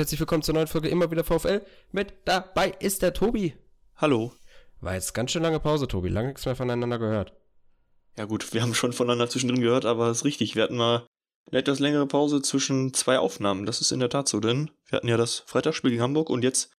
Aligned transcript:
Herzlich 0.00 0.18
willkommen 0.18 0.42
zur 0.42 0.54
neuen 0.54 0.66
Folge 0.66 0.88
immer 0.88 1.10
wieder 1.10 1.24
VfL. 1.24 1.60
Mit 1.92 2.14
dabei 2.24 2.74
ist 2.80 3.02
der 3.02 3.12
Tobi. 3.12 3.52
Hallo. 3.96 4.32
War 4.80 4.94
jetzt 4.94 5.12
ganz 5.12 5.30
schön 5.30 5.42
lange 5.42 5.60
Pause, 5.60 5.88
Tobi. 5.88 6.08
Lange 6.08 6.28
nichts 6.28 6.46
mehr 6.46 6.56
voneinander 6.56 6.98
gehört. 6.98 7.34
Ja 8.16 8.24
gut, 8.24 8.54
wir 8.54 8.62
haben 8.62 8.72
schon 8.72 8.94
voneinander 8.94 9.28
zwischendrin 9.28 9.60
gehört, 9.60 9.84
aber 9.84 10.08
es 10.08 10.20
ist 10.20 10.24
richtig. 10.24 10.56
Wir 10.56 10.62
hatten 10.62 10.78
mal 10.78 11.06
eine 11.50 11.60
etwas 11.60 11.80
längere 11.80 12.06
Pause 12.06 12.40
zwischen 12.40 12.94
zwei 12.94 13.18
Aufnahmen. 13.18 13.66
Das 13.66 13.82
ist 13.82 13.92
in 13.92 14.00
der 14.00 14.08
Tat 14.08 14.26
so, 14.26 14.40
denn 14.40 14.70
wir 14.86 14.96
hatten 14.96 15.08
ja 15.08 15.18
das 15.18 15.40
Freitagsspiel 15.40 15.90
gegen 15.90 16.02
Hamburg 16.02 16.30
und 16.30 16.44
jetzt 16.44 16.72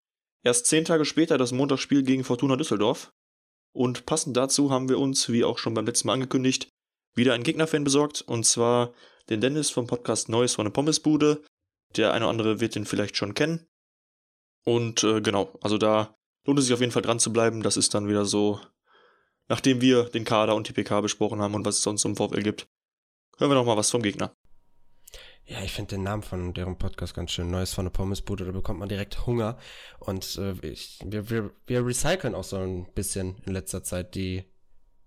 erst 0.44 0.66
zehn 0.66 0.84
Tage 0.84 1.06
später 1.06 1.38
das 1.38 1.52
Montagsspiel 1.52 2.02
gegen 2.02 2.24
Fortuna 2.24 2.56
Düsseldorf. 2.56 3.12
Und 3.72 4.08
passend 4.08 4.36
dazu 4.36 4.72
haben 4.72 4.90
wir 4.90 4.98
uns, 4.98 5.30
wie 5.30 5.44
auch 5.44 5.60
schon 5.60 5.76
beim 5.76 5.86
letzten 5.86 6.08
Mal 6.08 6.16
angekündigt, 6.16 6.70
wieder 7.14 7.36
einen 7.36 7.44
Gegnerfan 7.44 7.84
besorgt. 7.84 8.24
Und 8.24 8.48
zwar 8.48 8.94
den 9.30 9.42
Dennis 9.42 9.70
vom 9.70 9.86
Podcast 9.86 10.28
Neues 10.28 10.56
von 10.56 10.66
der 10.66 10.72
Pommesbude. 10.72 11.44
Der 11.98 12.14
eine 12.14 12.26
oder 12.26 12.32
andere 12.32 12.60
wird 12.60 12.76
den 12.76 12.86
vielleicht 12.86 13.18
schon 13.18 13.34
kennen. 13.34 13.68
Und 14.64 15.04
äh, 15.04 15.22
genau, 15.22 15.58
also 15.62 15.78
da 15.78 16.16
lohnt 16.46 16.60
es 16.60 16.66
sich 16.66 16.74
auf 16.74 16.80
jeden 16.80 16.92
Fall 16.92 17.02
dran 17.02 17.20
zu 17.20 17.34
bleiben. 17.34 17.64
Das 17.64 17.78
ist 17.78 17.94
dann 17.94 18.08
wieder 18.08 18.26
so, 18.26 18.60
nachdem 19.48 19.82
wir 19.82 20.06
den 20.06 20.24
Kader 20.24 20.56
und 20.56 20.68
die 20.68 20.74
PK 20.74 21.02
besprochen 21.02 21.42
haben 21.42 21.56
und 21.56 21.66
was 21.66 21.78
es 21.78 21.84
sonst 21.84 22.06
im 22.06 22.16
VfL 22.16 22.44
gibt, 22.44 22.68
hören 23.38 23.52
wir 23.52 23.56
noch 23.56 23.66
mal 23.66 23.78
was 23.78 23.90
vom 23.90 24.02
Gegner. 24.02 24.36
Ja, 25.46 25.62
ich 25.64 25.74
finde 25.74 25.96
den 25.96 26.04
Namen 26.04 26.24
von 26.24 26.54
deren 26.54 26.78
Podcast 26.78 27.14
ganz 27.14 27.32
schön. 27.32 27.50
Neues 27.50 27.74
von 27.74 27.86
der 27.86 27.92
Pommesbude, 27.92 28.46
da 28.46 28.52
bekommt 28.52 28.80
man 28.80 28.90
direkt 28.90 29.26
Hunger. 29.26 29.58
Und 30.00 30.38
äh, 30.38 30.54
ich, 30.66 31.00
wir, 31.04 31.30
wir, 31.30 31.52
wir 31.66 31.86
recyceln 31.86 32.36
auch 32.36 32.44
so 32.44 32.58
ein 32.58 32.92
bisschen 32.94 33.38
in 33.46 33.54
letzter 33.54 33.84
Zeit 33.84 34.16
die 34.16 34.46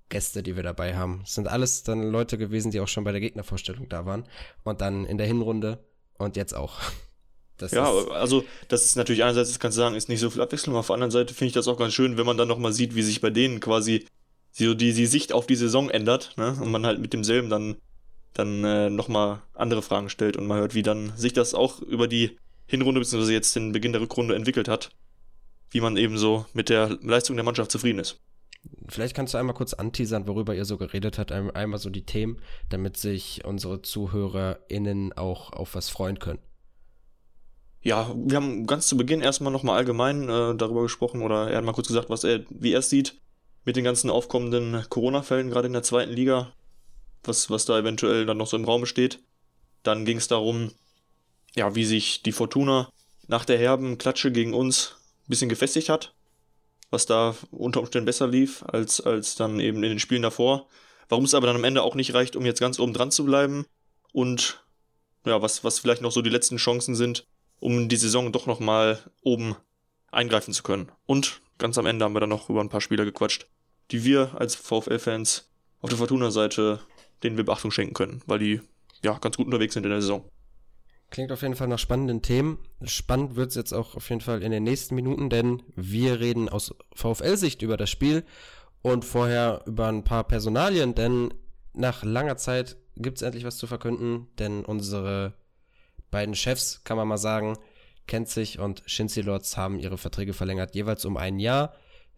Gäste, 0.09 0.43
die 0.43 0.57
wir 0.57 0.63
dabei 0.63 0.97
haben. 0.97 1.23
Es 1.25 1.35
sind 1.35 1.49
alles 1.49 1.83
dann 1.83 2.03
Leute 2.03 2.37
gewesen, 2.37 2.71
die 2.71 2.81
auch 2.81 2.89
schon 2.89 3.05
bei 3.05 3.13
der 3.13 3.21
Gegnervorstellung 3.21 3.89
da 3.89 4.05
waren. 4.05 4.29
Und 4.65 4.81
dann 4.81 5.07
in 5.07 5.17
der 5.17 5.27
Hinrunde 5.27 5.85
und 6.19 6.37
jetzt 6.37 6.55
auch. 6.55 6.79
Das 7.57 7.71
ja, 7.71 7.85
also 7.85 8.45
das 8.67 8.85
ist 8.85 8.97
natürlich 8.97 9.23
einerseits, 9.23 9.51
das 9.51 9.61
kannst 9.61 9.79
du 9.79 9.81
sagen, 9.81 9.95
ist 9.95 10.09
nicht 10.09 10.19
so 10.19 10.29
viel 10.29 10.43
Abwechslung, 10.43 10.75
auf 10.75 10.89
der 10.89 10.95
anderen 10.95 11.13
Seite 11.13 11.35
finde 11.35 11.47
ich 11.47 11.53
das 11.53 11.69
auch 11.69 11.79
ganz 11.79 11.95
schön, 11.95 12.17
wenn 12.17 12.27
man 12.27 12.37
dann 12.37 12.49
nochmal 12.49 12.73
sieht, 12.73 12.97
wie 12.97 13.03
sich 13.03 13.21
bei 13.21 13.31
denen 13.31 13.61
quasi 13.61 14.07
so 14.51 14.75
die, 14.75 14.93
die 14.93 15.07
Sicht 15.07 15.33
auf 15.33 15.47
die 15.47 15.55
Saison 15.55 15.89
ändert, 15.89 16.33
ne? 16.37 16.57
Und 16.61 16.73
man 16.73 16.85
halt 16.85 16.99
mit 16.99 17.13
demselben 17.13 17.51
dann, 17.51 17.77
dann 18.33 18.65
äh, 18.65 18.91
nochmal 18.91 19.41
andere 19.53 19.83
Fragen 19.83 20.11
stellt 20.11 20.37
und 20.37 20.49
man 20.49 20.59
hört, 20.59 20.75
wie 20.75 20.83
dann 20.83 21.13
sich 21.17 21.33
das 21.33 21.55
auch 21.55 21.81
über 21.81 22.09
die 22.09 22.37
Hinrunde 22.67 23.01
bzw. 23.01 23.33
jetzt 23.33 23.55
den 23.55 23.73
Beginn 23.73 23.93
der 23.93 24.01
Rückrunde 24.01 24.35
entwickelt 24.35 24.69
hat, 24.69 24.91
wie 25.71 25.81
man 25.81 25.97
eben 25.97 26.19
so 26.19 26.47
mit 26.55 26.69
der 26.69 26.99
Leistung 27.03 27.37
der 27.37 27.45
Mannschaft 27.45 27.71
zufrieden 27.71 28.01
ist. 28.01 28.19
Vielleicht 28.89 29.15
kannst 29.17 29.35
du 29.35 29.39
einmal 29.39 29.55
kurz 29.55 29.75
anteasern, 29.75 30.27
worüber 30.27 30.55
ihr 30.55 30.65
so 30.65 30.77
geredet 30.77 31.19
habt, 31.19 31.33
einmal 31.33 31.79
so 31.79 31.91
die 31.91 32.05
Themen, 32.05 32.41
damit 32.69 32.97
sich 32.97 33.45
unsere 33.45 33.83
ZuhörerInnen 33.83 35.13
auch 35.15 35.53
auf 35.53 35.75
was 35.75 35.89
freuen 35.89 36.19
können. 36.19 36.41
Ja, 37.81 38.15
wir 38.17 38.37
haben 38.37 38.67
ganz 38.67 38.87
zu 38.87 38.97
Beginn 38.97 39.21
erstmal 39.21 39.53
nochmal 39.53 39.77
allgemein 39.77 40.29
äh, 40.29 40.57
darüber 40.57 40.83
gesprochen 40.83 41.23
oder 41.23 41.51
er 41.51 41.59
hat 41.59 41.65
mal 41.65 41.73
kurz 41.73 41.89
gesagt, 41.89 42.09
was 42.09 42.25
er, 42.25 42.45
wie 42.49 42.73
er 42.73 42.79
es 42.79 42.91
sieht 42.91 43.21
mit 43.65 43.77
den 43.77 43.85
ganzen 43.85 44.11
aufkommenden 44.11 44.85
Corona-Fällen, 44.89 45.51
gerade 45.51 45.67
in 45.67 45.73
der 45.73 45.83
zweiten 45.83 46.13
Liga, 46.13 46.53
was, 47.23 47.51
was 47.51 47.65
da 47.65 47.79
eventuell 47.79 48.27
dann 48.27 48.37
noch 48.37 48.47
so 48.47 48.57
im 48.57 48.65
Raum 48.65 48.87
steht. 48.87 49.21
Dann 49.83 50.05
ging 50.05 50.19
es 50.19 50.29
darum, 50.29 50.73
ja, 51.55 51.75
wie 51.75 51.85
sich 51.85 52.23
die 52.23 52.33
Fortuna 52.33 52.91
nach 53.27 53.45
der 53.45 53.59
herben 53.59 53.99
Klatsche 53.99 54.33
gegen 54.33 54.55
uns 54.55 54.97
ein 55.27 55.31
bisschen 55.31 55.49
gefestigt 55.49 55.89
hat 55.89 56.14
was 56.91 57.07
da 57.07 57.35
unter 57.51 57.81
Umständen 57.81 58.07
besser 58.07 58.27
lief 58.27 58.63
als, 58.67 59.01
als 59.01 59.35
dann 59.35 59.61
eben 59.61 59.83
in 59.83 59.91
den 59.91 60.01
Spielen 60.01 60.23
davor. 60.23 60.67
Warum 61.09 61.25
es 61.25 61.35
aber 61.35 61.47
dann 61.47 61.57
am 61.57 61.65
Ende 61.65 61.83
auch 61.83 61.95
nicht 61.95 62.15
reicht, 62.15 62.37
um 62.37 62.47
jetzt 62.47 62.61
ganz 62.61 62.79
oben 62.79 62.95
dran 62.95 63.11
zu 63.11 63.25
bleiben. 63.25 63.67
Und 64.13 64.65
ja, 65.27 65.43
was, 65.43 65.65
was 65.65 65.79
vielleicht 65.79 66.03
noch 66.03 66.13
so 66.13 66.23
die 66.23 66.31
letzten 66.31 66.57
Chancen 66.57 66.95
sind, 66.95 67.27
um 67.61 67.89
die 67.89 67.97
Saison 67.97 68.33
doch 68.33 68.47
nochmal 68.47 68.99
oben 69.23 69.57
eingreifen 70.11 70.55
zu 70.55 70.63
können. 70.63 70.91
Und 71.07 71.41
ganz 71.59 71.79
am 71.79 71.87
Ende 71.87 72.05
haben 72.05 72.15
wir 72.15 72.21
dann 72.21 72.29
noch 72.29 72.49
über 72.49 72.61
ein 72.61 72.69
paar 72.69 72.81
Spieler 72.81 73.05
gequatscht, 73.05 73.47
die 73.91 74.05
wir 74.05 74.33
als 74.39 74.55
VfL-Fans 74.55 75.51
auf 75.81 75.91
der 75.91 75.99
Fortuna-Seite, 75.99 76.81
denen 77.23 77.37
wir 77.37 77.45
Beachtung 77.45 77.71
schenken 77.71 77.95
können, 77.95 78.23
weil 78.27 78.39
die 78.39 78.61
ja 79.03 79.19
ganz 79.19 79.37
gut 79.37 79.47
unterwegs 79.47 79.75
sind 79.75 79.85
in 79.85 79.91
der 79.91 80.01
Saison. 80.01 80.29
Klingt 81.15 81.31
auf 81.31 81.43
jeden 81.43 81.55
Fall 81.55 81.69
nach 81.69 81.79
spannenden 81.79 82.23
Themen. 82.23 82.59
Spannend 82.83 83.37
wird 83.37 83.51
es 83.51 83.55
jetzt 83.55 83.73
auch 83.73 83.95
auf 83.95 84.09
jeden 84.11 84.21
Fall 84.21 84.43
in 84.43 84.51
den 84.51 84.65
nächsten 84.65 84.97
Minuten, 84.97 85.31
denn 85.31 85.63
wir 85.77 86.19
reden 86.19 86.49
aus 86.49 86.75
VfL-Sicht 86.93 87.63
über 87.63 87.77
das 87.77 87.89
Spiel 87.89 88.25
und 88.83 89.05
vorher 89.05 89.63
über 89.67 89.87
ein 89.87 90.03
paar 90.03 90.25
Personalien, 90.25 90.97
denn 90.97 91.33
nach 91.73 92.03
langer 92.03 92.37
Zeit 92.37 92.79
gibt 92.97 93.19
es 93.19 93.23
endlich 93.23 93.45
was 93.45 93.59
zu 93.59 93.69
verkünden, 93.69 94.27
denn 94.41 94.65
unsere 94.65 95.35
beiden 96.11 96.35
Chefs, 96.35 96.83
kann 96.83 96.97
man 96.97 97.07
mal 97.07 97.17
sagen, 97.17 97.59
Kenzig 98.09 98.59
und 98.59 98.83
Shinzi 98.87 99.21
Lords 99.21 99.57
haben 99.57 99.79
ihre 99.79 99.99
Verträge 99.99 100.33
verlängert, 100.33 100.75
jeweils 100.75 101.05
um 101.05 101.17
ein 101.17 101.39
Jahr. 101.39 101.77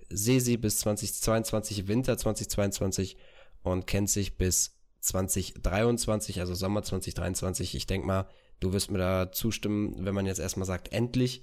Sesi 0.09 0.57
bis 0.57 0.79
2022, 0.79 1.87
Winter 1.87 2.17
2022 2.17 3.19
und 3.63 3.87
Kenzig 3.87 4.39
bis 4.39 4.75
2023, 5.01 6.41
also 6.41 6.55
Sommer 6.55 6.83
2023. 6.83 7.75
Ich 7.75 7.87
denke 7.87 8.07
mal, 8.07 8.27
Du 8.61 8.73
wirst 8.73 8.91
mir 8.91 8.99
da 8.99 9.33
zustimmen, 9.33 10.05
wenn 10.05 10.15
man 10.15 10.27
jetzt 10.27 10.39
erstmal 10.39 10.67
sagt, 10.67 10.93
endlich. 10.93 11.43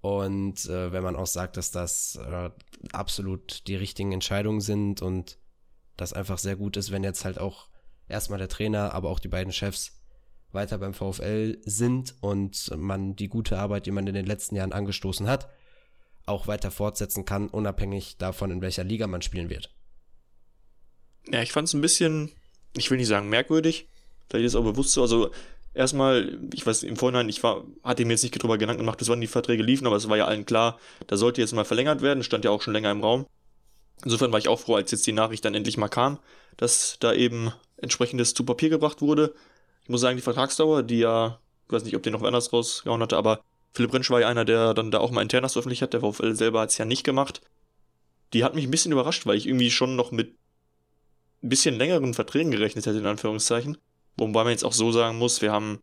Und 0.00 0.66
äh, 0.66 0.92
wenn 0.92 1.02
man 1.02 1.16
auch 1.16 1.26
sagt, 1.26 1.56
dass 1.56 1.70
das 1.70 2.16
äh, 2.16 2.50
absolut 2.92 3.66
die 3.68 3.76
richtigen 3.76 4.12
Entscheidungen 4.12 4.60
sind 4.60 5.00
und 5.00 5.38
das 5.96 6.12
einfach 6.12 6.38
sehr 6.38 6.56
gut 6.56 6.76
ist, 6.76 6.90
wenn 6.90 7.04
jetzt 7.04 7.24
halt 7.24 7.38
auch 7.38 7.68
erstmal 8.08 8.38
der 8.38 8.48
Trainer, 8.48 8.92
aber 8.94 9.10
auch 9.10 9.20
die 9.20 9.28
beiden 9.28 9.52
Chefs 9.52 10.00
weiter 10.50 10.78
beim 10.78 10.92
VfL 10.92 11.58
sind 11.64 12.14
und 12.20 12.70
man 12.76 13.16
die 13.16 13.28
gute 13.28 13.58
Arbeit, 13.58 13.86
die 13.86 13.90
man 13.90 14.06
in 14.06 14.14
den 14.14 14.26
letzten 14.26 14.56
Jahren 14.56 14.72
angestoßen 14.72 15.28
hat, 15.28 15.48
auch 16.26 16.46
weiter 16.46 16.70
fortsetzen 16.70 17.24
kann, 17.24 17.48
unabhängig 17.48 18.16
davon, 18.18 18.50
in 18.50 18.60
welcher 18.60 18.84
Liga 18.84 19.06
man 19.06 19.22
spielen 19.22 19.50
wird. 19.50 19.74
Ja, 21.28 21.42
ich 21.42 21.52
fand 21.52 21.68
es 21.68 21.74
ein 21.74 21.80
bisschen, 21.80 22.32
ich 22.76 22.90
will 22.90 22.98
nicht 22.98 23.08
sagen 23.08 23.28
merkwürdig, 23.28 23.88
vielleicht 24.28 24.46
ist 24.46 24.54
auch 24.54 24.64
bewusst 24.64 24.92
so, 24.92 25.02
also 25.02 25.30
erstmal, 25.74 26.38
ich 26.52 26.66
weiß 26.66 26.82
im 26.82 26.96
Vorhinein, 26.96 27.28
ich 27.28 27.42
war, 27.42 27.64
hatte 27.82 28.04
mir 28.04 28.12
jetzt 28.12 28.22
nicht 28.22 28.42
drüber 28.42 28.58
Gedanken 28.58 28.82
gemacht, 28.82 28.98
bis 28.98 29.08
wann 29.08 29.20
die 29.20 29.26
Verträge 29.26 29.62
liefen, 29.62 29.86
aber 29.86 29.96
es 29.96 30.08
war 30.08 30.16
ja 30.16 30.26
allen 30.26 30.46
klar, 30.46 30.78
da 31.06 31.16
sollte 31.16 31.40
jetzt 31.40 31.52
mal 31.52 31.64
verlängert 31.64 32.02
werden, 32.02 32.22
stand 32.22 32.44
ja 32.44 32.50
auch 32.50 32.62
schon 32.62 32.72
länger 32.72 32.90
im 32.90 33.02
Raum. 33.02 33.26
Insofern 34.04 34.32
war 34.32 34.38
ich 34.38 34.48
auch 34.48 34.60
froh, 34.60 34.76
als 34.76 34.90
jetzt 34.90 35.06
die 35.06 35.12
Nachricht 35.12 35.44
dann 35.44 35.54
endlich 35.54 35.76
mal 35.76 35.88
kam, 35.88 36.18
dass 36.56 36.96
da 37.00 37.12
eben 37.12 37.52
entsprechendes 37.76 38.34
zu 38.34 38.44
Papier 38.44 38.68
gebracht 38.68 39.00
wurde. 39.00 39.34
Ich 39.82 39.88
muss 39.88 40.00
sagen, 40.00 40.16
die 40.16 40.22
Vertragsdauer, 40.22 40.82
die 40.82 40.98
ja, 40.98 41.38
ich 41.66 41.72
weiß 41.72 41.84
nicht, 41.84 41.96
ob 41.96 42.02
den 42.02 42.12
noch 42.12 42.22
anders 42.22 42.52
rausgehauen 42.52 43.02
hatte, 43.02 43.16
aber 43.16 43.42
Philipp 43.72 43.94
Rentsch 43.94 44.10
war 44.10 44.20
ja 44.20 44.28
einer, 44.28 44.44
der 44.44 44.74
dann 44.74 44.90
da 44.90 44.98
auch 44.98 45.10
mal 45.10 45.22
internas 45.22 45.52
veröffentlicht 45.52 45.82
hat, 45.82 45.92
der 45.92 46.00
VfL 46.00 46.34
selber 46.34 46.60
hat 46.60 46.70
es 46.70 46.78
ja 46.78 46.84
nicht 46.84 47.04
gemacht. 47.04 47.40
Die 48.32 48.44
hat 48.44 48.54
mich 48.54 48.64
ein 48.64 48.70
bisschen 48.70 48.92
überrascht, 48.92 49.26
weil 49.26 49.36
ich 49.36 49.46
irgendwie 49.46 49.70
schon 49.70 49.96
noch 49.96 50.10
mit 50.10 50.34
ein 51.42 51.48
bisschen 51.48 51.76
längeren 51.76 52.14
Verträgen 52.14 52.50
gerechnet 52.50 52.86
hätte, 52.86 52.98
in 52.98 53.06
Anführungszeichen. 53.06 53.78
Wobei 54.16 54.44
man 54.44 54.52
jetzt 54.52 54.64
auch 54.64 54.72
so 54.72 54.92
sagen 54.92 55.18
muss, 55.18 55.42
wir 55.42 55.52
haben 55.52 55.80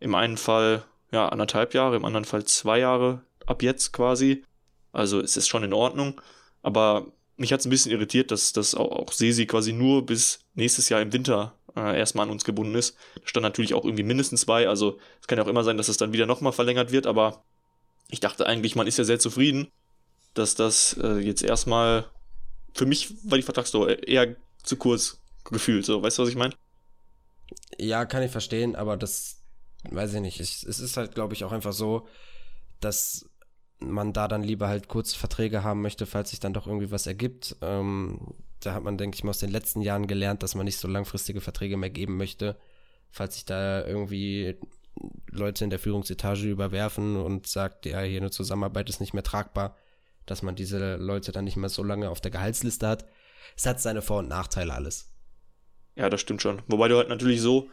im 0.00 0.14
einen 0.14 0.36
Fall 0.36 0.84
ja 1.12 1.28
anderthalb 1.28 1.74
Jahre, 1.74 1.96
im 1.96 2.04
anderen 2.04 2.24
Fall 2.24 2.44
zwei 2.44 2.78
Jahre 2.78 3.22
ab 3.46 3.62
jetzt 3.62 3.92
quasi. 3.92 4.44
Also 4.92 5.20
es 5.20 5.36
ist 5.36 5.48
schon 5.48 5.64
in 5.64 5.72
Ordnung. 5.72 6.20
Aber 6.62 7.06
mich 7.36 7.52
hat 7.52 7.60
es 7.60 7.66
ein 7.66 7.70
bisschen 7.70 7.92
irritiert, 7.92 8.30
dass, 8.30 8.52
dass 8.52 8.74
auch, 8.74 8.90
auch 8.90 9.12
Sesi 9.12 9.46
quasi 9.46 9.72
nur 9.72 10.04
bis 10.06 10.40
nächstes 10.54 10.88
Jahr 10.88 11.00
im 11.00 11.12
Winter 11.12 11.54
äh, 11.76 11.98
erstmal 11.98 12.26
an 12.26 12.32
uns 12.32 12.44
gebunden 12.44 12.74
ist. 12.74 12.96
Da 13.14 13.22
stand 13.24 13.42
natürlich 13.42 13.74
auch 13.74 13.84
irgendwie 13.84 14.02
mindestens 14.02 14.42
zwei. 14.42 14.68
Also 14.68 14.98
es 15.20 15.26
kann 15.26 15.38
ja 15.38 15.44
auch 15.44 15.48
immer 15.48 15.64
sein, 15.64 15.76
dass 15.76 15.88
es 15.88 15.96
dann 15.96 16.12
wieder 16.12 16.26
nochmal 16.26 16.52
verlängert 16.52 16.92
wird. 16.92 17.06
Aber 17.06 17.42
ich 18.08 18.20
dachte 18.20 18.46
eigentlich, 18.46 18.76
man 18.76 18.86
ist 18.86 18.98
ja 18.98 19.04
sehr 19.04 19.18
zufrieden, 19.18 19.68
dass 20.34 20.54
das 20.54 20.96
äh, 21.02 21.18
jetzt 21.18 21.42
erstmal 21.42 22.06
für 22.74 22.86
mich 22.86 23.14
war 23.24 23.36
die 23.36 23.42
Vertragsdauer 23.42 24.06
eher 24.06 24.36
zu 24.62 24.76
kurz 24.76 25.20
gefühlt. 25.44 25.84
So, 25.84 26.02
weißt 26.02 26.18
du, 26.18 26.22
was 26.22 26.28
ich 26.28 26.36
meine? 26.36 26.54
Ja, 27.78 28.04
kann 28.04 28.22
ich 28.22 28.30
verstehen, 28.30 28.76
aber 28.76 28.96
das 28.96 29.42
weiß 29.88 30.14
ich 30.14 30.20
nicht. 30.20 30.40
Es, 30.40 30.62
es 30.62 30.80
ist 30.80 30.96
halt, 30.96 31.14
glaube 31.14 31.34
ich, 31.34 31.44
auch 31.44 31.52
einfach 31.52 31.72
so, 31.72 32.06
dass 32.80 33.28
man 33.78 34.12
da 34.12 34.28
dann 34.28 34.42
lieber 34.42 34.68
halt 34.68 34.88
kurz 34.88 35.14
Verträge 35.14 35.64
haben 35.64 35.80
möchte, 35.80 36.06
falls 36.06 36.30
sich 36.30 36.40
dann 36.40 36.52
doch 36.52 36.66
irgendwie 36.66 36.90
was 36.90 37.06
ergibt. 37.06 37.56
Ähm, 37.62 38.34
da 38.60 38.74
hat 38.74 38.82
man, 38.82 38.98
denke 38.98 39.14
ich 39.16 39.24
mal, 39.24 39.30
aus 39.30 39.38
den 39.38 39.50
letzten 39.50 39.80
Jahren 39.80 40.06
gelernt, 40.06 40.42
dass 40.42 40.54
man 40.54 40.66
nicht 40.66 40.76
so 40.76 40.86
langfristige 40.86 41.40
Verträge 41.40 41.76
mehr 41.76 41.90
geben 41.90 42.16
möchte, 42.16 42.56
falls 43.10 43.34
sich 43.34 43.46
da 43.46 43.84
irgendwie 43.86 44.58
Leute 45.30 45.64
in 45.64 45.70
der 45.70 45.78
Führungsetage 45.78 46.48
überwerfen 46.48 47.16
und 47.16 47.46
sagt, 47.46 47.86
ja, 47.86 48.00
hier 48.00 48.20
eine 48.20 48.30
Zusammenarbeit 48.30 48.88
ist 48.90 49.00
nicht 49.00 49.14
mehr 49.14 49.22
tragbar, 49.22 49.76
dass 50.26 50.42
man 50.42 50.56
diese 50.56 50.96
Leute 50.96 51.32
dann 51.32 51.44
nicht 51.44 51.56
mehr 51.56 51.70
so 51.70 51.82
lange 51.82 52.10
auf 52.10 52.20
der 52.20 52.30
Gehaltsliste 52.30 52.86
hat. 52.86 53.06
Es 53.56 53.64
hat 53.66 53.80
seine 53.80 54.02
Vor- 54.02 54.18
und 54.18 54.28
Nachteile 54.28 54.74
alles. 54.74 55.10
Ja, 55.96 56.08
das 56.08 56.20
stimmt 56.20 56.42
schon. 56.42 56.62
Wobei 56.66 56.88
du 56.88 56.96
halt 56.96 57.08
natürlich 57.08 57.40
so, 57.40 57.68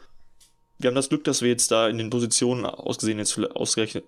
wir 0.80 0.90
haben 0.90 0.96
das 0.96 1.10
Glück, 1.10 1.24
dass 1.24 1.42
wir 1.42 1.50
jetzt 1.50 1.72
da 1.72 1.88
in 1.88 1.98
den 1.98 2.10
Positionen 2.10 2.66
ausgesehen, 2.66 3.20
jetzt 3.20 3.38
ausgerechnet, 3.40 4.06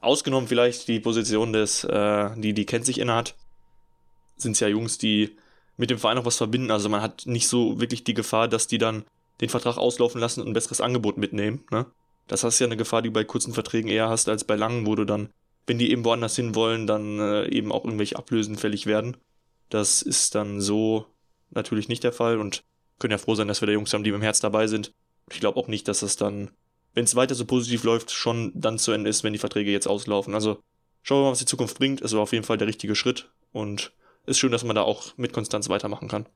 ausgenommen 0.00 0.48
vielleicht 0.48 0.88
die 0.88 1.00
Position 1.00 1.52
des, 1.52 1.84
äh, 1.84 2.30
die 2.36 2.52
die 2.52 2.66
kennt 2.66 2.86
sich 2.86 3.00
innehat, 3.00 3.34
sind 4.36 4.52
es 4.52 4.60
ja 4.60 4.68
Jungs, 4.68 4.98
die 4.98 5.36
mit 5.76 5.90
dem 5.90 5.98
Verein 5.98 6.18
auch 6.18 6.24
was 6.24 6.36
verbinden. 6.36 6.70
Also 6.70 6.88
man 6.88 7.02
hat 7.02 7.26
nicht 7.26 7.48
so 7.48 7.80
wirklich 7.80 8.04
die 8.04 8.14
Gefahr, 8.14 8.48
dass 8.48 8.66
die 8.66 8.78
dann 8.78 9.04
den 9.40 9.48
Vertrag 9.48 9.76
auslaufen 9.76 10.20
lassen 10.20 10.40
und 10.40 10.48
ein 10.48 10.52
besseres 10.52 10.80
Angebot 10.80 11.16
mitnehmen. 11.16 11.64
Ne? 11.70 11.86
Das 12.28 12.44
hast 12.44 12.58
ja 12.58 12.66
eine 12.66 12.76
Gefahr, 12.76 13.02
die 13.02 13.08
du 13.08 13.14
bei 13.14 13.24
kurzen 13.24 13.54
Verträgen 13.54 13.90
eher 13.90 14.08
hast 14.08 14.28
als 14.28 14.44
bei 14.44 14.54
langen, 14.54 14.86
wo 14.86 14.94
du 14.94 15.04
dann, 15.04 15.30
wenn 15.66 15.78
die 15.78 15.90
eben 15.90 16.04
woanders 16.04 16.36
hin 16.36 16.54
wollen, 16.54 16.86
dann 16.86 17.18
äh, 17.18 17.48
eben 17.48 17.72
auch 17.72 17.84
irgendwelche 17.84 18.16
Ablösen 18.16 18.56
fällig 18.56 18.86
werden. 18.86 19.16
Das 19.70 20.02
ist 20.02 20.34
dann 20.34 20.60
so 20.60 21.06
natürlich 21.50 21.88
nicht 21.88 22.04
der 22.04 22.12
Fall 22.12 22.38
und 22.38 22.62
können 22.98 23.12
ja 23.12 23.18
froh 23.18 23.34
sein, 23.34 23.48
dass 23.48 23.60
wir 23.60 23.66
da 23.66 23.72
Jungs 23.72 23.92
haben, 23.92 24.04
die 24.04 24.12
mit 24.12 24.20
dem 24.20 24.22
Herz 24.22 24.40
dabei 24.40 24.66
sind. 24.66 24.92
Ich 25.30 25.40
glaube 25.40 25.58
auch 25.58 25.68
nicht, 25.68 25.88
dass 25.88 26.00
das 26.00 26.16
dann, 26.16 26.50
wenn 26.92 27.04
es 27.04 27.16
weiter 27.16 27.34
so 27.34 27.44
positiv 27.44 27.84
läuft, 27.84 28.10
schon 28.10 28.52
dann 28.54 28.78
zu 28.78 28.92
Ende 28.92 29.10
ist, 29.10 29.24
wenn 29.24 29.32
die 29.32 29.38
Verträge 29.38 29.70
jetzt 29.70 29.86
auslaufen. 29.86 30.34
Also 30.34 30.60
schauen 31.02 31.20
wir 31.20 31.24
mal, 31.24 31.32
was 31.32 31.38
die 31.38 31.46
Zukunft 31.46 31.78
bringt. 31.78 32.02
Es 32.02 32.12
war 32.12 32.20
auf 32.20 32.32
jeden 32.32 32.44
Fall 32.44 32.58
der 32.58 32.68
richtige 32.68 32.94
Schritt 32.94 33.30
und 33.52 33.92
ist 34.26 34.38
schön, 34.38 34.52
dass 34.52 34.64
man 34.64 34.76
da 34.76 34.82
auch 34.82 35.16
mit 35.16 35.32
Konstanz 35.32 35.68
weitermachen 35.68 36.08
kann. 36.08 36.26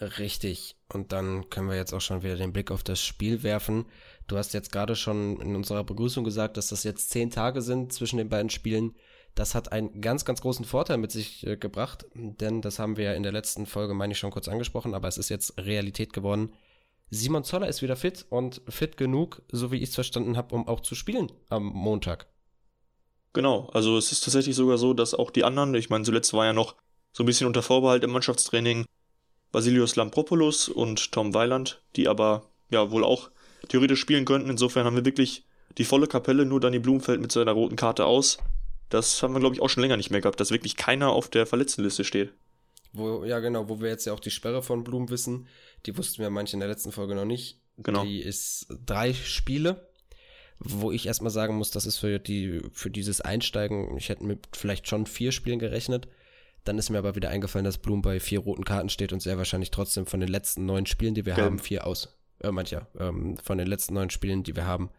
Richtig. 0.00 0.76
Und 0.88 1.12
dann 1.12 1.48
können 1.50 1.68
wir 1.68 1.76
jetzt 1.76 1.92
auch 1.92 2.00
schon 2.00 2.22
wieder 2.22 2.36
den 2.36 2.52
Blick 2.52 2.70
auf 2.70 2.82
das 2.82 3.04
Spiel 3.04 3.42
werfen. 3.42 3.86
Du 4.26 4.36
hast 4.36 4.54
jetzt 4.54 4.72
gerade 4.72 4.96
schon 4.96 5.40
in 5.40 5.54
unserer 5.54 5.84
Begrüßung 5.84 6.24
gesagt, 6.24 6.56
dass 6.56 6.68
das 6.68 6.84
jetzt 6.84 7.10
zehn 7.10 7.30
Tage 7.30 7.62
sind 7.62 7.92
zwischen 7.92 8.16
den 8.16 8.28
beiden 8.28 8.50
Spielen. 8.50 8.96
Das 9.34 9.54
hat 9.54 9.72
einen 9.72 10.00
ganz, 10.00 10.24
ganz 10.24 10.42
großen 10.42 10.64
Vorteil 10.64 10.98
mit 10.98 11.10
sich 11.10 11.46
äh, 11.46 11.56
gebracht, 11.56 12.04
denn 12.14 12.60
das 12.60 12.78
haben 12.78 12.96
wir 12.96 13.04
ja 13.04 13.12
in 13.14 13.22
der 13.22 13.32
letzten 13.32 13.66
Folge, 13.66 13.94
meine 13.94 14.12
ich, 14.12 14.18
schon 14.18 14.30
kurz 14.30 14.48
angesprochen, 14.48 14.94
aber 14.94 15.08
es 15.08 15.16
ist 15.16 15.30
jetzt 15.30 15.58
Realität 15.58 16.12
geworden. 16.12 16.52
Simon 17.10 17.44
Zoller 17.44 17.68
ist 17.68 17.82
wieder 17.82 17.96
fit 17.96 18.26
und 18.30 18.62
fit 18.68 18.96
genug, 18.96 19.42
so 19.50 19.70
wie 19.70 19.76
ich 19.76 19.90
es 19.90 19.94
verstanden 19.94 20.36
habe, 20.36 20.54
um 20.54 20.68
auch 20.68 20.80
zu 20.80 20.94
spielen 20.94 21.30
am 21.48 21.64
Montag. 21.64 22.26
Genau, 23.32 23.70
also 23.72 23.96
es 23.96 24.12
ist 24.12 24.24
tatsächlich 24.24 24.56
sogar 24.56 24.76
so, 24.76 24.92
dass 24.92 25.14
auch 25.14 25.30
die 25.30 25.44
anderen, 25.44 25.74
ich 25.74 25.88
meine, 25.88 26.04
zuletzt 26.04 26.34
war 26.34 26.44
ja 26.44 26.52
noch 26.52 26.74
so 27.12 27.22
ein 27.22 27.26
bisschen 27.26 27.46
unter 27.46 27.62
Vorbehalt 27.62 28.04
im 28.04 28.10
Mannschaftstraining 28.10 28.84
Basilios 29.50 29.96
Lampropoulos 29.96 30.68
und 30.68 31.12
Tom 31.12 31.34
Weiland, 31.34 31.82
die 31.96 32.08
aber 32.08 32.44
ja 32.70 32.90
wohl 32.90 33.04
auch 33.04 33.30
theoretisch 33.68 34.00
spielen 34.00 34.24
könnten. 34.24 34.50
Insofern 34.50 34.86
haben 34.86 34.96
wir 34.96 35.04
wirklich 35.04 35.44
die 35.78 35.84
volle 35.84 36.06
Kapelle, 36.06 36.44
nur 36.44 36.60
Danny 36.60 36.78
Blumfeld 36.78 37.20
mit 37.20 37.32
seiner 37.32 37.52
roten 37.52 37.76
Karte 37.76 38.06
aus. 38.06 38.38
Das 38.92 39.22
haben 39.22 39.32
wir, 39.32 39.40
glaube 39.40 39.54
ich, 39.54 39.62
auch 39.62 39.70
schon 39.70 39.80
länger 39.80 39.96
nicht 39.96 40.10
mehr 40.10 40.20
gehabt, 40.20 40.38
dass 40.38 40.50
wirklich 40.50 40.76
keiner 40.76 41.12
auf 41.12 41.30
der 41.30 41.46
Verletztenliste 41.46 42.04
steht. 42.04 42.34
Wo, 42.92 43.24
ja, 43.24 43.40
genau, 43.40 43.70
wo 43.70 43.80
wir 43.80 43.88
jetzt 43.88 44.04
ja 44.04 44.12
auch 44.12 44.20
die 44.20 44.30
Sperre 44.30 44.62
von 44.62 44.84
Blum 44.84 45.08
wissen, 45.08 45.46
die 45.86 45.96
wussten 45.96 46.20
wir 46.20 46.28
manche 46.28 46.52
in 46.52 46.60
der 46.60 46.68
letzten 46.68 46.92
Folge 46.92 47.14
noch 47.14 47.24
nicht. 47.24 47.58
Genau. 47.78 48.04
Die 48.04 48.20
ist 48.20 48.66
drei 48.84 49.14
Spiele, 49.14 49.88
wo 50.58 50.92
ich 50.92 51.06
erstmal 51.06 51.30
sagen 51.30 51.56
muss, 51.56 51.70
das 51.70 51.86
ist 51.86 51.96
für 51.96 52.18
die, 52.18 52.60
für 52.72 52.90
dieses 52.90 53.22
Einsteigen, 53.22 53.96
ich 53.96 54.10
hätte 54.10 54.24
mit 54.24 54.46
vielleicht 54.52 54.86
schon 54.86 55.06
vier 55.06 55.32
Spielen 55.32 55.58
gerechnet. 55.58 56.06
Dann 56.64 56.76
ist 56.76 56.90
mir 56.90 56.98
aber 56.98 57.16
wieder 57.16 57.30
eingefallen, 57.30 57.64
dass 57.64 57.78
Blum 57.78 58.02
bei 58.02 58.20
vier 58.20 58.40
roten 58.40 58.66
Karten 58.66 58.90
steht 58.90 59.14
und 59.14 59.22
sehr 59.22 59.38
wahrscheinlich 59.38 59.70
trotzdem 59.70 60.04
von 60.04 60.20
den 60.20 60.28
letzten 60.28 60.66
neun 60.66 60.84
Spielen, 60.84 61.14
die 61.14 61.24
wir 61.24 61.32
Gelb. 61.32 61.46
haben, 61.46 61.58
vier 61.58 61.86
aus. 61.86 62.14
Äh, 62.40 62.52
mancher, 62.52 62.88
ähm, 62.98 63.38
von 63.38 63.56
den 63.56 63.68
letzten 63.68 63.94
neun 63.94 64.10
Spielen, 64.10 64.42
die 64.42 64.54
wir 64.54 64.66
haben, 64.66 64.90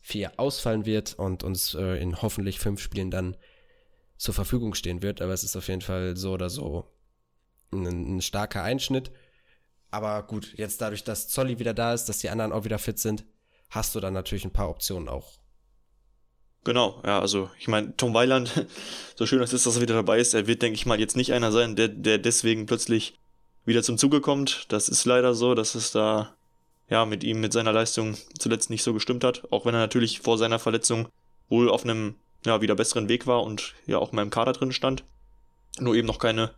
vier 0.00 0.32
ausfallen 0.38 0.86
wird 0.86 1.14
und 1.18 1.44
uns 1.44 1.74
äh, 1.74 2.00
in 2.00 2.20
hoffentlich 2.22 2.58
fünf 2.58 2.80
Spielen 2.80 3.10
dann 3.10 3.36
zur 4.16 4.34
Verfügung 4.34 4.74
stehen 4.74 5.02
wird. 5.02 5.20
Aber 5.20 5.32
es 5.32 5.44
ist 5.44 5.56
auf 5.56 5.68
jeden 5.68 5.82
Fall 5.82 6.16
so 6.16 6.32
oder 6.32 6.50
so 6.50 6.90
ein, 7.72 8.16
ein 8.16 8.22
starker 8.22 8.62
Einschnitt. 8.62 9.10
Aber 9.90 10.22
gut, 10.22 10.54
jetzt 10.56 10.80
dadurch, 10.80 11.04
dass 11.04 11.28
Zolli 11.28 11.58
wieder 11.58 11.74
da 11.74 11.92
ist, 11.92 12.06
dass 12.06 12.18
die 12.18 12.30
anderen 12.30 12.52
auch 12.52 12.64
wieder 12.64 12.78
fit 12.78 12.98
sind, 12.98 13.24
hast 13.70 13.94
du 13.94 14.00
dann 14.00 14.14
natürlich 14.14 14.44
ein 14.44 14.52
paar 14.52 14.70
Optionen 14.70 15.08
auch. 15.08 15.38
Genau, 16.62 17.00
ja, 17.04 17.20
also 17.20 17.50
ich 17.58 17.68
meine, 17.68 17.96
Tom 17.96 18.12
Weiland, 18.12 18.66
so 19.16 19.26
schön 19.26 19.42
es 19.42 19.52
ist, 19.52 19.66
dass 19.66 19.76
er 19.76 19.82
wieder 19.82 19.94
dabei 19.94 20.18
ist, 20.18 20.34
er 20.34 20.46
wird, 20.46 20.62
denke 20.62 20.74
ich 20.74 20.86
mal, 20.86 21.00
jetzt 21.00 21.16
nicht 21.16 21.32
einer 21.32 21.52
sein, 21.52 21.74
der, 21.74 21.88
der 21.88 22.18
deswegen 22.18 22.66
plötzlich 22.66 23.18
wieder 23.64 23.82
zum 23.82 23.98
Zuge 23.98 24.20
kommt. 24.20 24.66
Das 24.68 24.88
ist 24.88 25.04
leider 25.04 25.34
so, 25.34 25.54
dass 25.54 25.74
es 25.74 25.92
da 25.92 26.36
ja 26.90 27.06
mit 27.06 27.24
ihm, 27.24 27.40
mit 27.40 27.52
seiner 27.52 27.72
Leistung 27.72 28.16
zuletzt 28.38 28.68
nicht 28.68 28.82
so 28.82 28.92
gestimmt 28.92 29.24
hat, 29.24 29.50
auch 29.50 29.64
wenn 29.64 29.74
er 29.74 29.80
natürlich 29.80 30.20
vor 30.20 30.36
seiner 30.36 30.58
Verletzung 30.58 31.08
wohl 31.48 31.70
auf 31.70 31.84
einem 31.84 32.16
ja, 32.44 32.60
wieder 32.60 32.74
besseren 32.74 33.08
Weg 33.08 33.26
war 33.26 33.42
und 33.42 33.74
ja 33.86 33.98
auch 33.98 34.10
in 34.10 34.16
meinem 34.16 34.30
Kader 34.30 34.52
drin 34.52 34.72
stand. 34.72 35.04
Nur 35.78 35.94
eben 35.94 36.06
noch 36.06 36.18
keine 36.18 36.50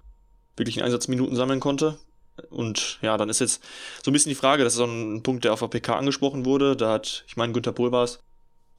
wirklichen 0.56 0.82
Einsatzminuten 0.82 1.37
sammeln 1.37 1.61
konnte. 1.61 1.99
Und 2.50 2.99
ja, 3.02 3.17
dann 3.17 3.29
ist 3.29 3.40
jetzt 3.40 3.62
so 4.02 4.11
ein 4.11 4.14
bisschen 4.14 4.31
die 4.31 4.37
Frage, 4.37 4.64
das 4.64 4.73
ist 4.73 4.79
so 4.79 4.84
ein 4.84 5.23
Punkt, 5.23 5.44
der 5.44 5.52
auf 5.52 5.61
der 5.61 5.69
PK 5.69 5.96
angesprochen 5.96 6.44
wurde. 6.44 6.76
Da 6.76 6.93
hat, 6.93 7.25
ich 7.26 7.37
meine, 7.37 7.52
Günther 7.52 7.73
Pohl 7.73 7.90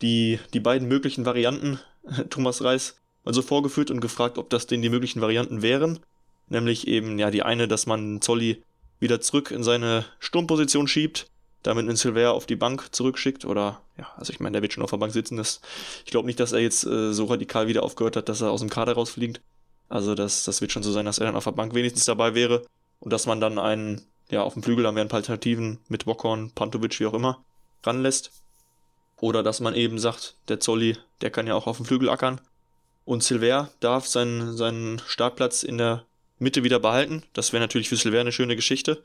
die, 0.02 0.40
die 0.54 0.60
beiden 0.60 0.88
möglichen 0.88 1.26
Varianten 1.26 1.80
Thomas 2.30 2.64
Reis 2.64 2.96
also 3.26 3.42
vorgeführt 3.42 3.92
und 3.92 4.02
gefragt, 4.02 4.38
ob 4.38 4.50
das 4.50 4.68
denn 4.68 4.82
die 4.82 4.90
möglichen 4.90 5.22
Varianten 5.22 5.62
wären. 5.62 6.00
Nämlich 6.50 6.88
eben, 6.88 7.20
ja, 7.20 7.32
die 7.32 7.44
eine, 7.44 7.68
dass 7.68 7.86
man 7.86 8.22
Zolli 8.22 8.64
wieder 9.00 9.22
zurück 9.22 9.52
in 9.52 9.64
seine 9.64 10.06
Sturmposition 10.20 10.88
schiebt, 10.88 11.28
damit 11.64 11.88
einen 11.88 11.96
Silver 11.96 12.34
auf 12.34 12.46
die 12.46 12.56
Bank 12.56 12.94
zurückschickt 12.94 13.46
oder, 13.46 13.82
ja, 13.98 14.08
also 14.18 14.32
ich 14.32 14.40
meine, 14.40 14.54
der 14.54 14.62
wird 14.62 14.74
schon 14.74 14.84
auf 14.84 14.92
der 14.92 14.98
Bank 14.98 15.14
sitzen. 15.14 15.38
Das, 15.38 15.62
ich 16.06 16.12
glaube 16.12 16.28
nicht, 16.28 16.40
dass 16.40 16.52
er 16.52 16.60
jetzt 16.60 16.86
äh, 16.86 17.14
so 17.14 17.26
radikal 17.26 17.68
wieder 17.68 17.84
aufgehört 17.84 18.18
hat, 18.18 18.30
dass 18.30 18.42
er 18.42 18.52
aus 18.52 18.60
dem 18.60 18.70
Kader 18.70 18.94
rausfliegt. 18.94 19.42
Also 19.90 20.14
das, 20.16 20.44
das 20.44 20.62
wird 20.62 20.72
schon 20.72 20.84
so 20.84 20.92
sein, 20.92 21.06
dass 21.06 21.20
er 21.20 21.26
dann 21.26 21.36
auf 21.36 21.44
der 21.46 21.52
Bank 21.52 21.74
wenigstens 21.74 22.06
dabei 22.06 22.36
wäre 22.36 22.66
und 23.00 23.12
dass 23.12 23.26
man 23.26 23.40
dann 23.40 23.60
einen, 23.60 24.02
ja, 24.30 24.44
auf 24.44 24.54
dem 24.54 24.64
Flügel 24.64 24.86
haben 24.86 24.96
wir 24.96 25.02
ein 25.02 25.10
paar 25.10 25.18
Alternativen 25.18 25.80
mit 25.88 26.06
Bokorn, 26.06 26.52
Pantovic, 26.52 27.00
wie 27.00 27.06
auch 27.06 27.14
immer, 27.14 27.44
ranlässt. 27.84 28.32
Oder 29.20 29.44
dass 29.44 29.60
man 29.60 29.76
eben 29.76 30.00
sagt, 30.00 30.36
der 30.50 30.60
Zolli, 30.60 30.98
der 31.22 31.32
kann 31.32 31.48
ja 31.48 31.56
auch 31.56 31.68
auf 31.68 31.78
dem 31.78 31.86
Flügel 31.86 32.10
ackern. 32.10 32.42
Und 33.06 33.24
Silver 33.24 33.70
darf 33.80 34.08
seinen, 34.08 34.58
seinen 34.58 35.02
Startplatz 35.06 35.64
in 35.64 35.78
der 35.78 36.06
Mitte 36.40 36.64
wieder 36.64 36.80
behalten. 36.80 37.24
Das 37.34 37.54
wäre 37.54 37.62
natürlich 37.62 37.90
für 37.90 37.96
Silver 37.96 38.20
eine 38.20 38.32
schöne 38.32 38.56
Geschichte. 38.56 39.04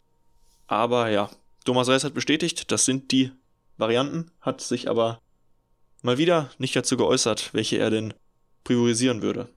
Aber 0.67 1.09
ja, 1.09 1.31
Thomas 1.65 1.89
Reis 1.89 2.05
hat 2.05 2.15
bestätigt, 2.15 2.71
das 2.71 2.85
sind 2.85 3.13
die 3.13 3.33
Varianten, 3.77 4.31
hat 4.41 4.61
sich 4.61 4.89
aber 4.89 5.21
mal 6.03 6.19
wieder 6.19 6.51
nicht 6.59 6.75
dazu 6.75 6.97
geäußert, 6.97 7.55
welche 7.55 7.79
er 7.79 7.91
denn 7.91 8.15
priorisieren 8.65 9.23
würde. 9.23 9.49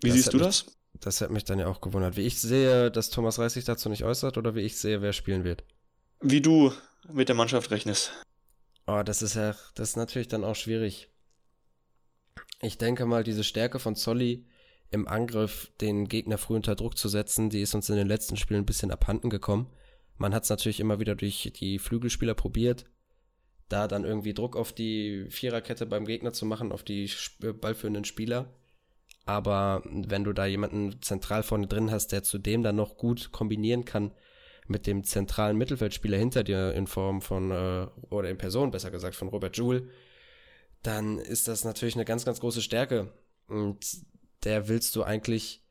Wie 0.00 0.08
das 0.08 0.16
siehst 0.16 0.32
du 0.32 0.38
mich, 0.38 0.46
das? 0.46 0.66
Das 1.00 1.20
hat 1.20 1.30
mich 1.30 1.44
dann 1.44 1.58
ja 1.58 1.66
auch 1.66 1.80
gewundert. 1.80 2.16
Wie 2.16 2.26
ich 2.26 2.40
sehe, 2.40 2.90
dass 2.90 3.10
Thomas 3.10 3.38
Reis 3.38 3.54
sich 3.54 3.64
dazu 3.64 3.88
nicht 3.88 4.04
äußert 4.04 4.38
oder 4.38 4.54
wie 4.54 4.60
ich 4.60 4.76
sehe, 4.76 5.02
wer 5.02 5.12
spielen 5.12 5.44
wird. 5.44 5.64
Wie 6.20 6.40
du 6.40 6.72
mit 7.12 7.28
der 7.28 7.36
Mannschaft 7.36 7.70
rechnest. 7.70 8.12
Oh, 8.86 9.02
das 9.04 9.22
ist 9.22 9.34
ja, 9.34 9.54
das 9.74 9.90
ist 9.90 9.96
natürlich 9.96 10.28
dann 10.28 10.44
auch 10.44 10.56
schwierig. 10.56 11.08
Ich 12.60 12.78
denke 12.78 13.06
mal, 13.06 13.24
diese 13.24 13.44
Stärke 13.44 13.78
von 13.78 13.96
Zolli 13.96 14.46
im 14.90 15.08
Angriff, 15.08 15.72
den 15.80 16.08
Gegner 16.08 16.38
früh 16.38 16.54
unter 16.54 16.76
Druck 16.76 16.96
zu 16.96 17.08
setzen, 17.08 17.50
die 17.50 17.62
ist 17.62 17.74
uns 17.74 17.88
in 17.88 17.96
den 17.96 18.06
letzten 18.06 18.36
Spielen 18.36 18.60
ein 18.62 18.66
bisschen 18.66 18.90
abhanden 18.90 19.30
gekommen. 19.30 19.70
Man 20.16 20.34
hat 20.34 20.44
es 20.44 20.50
natürlich 20.50 20.80
immer 20.80 21.00
wieder 21.00 21.14
durch 21.14 21.52
die 21.56 21.78
Flügelspieler 21.78 22.34
probiert, 22.34 22.86
da 23.68 23.88
dann 23.88 24.04
irgendwie 24.04 24.34
Druck 24.34 24.56
auf 24.56 24.72
die 24.72 25.26
Viererkette 25.30 25.86
beim 25.86 26.04
Gegner 26.04 26.32
zu 26.32 26.46
machen, 26.46 26.72
auf 26.72 26.82
die 26.82 27.10
ballführenden 27.60 28.04
Spieler. 28.04 28.52
Aber 29.26 29.82
wenn 29.86 30.24
du 30.24 30.32
da 30.32 30.46
jemanden 30.46 31.00
zentral 31.00 31.42
vorne 31.42 31.66
drin 31.66 31.90
hast, 31.90 32.08
der 32.08 32.22
zudem 32.22 32.62
dann 32.62 32.76
noch 32.76 32.96
gut 32.96 33.32
kombinieren 33.32 33.84
kann 33.84 34.12
mit 34.66 34.86
dem 34.86 35.04
zentralen 35.04 35.56
Mittelfeldspieler 35.56 36.16
hinter 36.16 36.44
dir 36.44 36.72
in 36.74 36.86
Form 36.86 37.20
von, 37.20 37.50
äh, 37.50 37.86
oder 38.10 38.30
in 38.30 38.38
Person 38.38 38.70
besser 38.70 38.90
gesagt, 38.90 39.14
von 39.14 39.28
Robert 39.28 39.56
Joule, 39.56 39.88
dann 40.82 41.18
ist 41.18 41.48
das 41.48 41.64
natürlich 41.64 41.94
eine 41.94 42.04
ganz, 42.04 42.24
ganz 42.24 42.40
große 42.40 42.62
Stärke. 42.62 43.12
Und 43.46 43.84
der 44.44 44.68
willst 44.68 44.94
du 44.96 45.02
eigentlich, 45.02 45.63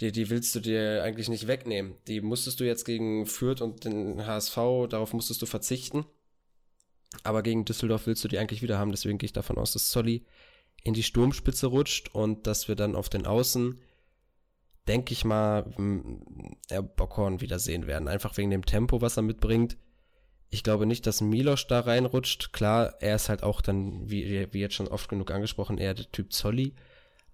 die, 0.00 0.12
die 0.12 0.30
willst 0.30 0.54
du 0.54 0.60
dir 0.60 1.02
eigentlich 1.02 1.28
nicht 1.28 1.46
wegnehmen. 1.46 1.94
Die 2.06 2.20
musstest 2.20 2.60
du 2.60 2.64
jetzt 2.64 2.84
gegen 2.84 3.26
Fürth 3.26 3.60
und 3.60 3.84
den 3.84 4.26
HSV, 4.26 4.56
darauf 4.88 5.12
musstest 5.12 5.42
du 5.42 5.46
verzichten. 5.46 6.06
Aber 7.24 7.42
gegen 7.42 7.64
Düsseldorf 7.64 8.06
willst 8.06 8.22
du 8.22 8.28
die 8.28 8.38
eigentlich 8.38 8.62
wieder 8.62 8.78
haben. 8.78 8.90
Deswegen 8.90 9.18
gehe 9.18 9.26
ich 9.26 9.32
davon 9.32 9.58
aus, 9.58 9.72
dass 9.72 9.88
Zolli 9.88 10.24
in 10.84 10.94
die 10.94 11.02
Sturmspitze 11.02 11.66
rutscht 11.66 12.14
und 12.14 12.46
dass 12.46 12.68
wir 12.68 12.76
dann 12.76 12.94
auf 12.94 13.08
den 13.08 13.26
Außen 13.26 13.80
denke 14.86 15.12
ich 15.12 15.24
mal, 15.24 15.70
er 16.68 16.82
Bockhorn 16.82 17.40
wieder 17.40 17.58
sehen 17.58 17.86
werden. 17.86 18.08
Einfach 18.08 18.36
wegen 18.38 18.50
dem 18.50 18.64
Tempo, 18.64 19.02
was 19.02 19.18
er 19.18 19.22
mitbringt. 19.22 19.76
Ich 20.48 20.62
glaube 20.62 20.86
nicht, 20.86 21.06
dass 21.06 21.20
Milos 21.20 21.66
da 21.66 21.80
reinrutscht. 21.80 22.54
Klar, 22.54 22.94
er 23.00 23.16
ist 23.16 23.28
halt 23.28 23.42
auch 23.42 23.60
dann, 23.60 24.08
wie, 24.08 24.48
wie 24.50 24.60
jetzt 24.60 24.74
schon 24.74 24.88
oft 24.88 25.10
genug 25.10 25.30
angesprochen, 25.30 25.76
eher 25.76 25.92
der 25.92 26.10
Typ 26.10 26.32
Zolli. 26.32 26.74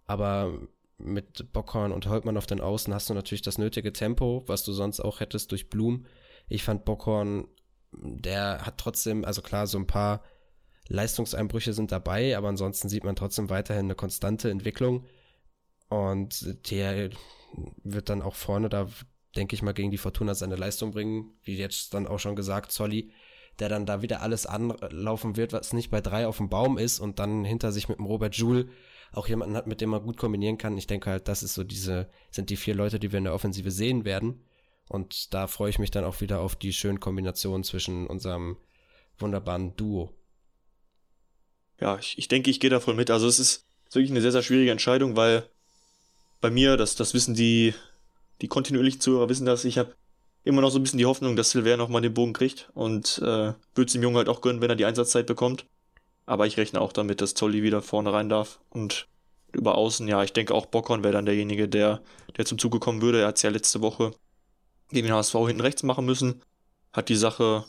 Aber 0.05 0.59
mit 0.99 1.53
Bockhorn 1.53 1.93
und 1.93 2.07
Holtmann 2.07 2.37
auf 2.37 2.47
den 2.47 2.61
Außen 2.61 2.95
hast 2.95 3.11
du 3.11 3.15
natürlich 3.15 3.43
das 3.43 3.59
nötige 3.59 3.93
Tempo, 3.93 4.45
was 4.47 4.65
du 4.65 4.73
sonst 4.73 5.01
auch 5.01 5.21
hättest 5.21 5.51
durch 5.51 5.69
Blum. 5.69 6.07
Ich 6.49 6.63
fand 6.63 6.85
Bockhorn, 6.85 7.49
der 7.93 8.65
hat 8.65 8.79
trotzdem, 8.79 9.25
also 9.25 9.43
klar, 9.43 9.67
so 9.67 9.79
ein 9.79 9.87
paar 9.87 10.23
Leistungseinbrüche 10.89 11.73
sind 11.73 11.93
dabei, 11.93 12.37
aber 12.37 12.49
ansonsten 12.49 12.89
sieht 12.89 13.05
man 13.05 13.17
trotzdem 13.17 13.51
weiterhin 13.51 13.87
eine 13.87 13.95
konstante 13.95 14.51
Entwicklung. 14.51 15.07
Und 15.89 16.71
der 16.71 17.11
wird 17.83 18.09
dann 18.09 18.23
auch 18.23 18.35
vorne 18.35 18.69
da, 18.69 18.89
denke 19.37 19.55
ich 19.55 19.63
mal, 19.63 19.75
gegen 19.75 19.91
die 19.91 19.99
Fortuna 19.99 20.35
seine 20.35 20.57
Leistung 20.57 20.93
bringen. 20.93 21.33
Wie 21.43 21.57
jetzt 21.57 21.95
dann 21.95 22.07
auch 22.07 22.19
schon 22.19 22.37
gesagt, 22.37 22.73
Zolli, 22.73 23.13
der 23.59 23.69
dann 23.69 23.87
da 23.87 24.03
wieder 24.03 24.21
alles 24.21 24.47
anlaufen 24.47 25.37
wird, 25.37 25.53
was 25.53 25.73
nicht 25.73 25.91
bei 25.91 26.01
drei 26.01 26.27
auf 26.27 26.39
dem 26.39 26.49
Baum 26.49 26.79
ist 26.79 26.99
und 26.99 27.19
dann 27.19 27.45
hinter 27.45 27.73
sich 27.73 27.89
mit 27.89 27.99
dem 27.99 28.07
Robert 28.07 28.35
Joule 28.35 28.69
auch 29.17 29.29
jemanden 29.29 29.57
hat, 29.57 29.67
mit 29.67 29.81
dem 29.81 29.91
man 29.91 30.03
gut 30.03 30.17
kombinieren 30.17 30.59
kann. 30.59 30.77
Ich 30.77 30.87
denke 30.87 31.11
halt, 31.11 31.29
das 31.29 31.43
ist 31.43 31.55
so 31.55 31.65
diese, 31.65 32.09
sind 32.31 32.51
die 32.51 32.57
vier 32.57 32.75
Leute, 32.75 32.99
die 32.99 33.13
wir 33.13 33.19
in 33.19 33.25
der 33.25 33.35
Offensive 33.35 33.71
sehen 33.71 34.05
werden. 34.05 34.45
Und 34.89 35.33
da 35.33 35.47
freue 35.47 35.71
ich 35.71 35.79
mich 35.79 35.91
dann 35.91 36.05
auch 36.05 36.21
wieder 36.21 36.41
auf 36.41 36.57
die 36.57 36.73
schönen 36.73 37.01
Kombinationen 37.01 37.65
zwischen 37.65 38.07
unserem 38.07 38.57
wunderbaren 39.19 39.77
Duo. 39.77 40.11
ja, 41.81 41.99
ich, 41.99 42.19
ich 42.19 42.29
denke, 42.29 42.51
ich 42.51 42.61
gehe 42.61 42.71
da 42.71 42.81
voll 42.81 42.95
mit. 42.95 43.11
Also 43.11 43.27
es 43.27 43.39
ist 43.39 43.65
wirklich 43.93 44.11
eine 44.11 44.21
sehr, 44.21 44.33
sehr 44.33 44.43
schwierige 44.43 44.71
Entscheidung, 44.71 45.17
weil 45.17 45.49
bei 46.41 46.51
mir, 46.51 46.77
das, 46.77 46.97
das 46.97 47.15
wissen 47.15 47.35
die, 47.35 47.75
die 48.41 48.49
kontinuierlichen 48.49 49.01
Zuhörer 49.01 49.29
wissen 49.29 49.47
das, 49.47 49.65
ich 49.65 49.79
habe 49.79 49.95
immer 50.43 50.61
noch 50.61 50.71
so 50.71 50.79
ein 50.79 50.83
bisschen 50.83 50.99
die 50.99 51.07
Hoffnung, 51.07 51.37
dass 51.37 51.51
Silver 51.51 51.77
nochmal 51.77 52.03
den 52.03 52.13
Bogen 52.15 52.33
kriegt 52.33 52.69
und 52.75 53.19
äh, 53.19 53.55
würde 53.75 53.87
es 53.87 53.93
dem 53.93 54.03
Jungen 54.03 54.17
halt 54.17 54.29
auch 54.29 54.41
gönnen, 54.41 54.61
wenn 54.61 54.71
er 54.71 54.77
die 54.77 54.85
Einsatzzeit 54.85 55.27
bekommt. 55.27 55.65
Aber 56.27 56.47
ich 56.47 56.57
rechne 56.57 56.81
auch 56.81 56.93
damit, 56.93 57.21
dass 57.21 57.35
Zolli 57.35 57.63
wieder 57.63 57.83
vorne 57.83 58.13
rein 58.13 58.29
darf 58.29 58.61
und 58.71 59.09
über 59.53 59.77
außen, 59.77 60.09
ja, 60.09 60.23
ich 60.23 60.33
denke 60.33 60.55
auch 60.55 60.67
Bockhorn 60.67 61.05
wäre 61.05 61.13
dann 61.13 61.27
derjenige, 61.27 61.69
der, 61.69 62.03
der 62.37 62.45
zum 62.45 62.59
Zuge 62.59 62.81
kommen 62.81 63.03
würde. 63.03 63.21
Er 63.21 63.29
hat 63.29 63.37
es 63.37 63.43
ja 63.43 63.51
letzte 63.51 63.81
Woche 63.81 64.13
gegen 64.91 65.07
den 65.07 65.15
HSV 65.15 65.35
hinten 65.47 65.61
rechts 65.61 65.83
machen 65.83 66.05
müssen. 66.05 66.43
Hat 66.93 67.09
die 67.09 67.17
Sache, 67.17 67.65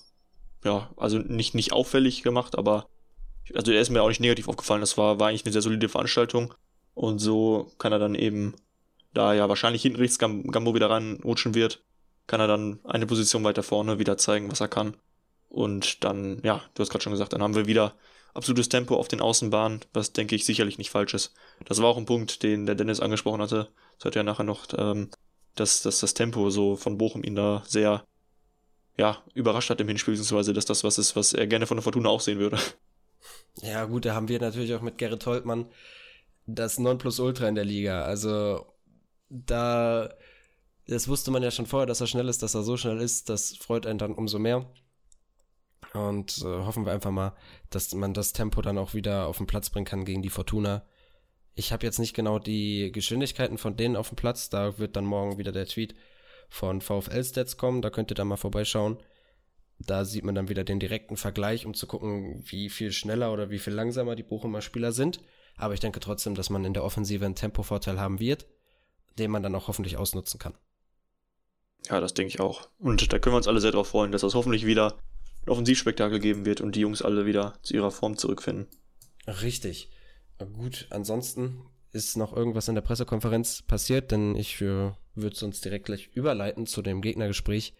ja, 0.63 0.89
also 0.97 1.19
nicht, 1.19 1.53
nicht 1.53 1.73
auffällig 1.73 2.23
gemacht, 2.23 2.57
aber 2.57 2.87
also 3.53 3.71
er 3.71 3.81
ist 3.81 3.89
mir 3.91 4.01
auch 4.01 4.07
nicht 4.07 4.21
negativ 4.21 4.47
aufgefallen. 4.47 4.81
Das 4.81 4.97
war, 4.97 5.19
war 5.19 5.27
eigentlich 5.27 5.45
eine 5.45 5.53
sehr 5.53 5.61
solide 5.61 5.89
Veranstaltung. 5.89 6.53
Und 6.93 7.19
so 7.19 7.71
kann 7.77 7.91
er 7.91 7.99
dann 7.99 8.15
eben, 8.15 8.55
da 9.13 9.33
ja 9.33 9.47
wahrscheinlich 9.47 9.81
hinten 9.81 9.99
rechts 9.99 10.17
Gambo 10.17 10.73
wieder 10.73 10.89
reinrutschen 10.89 11.53
wird, 11.53 11.83
kann 12.27 12.39
er 12.39 12.47
dann 12.47 12.79
eine 12.83 13.05
Position 13.05 13.43
weiter 13.43 13.63
vorne 13.63 13.99
wieder 13.99 14.17
zeigen, 14.17 14.51
was 14.51 14.61
er 14.61 14.67
kann. 14.67 14.97
Und 15.49 16.03
dann, 16.03 16.41
ja, 16.43 16.63
du 16.73 16.81
hast 16.81 16.89
gerade 16.89 17.03
schon 17.03 17.13
gesagt, 17.13 17.33
dann 17.33 17.43
haben 17.43 17.55
wir 17.55 17.67
wieder 17.67 17.95
absolutes 18.35 18.69
Tempo 18.69 18.95
auf 18.95 19.07
den 19.07 19.21
Außenbahnen, 19.21 19.81
was 19.93 20.13
denke 20.13 20.35
ich 20.35 20.45
sicherlich 20.45 20.77
nicht 20.77 20.91
falsch 20.91 21.13
ist. 21.13 21.33
Das 21.65 21.81
war 21.81 21.87
auch 21.87 21.97
ein 21.97 22.05
Punkt, 22.05 22.43
den 22.43 22.65
der 22.65 22.75
Dennis 22.75 22.99
angesprochen 22.99 23.41
hatte. 23.41 23.69
Das 23.97 24.05
hat 24.05 24.15
ja 24.15 24.23
nachher 24.23 24.43
noch, 24.43 24.65
ähm, 24.77 25.09
dass, 25.55 25.81
dass 25.81 25.99
das 25.99 26.13
Tempo 26.13 26.49
so 26.49 26.75
von 26.75 26.97
Bochum 26.97 27.23
ihn 27.23 27.35
da 27.35 27.63
sehr 27.65 28.05
ja, 28.97 29.21
überrascht 29.33 29.69
hat 29.69 29.81
im 29.81 29.87
Hinspiel, 29.87 30.13
beziehungsweise 30.13 30.53
dass 30.53 30.65
das 30.65 30.83
was 30.83 30.97
ist, 30.97 31.15
was 31.15 31.33
er 31.33 31.47
gerne 31.47 31.67
von 31.67 31.77
der 31.77 31.83
Fortuna 31.83 32.09
auch 32.09 32.21
sehen 32.21 32.39
würde. 32.39 32.57
Ja, 33.61 33.85
gut, 33.85 34.05
da 34.05 34.13
haben 34.13 34.27
wir 34.27 34.39
natürlich 34.39 34.73
auch 34.75 34.81
mit 34.81 34.97
Gerrit 34.97 35.25
Holtmann 35.25 35.67
das 36.45 36.77
Nonplusultra 36.77 37.47
in 37.47 37.55
der 37.55 37.65
Liga. 37.65 38.03
Also 38.03 38.65
da, 39.29 40.13
das 40.87 41.07
wusste 41.07 41.31
man 41.31 41.41
ja 41.41 41.51
schon 41.51 41.65
vorher, 41.65 41.87
dass 41.87 42.01
er 42.01 42.07
schnell 42.07 42.29
ist, 42.29 42.43
dass 42.43 42.53
er 42.53 42.63
so 42.63 42.77
schnell 42.77 42.99
ist, 42.99 43.29
das 43.29 43.55
freut 43.57 43.85
einen 43.85 43.99
dann 43.99 44.13
umso 44.13 44.39
mehr. 44.39 44.69
Und 45.95 46.39
äh, 46.39 46.43
hoffen 46.43 46.85
wir 46.85 46.91
einfach 46.91 47.11
mal, 47.11 47.33
dass 47.69 47.93
man 47.93 48.13
das 48.13 48.33
Tempo 48.33 48.61
dann 48.61 48.77
auch 48.77 48.93
wieder 48.93 49.27
auf 49.27 49.37
den 49.37 49.47
Platz 49.47 49.69
bringen 49.69 49.85
kann 49.85 50.03
gegen 50.03 50.21
die 50.21 50.29
Fortuna. 50.29 50.83
Ich 51.53 51.71
habe 51.71 51.85
jetzt 51.85 51.99
nicht 51.99 52.13
genau 52.13 52.37
die 52.37 52.91
Geschwindigkeiten 52.91 53.57
von 53.57 53.77
denen 53.77 53.95
auf 53.95 54.09
dem 54.09 54.17
Platz. 54.17 54.49
Da 54.49 54.77
wird 54.77 54.97
dann 54.97 55.05
morgen 55.05 55.37
wieder 55.37 55.53
der 55.53 55.67
Tweet 55.67 55.95
von 56.49 56.81
VfL 56.81 57.23
Stats 57.23 57.55
kommen. 57.55 57.81
Da 57.81 57.89
könnt 57.89 58.11
ihr 58.11 58.15
dann 58.15 58.27
mal 58.27 58.35
vorbeischauen. 58.35 58.97
Da 59.79 60.03
sieht 60.03 60.25
man 60.25 60.35
dann 60.35 60.49
wieder 60.49 60.65
den 60.65 60.79
direkten 60.79 61.15
Vergleich, 61.15 61.65
um 61.65 61.73
zu 61.73 61.87
gucken, 61.87 62.43
wie 62.45 62.69
viel 62.69 62.91
schneller 62.91 63.31
oder 63.31 63.49
wie 63.49 63.59
viel 63.59 63.73
langsamer 63.73 64.15
die 64.15 64.23
Bochumer 64.23 64.61
Spieler 64.61 64.91
sind. 64.91 65.21
Aber 65.55 65.73
ich 65.73 65.79
denke 65.79 66.01
trotzdem, 66.01 66.35
dass 66.35 66.49
man 66.49 66.65
in 66.65 66.73
der 66.73 66.83
Offensive 66.83 67.25
einen 67.25 67.35
Tempovorteil 67.35 67.99
haben 67.99 68.19
wird, 68.19 68.47
den 69.17 69.31
man 69.31 69.43
dann 69.43 69.55
auch 69.55 69.69
hoffentlich 69.69 69.95
ausnutzen 69.95 70.39
kann. 70.39 70.57
Ja, 71.89 72.01
das 72.01 72.13
denke 72.13 72.29
ich 72.29 72.39
auch. 72.41 72.67
Und 72.79 73.13
da 73.13 73.19
können 73.19 73.33
wir 73.33 73.37
uns 73.37 73.47
alle 73.47 73.61
sehr 73.61 73.71
darauf 73.71 73.89
freuen, 73.89 74.11
dass 74.11 74.21
das 74.21 74.35
hoffentlich 74.35 74.65
wieder 74.65 74.97
ein 75.45 75.51
Offensivspektakel 75.51 76.19
geben 76.19 76.45
wird 76.45 76.61
und 76.61 76.75
die 76.75 76.81
Jungs 76.81 77.01
alle 77.01 77.25
wieder 77.25 77.53
zu 77.61 77.73
ihrer 77.73 77.91
Form 77.91 78.17
zurückfinden. 78.17 78.67
Richtig. 79.27 79.89
Gut, 80.53 80.87
ansonsten 80.89 81.61
ist 81.91 82.17
noch 82.17 82.35
irgendwas 82.35 82.67
in 82.67 82.75
der 82.75 82.81
Pressekonferenz 82.81 83.61
passiert, 83.61 84.11
denn 84.11 84.35
ich 84.35 84.61
äh, 84.61 84.91
würde 85.15 85.35
es 85.35 85.43
uns 85.43 85.61
direkt 85.61 85.85
gleich 85.85 86.09
überleiten 86.13 86.65
zu 86.65 86.81
dem 86.81 87.01
Gegnergespräch, 87.01 87.73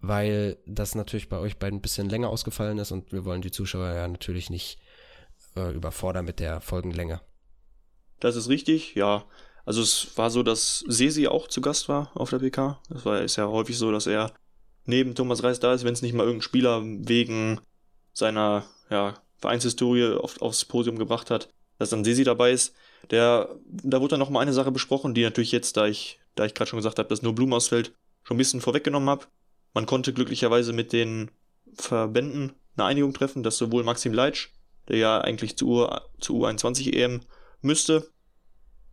weil 0.00 0.58
das 0.66 0.94
natürlich 0.94 1.28
bei 1.28 1.38
euch 1.38 1.58
beiden 1.58 1.78
ein 1.78 1.82
bisschen 1.82 2.08
länger 2.08 2.28
ausgefallen 2.28 2.78
ist 2.78 2.92
und 2.92 3.12
wir 3.12 3.24
wollen 3.24 3.42
die 3.42 3.50
Zuschauer 3.50 3.92
ja 3.92 4.06
natürlich 4.06 4.50
nicht 4.50 4.78
äh, 5.56 5.74
überfordern 5.74 6.24
mit 6.24 6.38
der 6.38 6.60
Folgenlänge. 6.60 7.20
Das 8.20 8.36
ist 8.36 8.48
richtig, 8.48 8.94
ja. 8.94 9.24
Also 9.64 9.82
es 9.82 10.16
war 10.16 10.30
so, 10.30 10.42
dass 10.42 10.84
Sesi 10.86 11.26
auch 11.26 11.48
zu 11.48 11.60
Gast 11.60 11.88
war 11.88 12.12
auf 12.14 12.30
der 12.30 12.38
PK. 12.38 12.80
Das 12.88 13.04
war 13.04 13.20
ist 13.20 13.36
ja 13.36 13.48
häufig 13.48 13.76
so, 13.76 13.90
dass 13.90 14.06
er 14.06 14.32
neben 14.90 15.14
Thomas 15.14 15.42
Reis 15.42 15.60
da 15.60 15.72
ist, 15.72 15.84
wenn 15.84 15.94
es 15.94 16.02
nicht 16.02 16.12
mal 16.12 16.24
irgendein 16.24 16.42
Spieler 16.42 16.82
wegen 16.84 17.60
seiner 18.12 18.64
ja, 18.90 19.14
Vereinshistorie 19.38 20.14
auf, 20.14 20.40
aufs 20.42 20.66
Podium 20.66 20.98
gebracht 20.98 21.30
hat, 21.30 21.48
dass 21.78 21.90
dann 21.90 22.04
Sesi 22.04 22.24
dabei 22.24 22.52
ist. 22.52 22.74
Der, 23.10 23.56
da 23.66 24.00
wurde 24.00 24.10
dann 24.10 24.20
noch 24.20 24.30
mal 24.30 24.40
eine 24.40 24.52
Sache 24.52 24.70
besprochen, 24.70 25.14
die 25.14 25.22
natürlich 25.22 25.52
jetzt, 25.52 25.76
da 25.78 25.86
ich, 25.86 26.20
da 26.34 26.44
ich 26.44 26.54
gerade 26.54 26.68
schon 26.68 26.78
gesagt 26.78 26.98
habe, 26.98 27.08
dass 27.08 27.22
nur 27.22 27.34
Blum 27.34 27.54
ausfällt, 27.54 27.92
schon 28.22 28.36
ein 28.36 28.38
bisschen 28.38 28.60
vorweggenommen 28.60 29.08
habe. 29.08 29.24
Man 29.72 29.86
konnte 29.86 30.12
glücklicherweise 30.12 30.72
mit 30.72 30.92
den 30.92 31.30
Verbänden 31.74 32.52
eine 32.76 32.86
Einigung 32.86 33.14
treffen, 33.14 33.42
dass 33.42 33.56
sowohl 33.56 33.84
Maxim 33.84 34.12
Leitsch, 34.12 34.48
der 34.88 34.98
ja 34.98 35.20
eigentlich 35.20 35.56
zu, 35.56 35.68
U, 35.68 35.88
zu 36.18 36.44
U21 36.44 36.92
EM 36.92 37.20
müsste, 37.62 38.10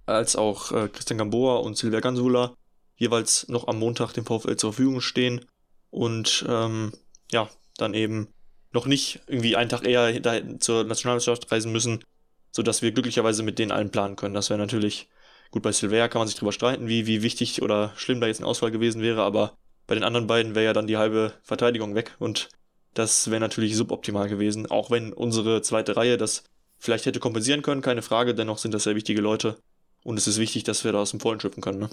als 0.06 0.36
auch 0.36 0.72
äh, 0.72 0.88
Christian 0.88 1.18
Gamboa 1.18 1.58
und 1.58 1.76
Silvia 1.78 2.00
Gansula 2.00 2.56
jeweils 2.96 3.48
noch 3.50 3.68
am 3.68 3.80
Montag 3.80 4.14
dem 4.14 4.26
VfL 4.26 4.56
zur 4.56 4.74
Verfügung 4.74 5.02
stehen 5.02 5.46
und 5.90 6.46
ähm, 6.48 6.92
ja, 7.32 7.50
dann 7.78 7.94
eben 7.94 8.28
noch 8.74 8.86
nicht 8.86 9.22
irgendwie 9.28 9.56
einen 9.56 9.70
Tag 9.70 9.86
eher 9.86 10.22
zur 10.60 10.84
Nationalmannschaft 10.84 11.52
reisen 11.52 11.72
müssen, 11.72 12.04
sodass 12.52 12.82
wir 12.82 12.92
glücklicherweise 12.92 13.44
mit 13.44 13.60
denen 13.60 13.72
allen 13.72 13.92
planen 13.92 14.16
können. 14.16 14.34
Das 14.34 14.50
wäre 14.50 14.60
natürlich, 14.60 15.08
gut, 15.52 15.64
bei 15.64 15.72
Silvia 15.72 16.08
kann 16.08 16.20
man 16.20 16.28
sich 16.28 16.38
drüber 16.38 16.52
streiten, 16.52 16.88
wie, 16.88 17.08
wie 17.08 17.22
wichtig 17.22 17.62
oder 17.62 17.94
schlimm 17.96 18.22
da 18.22 18.28
jetzt 18.28 18.40
ein 18.40 18.46
Ausfall 18.46 18.72
gewesen 18.72 19.02
wäre, 19.02 19.24
aber 19.24 19.58
bei 19.88 19.96
den 19.96 20.04
anderen 20.04 20.28
beiden 20.28 20.54
wäre 20.54 20.66
ja 20.66 20.74
dann 20.74 20.88
die 20.88 20.98
halbe 20.98 21.34
Verteidigung 21.44 21.96
weg 21.96 22.16
und 22.20 22.50
das 22.94 23.30
wäre 23.30 23.40
natürlich 23.40 23.76
suboptimal 23.76 24.28
gewesen, 24.28 24.70
auch 24.70 24.92
wenn 24.92 25.14
unsere 25.14 25.62
zweite 25.62 25.96
Reihe 25.96 26.18
das 26.18 26.44
vielleicht 26.80 27.06
hätte 27.06 27.20
kompensieren 27.20 27.62
können, 27.62 27.82
keine 27.82 28.02
Frage, 28.02 28.36
dennoch 28.36 28.58
sind 28.58 28.74
das 28.74 28.84
sehr 28.84 28.96
wichtige 28.96 29.22
Leute 29.22 29.58
und 30.04 30.18
es 30.18 30.28
ist 30.28 30.40
wichtig, 30.40 30.64
dass 30.64 30.84
wir 30.84 30.92
da 30.92 31.00
aus 31.00 31.12
dem 31.12 31.20
Vollen 31.20 31.40
schöpfen 31.40 31.62
können. 31.62 31.80
Ne? 31.80 31.90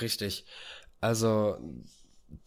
Richtig. 0.00 0.44
Also 1.00 1.56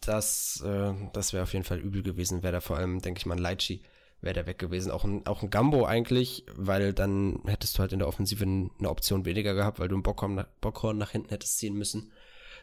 das, 0.00 0.62
äh, 0.64 0.92
das 1.12 1.32
wäre 1.32 1.42
auf 1.42 1.52
jeden 1.52 1.64
Fall 1.64 1.78
übel 1.78 2.02
gewesen, 2.02 2.42
wäre 2.42 2.52
da 2.52 2.60
vor 2.60 2.76
allem, 2.76 3.00
denke 3.00 3.18
ich 3.18 3.26
mal, 3.26 3.34
ein 3.34 3.42
Leitschi 3.42 3.82
wäre 4.22 4.34
der 4.34 4.46
weg 4.46 4.58
gewesen. 4.58 4.90
Auch 4.90 5.04
ein, 5.04 5.26
auch 5.26 5.42
ein 5.42 5.50
Gambo 5.50 5.84
eigentlich, 5.84 6.46
weil 6.54 6.92
dann 6.94 7.40
hättest 7.44 7.76
du 7.76 7.80
halt 7.80 7.92
in 7.92 7.98
der 7.98 8.08
Offensive 8.08 8.44
eine 8.44 8.88
Option 8.88 9.24
weniger 9.24 9.52
gehabt, 9.52 9.80
weil 9.80 9.88
du 9.88 9.96
einen 9.96 10.04
Bockhorn 10.04 10.36
nach, 10.36 10.46
Bockhorn 10.60 10.96
nach 10.96 11.10
hinten 11.10 11.30
hättest 11.30 11.58
ziehen 11.58 11.74
müssen. 11.74 12.12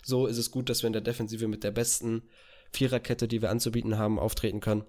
So 0.01 0.25
ist 0.25 0.37
es 0.37 0.51
gut, 0.51 0.69
dass 0.69 0.81
wir 0.81 0.87
in 0.87 0.93
der 0.93 1.01
Defensive 1.01 1.47
mit 1.47 1.63
der 1.63 1.71
besten 1.71 2.23
Viererkette, 2.71 3.27
die 3.27 3.41
wir 3.41 3.49
anzubieten 3.49 3.97
haben, 3.97 4.19
auftreten 4.19 4.61
können. 4.61 4.85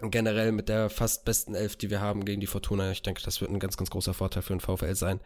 Und 0.00 0.10
generell 0.10 0.52
mit 0.52 0.68
der 0.68 0.90
fast 0.90 1.24
besten 1.24 1.54
Elf, 1.54 1.76
die 1.76 1.88
wir 1.88 2.00
haben 2.00 2.24
gegen 2.24 2.40
die 2.40 2.46
Fortuna. 2.46 2.90
Ich 2.90 3.02
denke, 3.02 3.22
das 3.22 3.40
wird 3.40 3.50
ein 3.50 3.60
ganz, 3.60 3.76
ganz 3.76 3.90
großer 3.90 4.12
Vorteil 4.12 4.42
für 4.42 4.54
den 4.54 4.60
VfL 4.60 4.94
sein. 4.94 5.20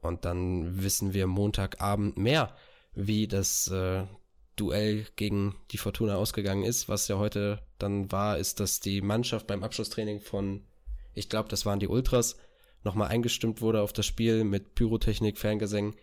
Und 0.00 0.24
dann 0.24 0.82
wissen 0.82 1.12
wir 1.12 1.28
Montagabend 1.28 2.16
mehr, 2.16 2.56
wie 2.94 3.28
das 3.28 3.68
äh, 3.68 4.04
Duell 4.56 5.06
gegen 5.16 5.56
die 5.70 5.78
Fortuna 5.78 6.16
ausgegangen 6.16 6.64
ist. 6.64 6.88
Was 6.88 7.08
ja 7.08 7.18
heute 7.18 7.62
dann 7.78 8.12
war, 8.12 8.38
ist, 8.38 8.60
dass 8.60 8.80
die 8.80 9.00
Mannschaft 9.00 9.46
beim 9.46 9.62
Abschlusstraining 9.62 10.20
von, 10.20 10.64
ich 11.14 11.28
glaube, 11.28 11.48
das 11.48 11.64
waren 11.64 11.80
die 11.80 11.88
Ultras, 11.88 12.36
nochmal 12.84 13.08
eingestimmt 13.08 13.60
wurde 13.60 13.80
auf 13.80 13.92
das 13.92 14.06
Spiel 14.06 14.44
mit 14.44 14.74
Pyrotechnik, 14.74 15.38
Fangesängen. 15.38 15.94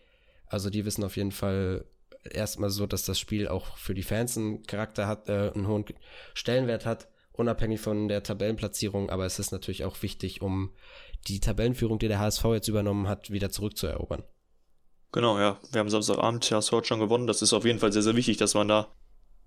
Also 0.48 0.70
die 0.70 0.86
wissen 0.86 1.03
auf 1.03 1.15
jeden 1.15 1.32
Fall 1.32 1.86
erstmal 2.24 2.70
so, 2.70 2.86
dass 2.88 3.06
das 3.06 3.20
Spiel 3.20 3.48
auch 3.48 3.77
für 3.77 3.94
die 3.94 4.03
Fans 4.03 4.38
einen 4.38 4.63
Charakter 4.63 5.08
hat, 5.08 5.29
äh, 5.29 5.51
einen 5.53 5.68
hohen 5.68 5.86
Stellenwert 6.34 6.86
hat, 6.86 7.08
unabhängig 7.34 7.79
von 7.79 8.08
der 8.08 8.24
Tabellenplatzierung. 8.24 9.10
Aber 9.10 9.25
es 9.25 9.39
ist 9.39 9.51
natürlich 9.51 9.86
auch 9.86 10.01
wichtig, 10.01 10.41
um 10.41 10.74
die 11.27 11.39
Tabellenführung, 11.39 12.00
die 12.00 12.08
der 12.08 12.20
HSV 12.20 12.44
jetzt 12.53 12.68
übernommen 12.68 13.08
hat, 13.08 13.29
wieder 13.29 13.50
zurückzuerobern. 13.50 14.24
Genau, 15.12 15.39
ja. 15.39 15.60
Wir 15.72 15.80
haben 15.80 15.89
Samstagabend 15.89 16.50
ja 16.50 16.62
Sword 16.62 16.88
schon 16.88 17.00
gewonnen. 17.00 17.28
Das 17.28 17.42
ist 17.42 17.54
auf 17.54 17.66
jeden 17.66 17.80
Fall 17.80 17.92
sehr, 17.92 18.04
sehr 18.04 18.16
wichtig, 18.16 18.38
dass 18.38 18.54
man 18.54 18.68
da 18.68 18.88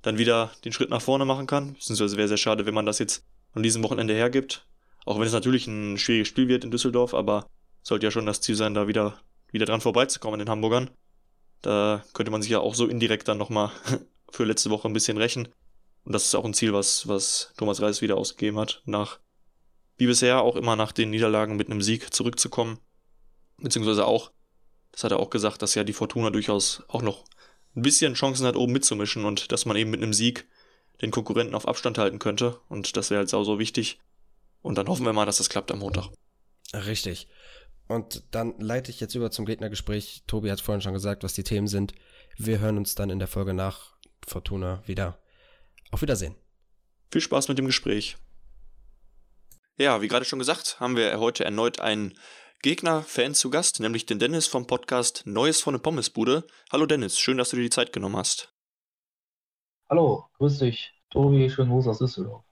dann 0.03 0.19
wieder 0.19 0.51
den 0.65 0.73
Schritt 0.73 0.91
nach 0.91 1.03
vorne 1.03 1.25
machen 1.25 1.47
kann. 1.47 1.75
Beziehungsweise 1.75 2.17
wäre 2.17 2.29
sehr 2.29 2.37
schade, 2.37 2.67
wenn 2.67 2.75
man 2.75 2.87
das 2.87 2.99
jetzt 2.99 3.25
an 3.53 3.63
diesem 3.63 3.83
Wochenende 3.85 4.15
hergibt. 4.15 4.67
Auch 5.05 5.19
wenn 5.19 5.27
es 5.27 5.33
natürlich 5.33 5.67
ein 5.67 5.99
schwieriges 5.99 6.29
Spiel 6.29 6.49
wird 6.49 6.65
in 6.65 6.71
Düsseldorf, 6.71 7.15
aber 7.15 7.47
sollte 7.83 8.07
ja 8.07 8.11
schon 8.11 8.27
das 8.27 8.41
Ziel 8.41 8.55
sein, 8.55 8.75
da 8.75 8.89
wieder, 8.89 9.19
wieder 9.51 9.67
dran 9.67 9.81
vorbeizukommen 9.81 10.41
in 10.41 10.47
den 10.47 10.51
Hamburgern. 10.51 10.91
Da 11.61 12.05
könnte 12.13 12.33
man 12.33 12.43
sich 12.43 12.51
ja 12.51 12.59
auch 12.59 12.75
so 12.75 12.87
indirekt 12.87 13.29
dann 13.29 13.39
nochmal 13.39 13.71
für 14.31 14.45
letzte 14.45 14.71
Woche 14.71 14.89
ein 14.89 14.93
bisschen 14.93 15.19
rächen. 15.19 15.49
Und 16.05 16.13
das 16.13 16.25
ist 16.25 16.35
auch 16.35 16.45
ein 16.45 16.55
Ziel, 16.55 16.73
was, 16.73 17.07
was 17.07 17.53
Thomas 17.57 17.81
Reis 17.81 18.03
wieder 18.03 18.17
ausgegeben 18.17 18.59
hat, 18.59 18.83
nach, 18.85 19.21
wie 19.97 20.07
bisher, 20.07 20.43
auch 20.43 20.57
immer 20.57 20.75
nach 20.75 20.91
den 20.91 21.11
Niederlagen 21.11 21.57
mit 21.57 21.71
einem 21.71 21.83
Sieg 21.83 22.13
zurückzukommen. 22.13 22.79
Beziehungsweise 23.59 24.07
auch 24.07 24.33
das 24.93 25.05
hat 25.05 25.13
er 25.13 25.19
auch 25.19 25.31
gesagt, 25.31 25.63
dass 25.63 25.75
ja 25.75 25.85
die 25.85 25.93
Fortuna 25.93 26.31
durchaus 26.31 26.83
auch 26.89 27.03
noch 27.03 27.25
ein 27.75 27.83
bisschen 27.83 28.15
Chancen 28.15 28.47
hat, 28.47 28.57
oben 28.57 28.73
mitzumischen 28.73 29.25
und 29.25 29.51
dass 29.51 29.65
man 29.65 29.77
eben 29.77 29.91
mit 29.91 30.03
einem 30.03 30.13
Sieg 30.13 30.47
den 31.01 31.11
Konkurrenten 31.11 31.55
auf 31.55 31.67
Abstand 31.67 31.99
halten 31.99 32.19
könnte. 32.19 32.61
Und 32.69 32.97
das 32.97 33.11
wäre 33.11 33.21
halt 33.21 33.29
sau 33.29 33.45
so 33.45 33.59
wichtig. 33.59 33.99
Und 34.61 34.77
dann 34.77 34.87
hoffen 34.87 35.05
wir 35.07 35.13
mal, 35.13 35.27
dass 35.27 35.39
das 35.39 35.49
klappt 35.49 35.73
am 35.73 35.81
Montag. 35.81 36.09
Richtig. 36.75 37.29
Und 37.89 38.23
dann 38.31 38.59
leite 38.59 38.91
ich 38.91 39.01
jetzt 39.01 39.15
über 39.15 39.31
zum 39.31 39.45
Gegnergespräch. 39.45 40.23
Tobi 40.27 40.51
hat 40.51 40.61
vorhin 40.61 40.83
schon 40.83 40.93
gesagt, 40.93 41.25
was 41.25 41.35
die 41.35 41.43
Themen 41.43 41.67
sind. 41.67 41.95
Wir 42.37 42.61
hören 42.61 42.79
uns 42.79 42.95
dann 42.95 43.11
in 43.11 43.19
der 43.19 43.29
Folge 43.29 43.55
nach 43.55 43.97
Fortuna 44.27 44.83
wieder. 44.87 45.19
Auf 45.91 46.03
Wiedersehen. 46.03 46.37
Viel 47.11 47.21
Spaß 47.21 47.49
mit 47.49 47.59
dem 47.59 47.67
Gespräch. 47.67 48.17
Ja, 49.77 50.01
wie 50.01 50.09
gerade 50.09 50.25
schon 50.25 50.39
gesagt, 50.39 50.81
haben 50.81 50.97
wir 50.97 51.19
heute 51.19 51.45
erneut 51.45 51.81
einen 51.81 52.19
Gegner-Fan 52.63 53.35
zu 53.35 53.51
Gast, 53.51 53.81
nämlich 53.81 54.07
den 54.07 54.21
Dennis 54.21 54.47
vom 54.47 54.69
Podcast 54.69 55.25
Neues 55.27 55.61
von 55.61 55.75
der 55.75 55.81
Pommesbude. 55.81 56.47
Hallo 56.71 56.87
Dennis, 56.87 57.19
schön, 57.19 57.37
dass 57.37 57.51
du 57.51 57.57
dir 57.57 57.65
die 57.65 57.71
Zeit 57.71 57.93
genommen 57.93 58.17
hast. 58.17 58.55
Hallo, 59.91 60.29
grüß 60.39 60.59
dich. 60.61 60.93
Tobi, 61.11 61.51
schönen 61.51 61.73
Gruß 61.73 61.89
aus 61.89 61.99
Düsseldorf. 61.99 62.45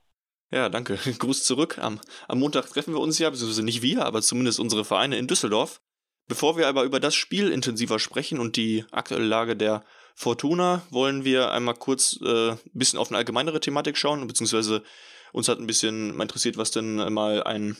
Ja, 0.50 0.68
danke. 0.68 0.96
Gruß 1.18 1.44
zurück. 1.44 1.78
Am, 1.78 2.00
am 2.26 2.40
Montag 2.40 2.68
treffen 2.70 2.92
wir 2.92 2.98
uns 2.98 3.20
ja, 3.20 3.30
beziehungsweise 3.30 3.62
nicht 3.62 3.82
wir, 3.82 4.04
aber 4.04 4.20
zumindest 4.20 4.58
unsere 4.58 4.84
Vereine 4.84 5.16
in 5.16 5.28
Düsseldorf. 5.28 5.80
Bevor 6.26 6.56
wir 6.56 6.66
aber 6.66 6.82
über 6.82 6.98
das 6.98 7.14
Spiel 7.14 7.52
intensiver 7.52 8.00
sprechen 8.00 8.40
und 8.40 8.56
die 8.56 8.84
aktuelle 8.90 9.26
Lage 9.26 9.56
der 9.56 9.84
Fortuna, 10.16 10.82
wollen 10.90 11.24
wir 11.24 11.52
einmal 11.52 11.74
kurz 11.74 12.18
äh, 12.20 12.50
ein 12.50 12.58
bisschen 12.72 12.98
auf 12.98 13.10
eine 13.10 13.18
allgemeinere 13.18 13.60
Thematik 13.60 13.96
schauen, 13.96 14.26
beziehungsweise 14.26 14.82
uns 15.32 15.48
hat 15.48 15.60
ein 15.60 15.68
bisschen 15.68 16.16
mal 16.16 16.24
interessiert, 16.24 16.56
was 16.56 16.72
denn 16.72 16.96
mal 17.12 17.44
ein, 17.44 17.76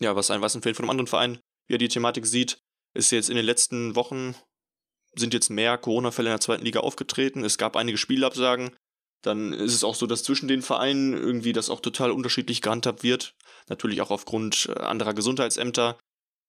ja, 0.00 0.16
was 0.16 0.30
ein, 0.30 0.40
Fan 0.40 0.60
von 0.60 0.84
einem 0.84 0.90
anderen 0.90 1.06
Verein, 1.06 1.38
wie 1.66 1.74
er 1.74 1.78
die 1.78 1.88
Thematik 1.88 2.26
sieht. 2.26 2.58
Ist 2.94 3.10
jetzt 3.10 3.30
in 3.30 3.36
den 3.36 3.44
letzten 3.44 3.94
Wochen 3.94 4.34
sind 5.14 5.34
jetzt 5.34 5.50
mehr 5.50 5.78
Corona-Fälle 5.78 6.28
in 6.28 6.34
der 6.34 6.40
zweiten 6.40 6.64
Liga 6.64 6.80
aufgetreten. 6.80 7.44
Es 7.44 7.58
gab 7.58 7.76
einige 7.76 7.98
Spielabsagen. 7.98 8.76
Dann 9.22 9.52
ist 9.52 9.74
es 9.74 9.82
auch 9.82 9.94
so, 9.94 10.06
dass 10.06 10.22
zwischen 10.22 10.46
den 10.46 10.62
Vereinen 10.62 11.14
irgendwie 11.14 11.52
das 11.52 11.70
auch 11.70 11.80
total 11.80 12.10
unterschiedlich 12.10 12.60
gehandhabt 12.60 13.02
wird. 13.02 13.34
Natürlich 13.68 14.02
auch 14.02 14.10
aufgrund 14.10 14.68
äh, 14.68 14.80
anderer 14.80 15.14
Gesundheitsämter. 15.14 15.98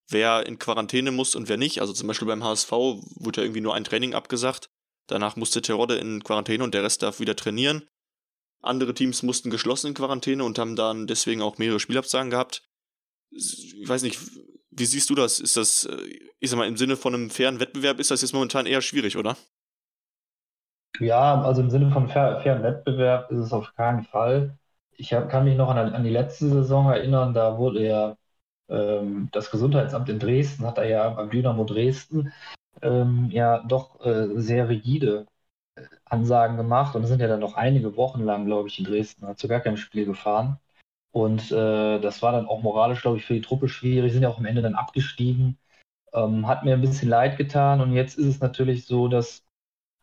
Wer 0.09 0.45
in 0.45 0.59
Quarantäne 0.59 1.11
muss 1.11 1.35
und 1.35 1.49
wer 1.49 1.57
nicht. 1.57 1.81
Also 1.81 1.93
zum 1.93 2.07
Beispiel 2.07 2.27
beim 2.27 2.43
HSV 2.43 2.71
wurde 2.71 3.41
ja 3.41 3.43
irgendwie 3.43 3.61
nur 3.61 3.73
ein 3.73 3.83
Training 3.83 4.13
abgesagt. 4.13 4.69
Danach 5.07 5.37
musste 5.37 5.61
Terodde 5.61 5.95
in 5.95 6.23
Quarantäne 6.23 6.63
und 6.63 6.73
der 6.73 6.83
Rest 6.83 7.03
darf 7.03 7.19
wieder 7.19 7.35
trainieren. 7.35 7.87
Andere 8.61 8.93
Teams 8.93 9.23
mussten 9.23 9.49
geschlossen 9.49 9.87
in 9.87 9.93
Quarantäne 9.93 10.43
und 10.43 10.59
haben 10.59 10.75
dann 10.75 11.07
deswegen 11.07 11.41
auch 11.41 11.57
mehrere 11.57 11.79
Spielabsagen 11.79 12.29
gehabt. 12.29 12.66
Ich 13.37 13.87
weiß 13.87 14.03
nicht, 14.03 14.19
wie 14.71 14.85
siehst 14.85 15.09
du 15.09 15.15
das? 15.15 15.39
Ist 15.39 15.57
das, 15.57 15.85
äh, 15.85 16.19
ich 16.39 16.49
sag 16.49 16.57
mal, 16.57 16.67
im 16.67 16.77
Sinne 16.77 16.97
von 16.97 17.13
einem 17.13 17.29
fairen 17.29 17.59
Wettbewerb 17.59 17.99
ist 17.99 18.11
das 18.11 18.21
jetzt 18.21 18.33
momentan 18.33 18.65
eher 18.65 18.81
schwierig, 18.81 19.17
oder? 19.17 19.37
Ja, 20.99 21.41
also 21.43 21.61
im 21.61 21.69
Sinne 21.69 21.91
von 21.91 22.07
fair, 22.07 22.39
fairen 22.41 22.63
Wettbewerb 22.63 23.29
ist 23.31 23.39
es 23.39 23.53
auf 23.53 23.73
keinen 23.75 24.03
Fall. 24.03 24.57
Ich 24.91 25.13
hab, 25.13 25.29
kann 25.29 25.45
mich 25.45 25.55
noch 25.57 25.69
an, 25.69 25.77
an, 25.93 26.03
die 26.03 26.09
letzte 26.09 26.49
Saison 26.49 26.89
erinnern, 26.91 27.33
da 27.33 27.57
wurde 27.57 27.85
ja 27.85 28.17
ähm, 28.69 29.29
das 29.31 29.51
Gesundheitsamt 29.51 30.09
in 30.09 30.19
Dresden, 30.19 30.65
hat 30.65 30.77
er 30.79 30.87
ja 30.89 31.09
beim 31.09 31.29
Dynamo 31.29 31.65
Dresden 31.65 32.33
ähm, 32.83 33.29
ja 33.31 33.63
doch 33.67 34.01
äh, 34.05 34.29
sehr 34.41 34.69
rigide 34.69 35.27
äh, 35.75 35.83
Ansagen 36.05 36.57
gemacht 36.57 36.95
und 36.95 37.05
sind 37.07 37.21
ja 37.21 37.27
dann 37.27 37.41
noch 37.41 37.55
einige 37.55 37.97
Wochen 37.97 38.23
lang, 38.23 38.45
glaube 38.45 38.69
ich, 38.69 38.79
in 38.79 38.85
Dresden, 38.85 39.27
hat 39.27 39.39
zu 39.39 39.47
gar 39.49 39.61
keinem 39.61 39.77
Spiel 39.77 40.05
gefahren. 40.05 40.59
Und 41.17 41.51
äh, 41.51 41.99
das 41.99 42.21
war 42.21 42.31
dann 42.31 42.45
auch 42.45 42.61
moralisch, 42.61 43.01
glaube 43.01 43.17
ich, 43.17 43.25
für 43.25 43.33
die 43.33 43.41
Truppe 43.41 43.69
schwierig, 43.69 44.13
sind 44.13 44.21
ja 44.21 44.29
auch 44.29 44.37
am 44.37 44.45
Ende 44.45 44.61
dann 44.61 44.75
abgestiegen. 44.75 45.57
Ähm, 46.13 46.45
hat 46.47 46.63
mir 46.63 46.75
ein 46.75 46.81
bisschen 46.81 47.09
leid 47.09 47.37
getan 47.37 47.81
und 47.81 47.93
jetzt 47.93 48.19
ist 48.19 48.27
es 48.27 48.39
natürlich 48.39 48.85
so, 48.85 49.07
dass 49.07 49.43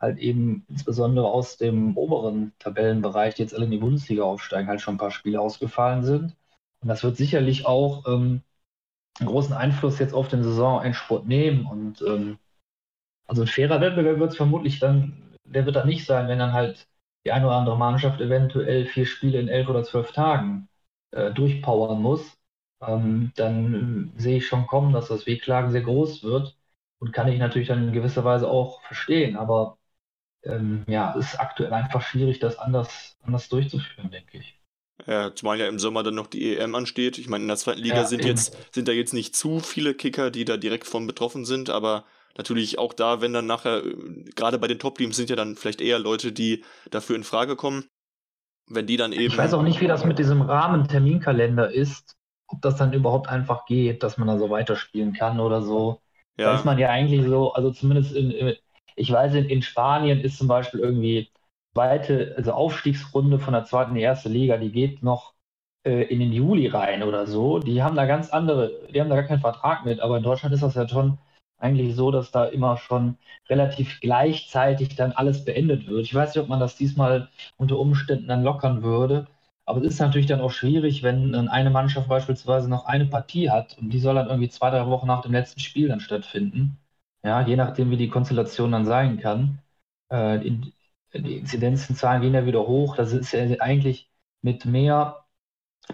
halt 0.00 0.18
eben 0.18 0.66
insbesondere 0.68 1.28
aus 1.28 1.56
dem 1.56 1.96
oberen 1.96 2.52
Tabellenbereich, 2.58 3.36
die 3.36 3.42
jetzt 3.42 3.54
alle 3.54 3.66
in 3.66 3.70
die 3.70 3.78
Bundesliga 3.78 4.24
aufsteigen, 4.24 4.68
halt 4.68 4.80
schon 4.80 4.96
ein 4.96 4.98
paar 4.98 5.12
Spiele 5.12 5.40
ausgefallen 5.40 6.02
sind. 6.02 6.34
Und 6.80 6.88
das 6.88 7.04
wird 7.04 7.16
sicherlich 7.16 7.64
auch 7.64 8.08
ähm, 8.08 8.42
einen 9.20 9.28
großen 9.28 9.54
Einfluss 9.54 10.00
jetzt 10.00 10.14
auf 10.14 10.26
den 10.26 10.42
Saisonendsport 10.42 11.28
nehmen. 11.28 11.64
Und 11.66 12.02
ähm, 12.02 12.38
also 13.28 13.42
ein 13.42 13.48
fairer 13.48 13.80
Wettbewerb 13.80 14.18
wird 14.18 14.32
es 14.32 14.36
vermutlich 14.36 14.80
dann, 14.80 15.36
der 15.44 15.64
wird 15.64 15.76
dann 15.76 15.86
nicht 15.86 16.06
sein, 16.06 16.26
wenn 16.26 16.40
dann 16.40 16.54
halt 16.54 16.88
die 17.24 17.30
eine 17.30 17.46
oder 17.46 17.54
andere 17.54 17.78
Mannschaft 17.78 18.20
eventuell 18.20 18.86
vier 18.86 19.06
Spiele 19.06 19.38
in 19.38 19.46
elf 19.46 19.68
oder 19.68 19.84
zwölf 19.84 20.10
Tagen 20.10 20.68
äh, 21.14 21.32
durchpowern 21.32 22.00
muss. 22.00 22.38
Ähm, 22.80 23.32
dann 23.36 24.12
äh, 24.16 24.20
sehe 24.20 24.36
ich 24.38 24.46
schon 24.46 24.66
kommen, 24.66 24.92
dass 24.92 25.08
das 25.08 25.26
Wehklagen 25.26 25.70
sehr 25.72 25.82
groß 25.82 26.22
wird 26.24 26.56
und 26.98 27.12
kann 27.12 27.28
ich 27.28 27.38
natürlich 27.38 27.68
dann 27.68 27.88
in 27.88 27.92
gewisser 27.92 28.24
Weise 28.24 28.48
auch 28.48 28.82
verstehen. 28.82 29.36
Aber 29.36 29.78
ähm, 30.44 30.84
ja, 30.88 31.12
ist 31.12 31.40
aktuell 31.40 31.72
einfach 31.72 32.02
schwierig, 32.02 32.38
das 32.40 32.58
anders, 32.58 33.16
anders 33.22 33.48
durchzuführen, 33.48 34.10
denke 34.10 34.38
ich. 34.38 34.60
Ja, 35.06 35.34
zumal 35.34 35.58
ja 35.58 35.66
im 35.68 35.78
Sommer 35.78 36.02
dann 36.02 36.14
noch 36.14 36.28
die 36.28 36.54
EM 36.56 36.74
ansteht. 36.74 37.18
Ich 37.18 37.28
meine, 37.28 37.42
in 37.42 37.48
der 37.48 37.56
zweiten 37.56 37.80
Liga 37.80 37.96
ja, 37.96 38.04
sind 38.04 38.24
jetzt, 38.24 38.56
sind 38.72 38.88
da 38.88 38.92
jetzt 38.92 39.12
nicht 39.12 39.34
zu 39.36 39.60
viele 39.60 39.94
Kicker, 39.94 40.30
die 40.30 40.44
da 40.44 40.56
direkt 40.56 40.86
von 40.86 41.06
betroffen 41.06 41.44
sind, 41.44 41.68
aber 41.68 42.04
natürlich 42.36 42.78
auch 42.78 42.92
da, 42.92 43.20
wenn 43.20 43.32
dann 43.32 43.46
nachher, 43.46 43.82
gerade 44.34 44.58
bei 44.58 44.68
den 44.68 44.78
Top-Teams 44.78 45.16
sind 45.16 45.30
ja 45.30 45.36
dann 45.36 45.56
vielleicht 45.56 45.80
eher 45.80 45.98
Leute, 45.98 46.32
die 46.32 46.64
dafür 46.90 47.16
in 47.16 47.24
Frage 47.24 47.56
kommen. 47.56 47.88
Wenn 48.68 48.86
die 48.86 48.96
dann 48.96 49.12
eben. 49.12 49.24
Ich 49.24 49.36
weiß 49.36 49.54
auch 49.54 49.62
nicht, 49.62 49.80
wie 49.80 49.86
das 49.86 50.04
mit 50.04 50.18
diesem 50.18 50.42
Rahmen-Terminkalender 50.42 51.70
ist, 51.70 52.16
ob 52.48 52.62
das 52.62 52.76
dann 52.76 52.92
überhaupt 52.92 53.28
einfach 53.28 53.66
geht, 53.66 54.02
dass 54.02 54.18
man 54.18 54.28
da 54.28 54.38
so 54.38 54.50
weiterspielen 54.50 55.12
kann 55.12 55.40
oder 55.40 55.62
so. 55.62 56.00
Ja. 56.36 56.46
Da 56.46 56.54
ist 56.56 56.64
man 56.64 56.78
ja 56.78 56.88
eigentlich 56.90 57.26
so, 57.26 57.52
also 57.52 57.70
zumindest 57.70 58.14
in, 58.14 58.54
ich 58.96 59.10
weiß, 59.10 59.34
in, 59.34 59.46
in 59.46 59.62
Spanien 59.62 60.20
ist 60.20 60.38
zum 60.38 60.48
Beispiel 60.48 60.80
irgendwie 60.80 61.30
zweite, 61.74 62.34
also 62.36 62.52
Aufstiegsrunde 62.52 63.38
von 63.38 63.52
der 63.52 63.64
zweiten 63.64 63.90
in 63.90 63.96
die 63.96 64.02
erste 64.02 64.28
Liga, 64.28 64.56
die 64.56 64.70
geht 64.70 65.02
noch 65.02 65.34
äh, 65.84 66.02
in 66.04 66.20
den 66.20 66.32
Juli 66.32 66.68
rein 66.68 67.02
oder 67.02 67.26
so. 67.26 67.58
Die 67.58 67.82
haben 67.82 67.96
da 67.96 68.06
ganz 68.06 68.30
andere, 68.30 68.72
die 68.92 69.00
haben 69.00 69.10
da 69.10 69.16
gar 69.16 69.24
keinen 69.24 69.40
Vertrag 69.40 69.84
mit, 69.84 70.00
aber 70.00 70.16
in 70.16 70.22
Deutschland 70.22 70.54
ist 70.54 70.62
das 70.62 70.74
ja 70.74 70.88
schon 70.88 71.18
eigentlich 71.58 71.94
so, 71.96 72.10
dass 72.10 72.30
da 72.30 72.44
immer 72.46 72.76
schon 72.76 73.16
relativ 73.48 74.00
gleichzeitig 74.00 74.96
dann 74.96 75.12
alles 75.12 75.44
beendet 75.44 75.86
wird. 75.86 76.02
Ich 76.04 76.14
weiß 76.14 76.34
nicht, 76.34 76.42
ob 76.42 76.48
man 76.48 76.60
das 76.60 76.76
diesmal 76.76 77.28
unter 77.56 77.78
Umständen 77.78 78.28
dann 78.28 78.42
lockern 78.42 78.82
würde. 78.82 79.26
Aber 79.66 79.80
es 79.80 79.86
ist 79.94 79.98
natürlich 80.00 80.26
dann 80.26 80.40
auch 80.42 80.50
schwierig, 80.50 81.02
wenn 81.02 81.34
eine 81.48 81.70
Mannschaft 81.70 82.08
beispielsweise 82.08 82.68
noch 82.68 82.84
eine 82.86 83.06
Partie 83.06 83.50
hat 83.50 83.78
und 83.78 83.90
die 83.90 83.98
soll 83.98 84.14
dann 84.14 84.26
irgendwie 84.28 84.50
zwei, 84.50 84.70
drei 84.70 84.86
Wochen 84.86 85.06
nach 85.06 85.22
dem 85.22 85.32
letzten 85.32 85.60
Spiel 85.60 85.88
dann 85.88 86.00
stattfinden. 86.00 86.78
Ja, 87.22 87.40
je 87.46 87.56
nachdem, 87.56 87.90
wie 87.90 87.96
die 87.96 88.08
Konstellation 88.10 88.72
dann 88.72 88.84
sein 88.84 89.18
kann. 89.18 89.60
Äh, 90.10 90.38
die, 90.40 90.74
die 91.14 91.38
Inzidenzenzahlen 91.38 92.20
gehen 92.22 92.34
ja 92.34 92.44
wieder 92.46 92.66
hoch. 92.66 92.96
Das 92.96 93.12
ist 93.12 93.32
ja 93.32 93.44
eigentlich 93.60 94.10
mit 94.42 94.64
mehr, 94.66 95.24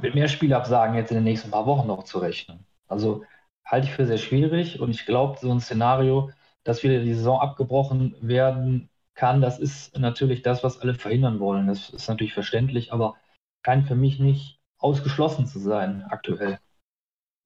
mit 0.03 0.15
mehr 0.15 0.29
Spielabsagen 0.29 0.97
jetzt 0.97 1.11
in 1.11 1.17
den 1.17 1.25
nächsten 1.25 1.51
paar 1.51 1.67
Wochen 1.67 1.87
noch 1.89 2.05
zu 2.05 2.19
rechnen. 2.19 2.67
Also 2.89 3.25
halte 3.65 3.87
ich 3.87 3.93
für 3.93 4.07
sehr 4.07 4.19
schwierig 4.19 4.81
und 4.81 4.91
ich 4.91 5.07
glaube, 5.07 5.39
so 5.41 5.51
ein 5.51 5.61
Szenario, 5.61 6.31
dass 6.65 6.83
wieder 6.83 7.01
die 7.03 7.15
Saison 7.15 7.41
abgebrochen 7.41 8.17
werden 8.21 8.89
kann, 9.15 9.41
das 9.41 9.59
ist 9.59 9.99
natürlich 9.99 10.43
das, 10.43 10.65
was 10.65 10.79
alle 10.79 10.95
verhindern 10.95 11.41
wollen. 11.41 11.67
Das 11.67 11.91
ist 11.91 12.09
natürlich 12.09 12.33
verständlich, 12.33 12.93
aber 12.93 13.17
scheint 13.65 13.87
für 13.87 13.95
mich 13.95 14.19
nicht 14.19 14.59
ausgeschlossen 14.79 15.47
zu 15.47 15.59
sein 15.59 16.05
aktuell. 16.09 16.59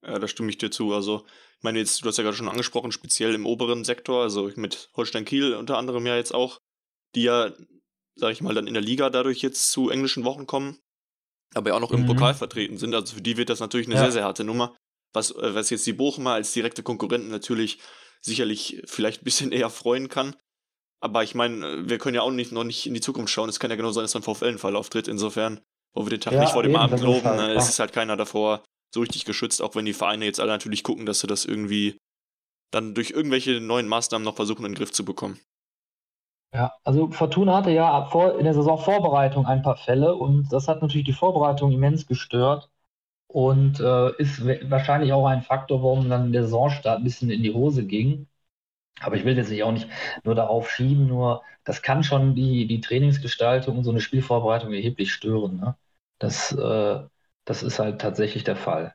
Ja, 0.07 0.18
da 0.18 0.29
stimme 0.29 0.50
ich 0.50 0.59
dir 0.59 0.70
zu. 0.70 0.94
Also, 0.94 1.24
ich 1.57 1.62
meine, 1.62 1.79
jetzt, 1.79 2.03
du 2.05 2.09
hast 2.09 2.18
ja 2.18 2.24
gerade 2.24 2.37
schon 2.37 2.48
angesprochen, 2.48 2.92
speziell 2.92 3.35
im 3.35 3.46
oberen 3.46 3.85
Sektor, 3.85 4.22
also 4.22 4.50
mit 4.57 4.90
Holstein 4.96 5.24
Kiel 5.24 5.55
unter 5.55 5.79
anderem 5.79 6.07
ja 6.07 6.16
jetzt 6.16 6.35
auch, 6.35 6.61
die 7.14 7.22
ja, 7.22 7.53
sag 8.16 8.33
ich 8.33 8.42
mal, 8.42 8.55
dann 8.55 8.66
in 8.66 8.74
der 8.74 8.83
Liga 8.83 9.11
dadurch 9.11 9.40
jetzt 9.40 9.70
zu 9.70 9.90
englischen 9.90 10.24
Wochen 10.24 10.46
kommen, 10.46 10.79
aber 11.55 11.70
ja 11.70 11.77
auch 11.77 11.81
noch 11.81 11.92
im 11.92 12.03
mhm. 12.03 12.07
Pokal 12.07 12.35
vertreten 12.35 12.77
sind. 12.77 12.94
Also 12.94 13.16
für 13.16 13.22
die 13.22 13.37
wird 13.37 13.48
das 13.48 13.61
natürlich 13.61 13.87
eine 13.87 13.96
ja. 13.96 14.03
sehr, 14.03 14.12
sehr 14.12 14.24
harte 14.24 14.44
Nummer. 14.44 14.77
Was, 15.14 15.31
äh, 15.31 15.55
was 15.55 15.70
jetzt 15.70 15.87
die 15.87 15.94
Bochumer 15.94 16.33
als 16.33 16.53
direkte 16.53 16.83
Konkurrenten 16.83 17.31
natürlich 17.31 17.79
sicherlich 18.20 18.83
vielleicht 18.85 19.22
ein 19.22 19.24
bisschen 19.24 19.53
eher 19.53 19.70
freuen 19.70 20.09
kann. 20.09 20.37
Aber 21.00 21.22
ich 21.22 21.35
meine, 21.35 21.88
wir 21.88 21.98
können 21.98 22.14
ja 22.14 22.22
auch 22.22 22.31
nicht, 22.31 22.53
noch 22.53 22.64
nicht 22.64 22.87
in 22.87 22.94
die 22.94 23.00
Zukunft 23.00 23.33
schauen. 23.33 23.48
Es 23.48 23.61
kann 23.61 23.70
ja 23.70 23.77
genau 23.77 23.90
sein, 23.90 24.05
dass 24.05 24.16
ein 24.16 24.22
VfL 24.22 24.46
einen 24.46 24.59
Fall 24.59 24.77
auftritt. 24.77 25.07
Insofern, 25.07 25.61
wo 25.94 26.05
wir 26.07 26.11
den 26.11 26.20
Tag 26.20 26.33
ja, 26.33 26.40
nicht 26.40 26.53
vor 26.53 26.62
dem 26.62 26.77
Abend 26.77 27.00
loben, 27.00 27.24
halt, 27.24 27.37
ne, 27.37 27.55
es 27.55 27.68
ist 27.68 27.79
halt 27.79 27.92
keiner 27.92 28.16
davor 28.16 28.64
so 28.92 29.00
richtig 29.00 29.24
geschützt, 29.24 29.61
auch 29.61 29.74
wenn 29.74 29.85
die 29.85 29.92
Vereine 29.92 30.24
jetzt 30.24 30.40
alle 30.40 30.53
natürlich 30.53 30.83
gucken, 30.83 31.05
dass 31.05 31.20
sie 31.20 31.27
das 31.27 31.44
irgendwie 31.44 31.98
dann 32.70 32.94
durch 32.94 33.11
irgendwelche 33.11 33.61
neuen 33.61 33.87
Maßnahmen 33.87 34.24
noch 34.24 34.37
versuchen, 34.37 34.64
in 34.64 34.72
den 34.72 34.79
Griff 34.79 34.92
zu 34.92 35.05
bekommen. 35.05 35.38
Ja, 36.55 36.72
also 36.85 37.11
Fortuna 37.11 37.57
hatte 37.57 37.70
ja 37.70 38.07
vor, 38.07 38.38
in 38.38 38.44
der 38.44 38.55
Saisonvorbereitung 38.55 39.44
ein 39.44 39.62
paar 39.62 39.77
Fälle 39.77 40.14
und 40.14 40.53
das 40.53 40.68
hat 40.68 40.83
natürlich 40.83 41.07
die 41.07 41.12
Vorbereitung 41.12 41.72
immens 41.72 42.07
gestört 42.07 42.70
und 43.35 43.81
äh, 43.81 44.12
ist 44.18 44.47
wahrscheinlich 44.70 45.12
auch 45.12 45.27
ein 45.27 45.42
Faktor, 45.42 45.83
warum 45.83 46.09
dann 46.09 46.33
der 46.33 46.44
Saisonstart 46.44 46.99
ein 46.99 47.03
bisschen 47.05 47.31
in 47.31 47.42
die 47.42 47.53
Hose 47.53 47.85
ging. 47.85 48.29
Aber 49.01 49.16
ich 49.16 49.25
will 49.25 49.37
jetzt 49.37 49.51
nicht 49.51 49.64
auch 49.64 49.73
nicht 49.73 49.88
nur 50.23 50.37
darauf 50.37 50.70
schieben, 50.70 51.09
nur 51.09 51.42
das 51.64 51.83
kann 51.83 52.05
schon 52.05 52.37
die, 52.37 52.68
die 52.68 52.81
Trainingsgestaltung 52.81 53.77
und 53.77 53.83
so 53.83 53.90
eine 53.90 54.01
Spielvorbereitung 54.01 54.73
erheblich 54.73 55.12
stören. 55.12 55.57
Ne? 55.57 55.75
Das, 56.20 56.53
äh, 56.53 57.01
das 57.44 57.64
ist 57.64 57.81
halt 57.81 58.01
tatsächlich 58.01 58.44
der 58.44 58.55
Fall. 58.55 58.94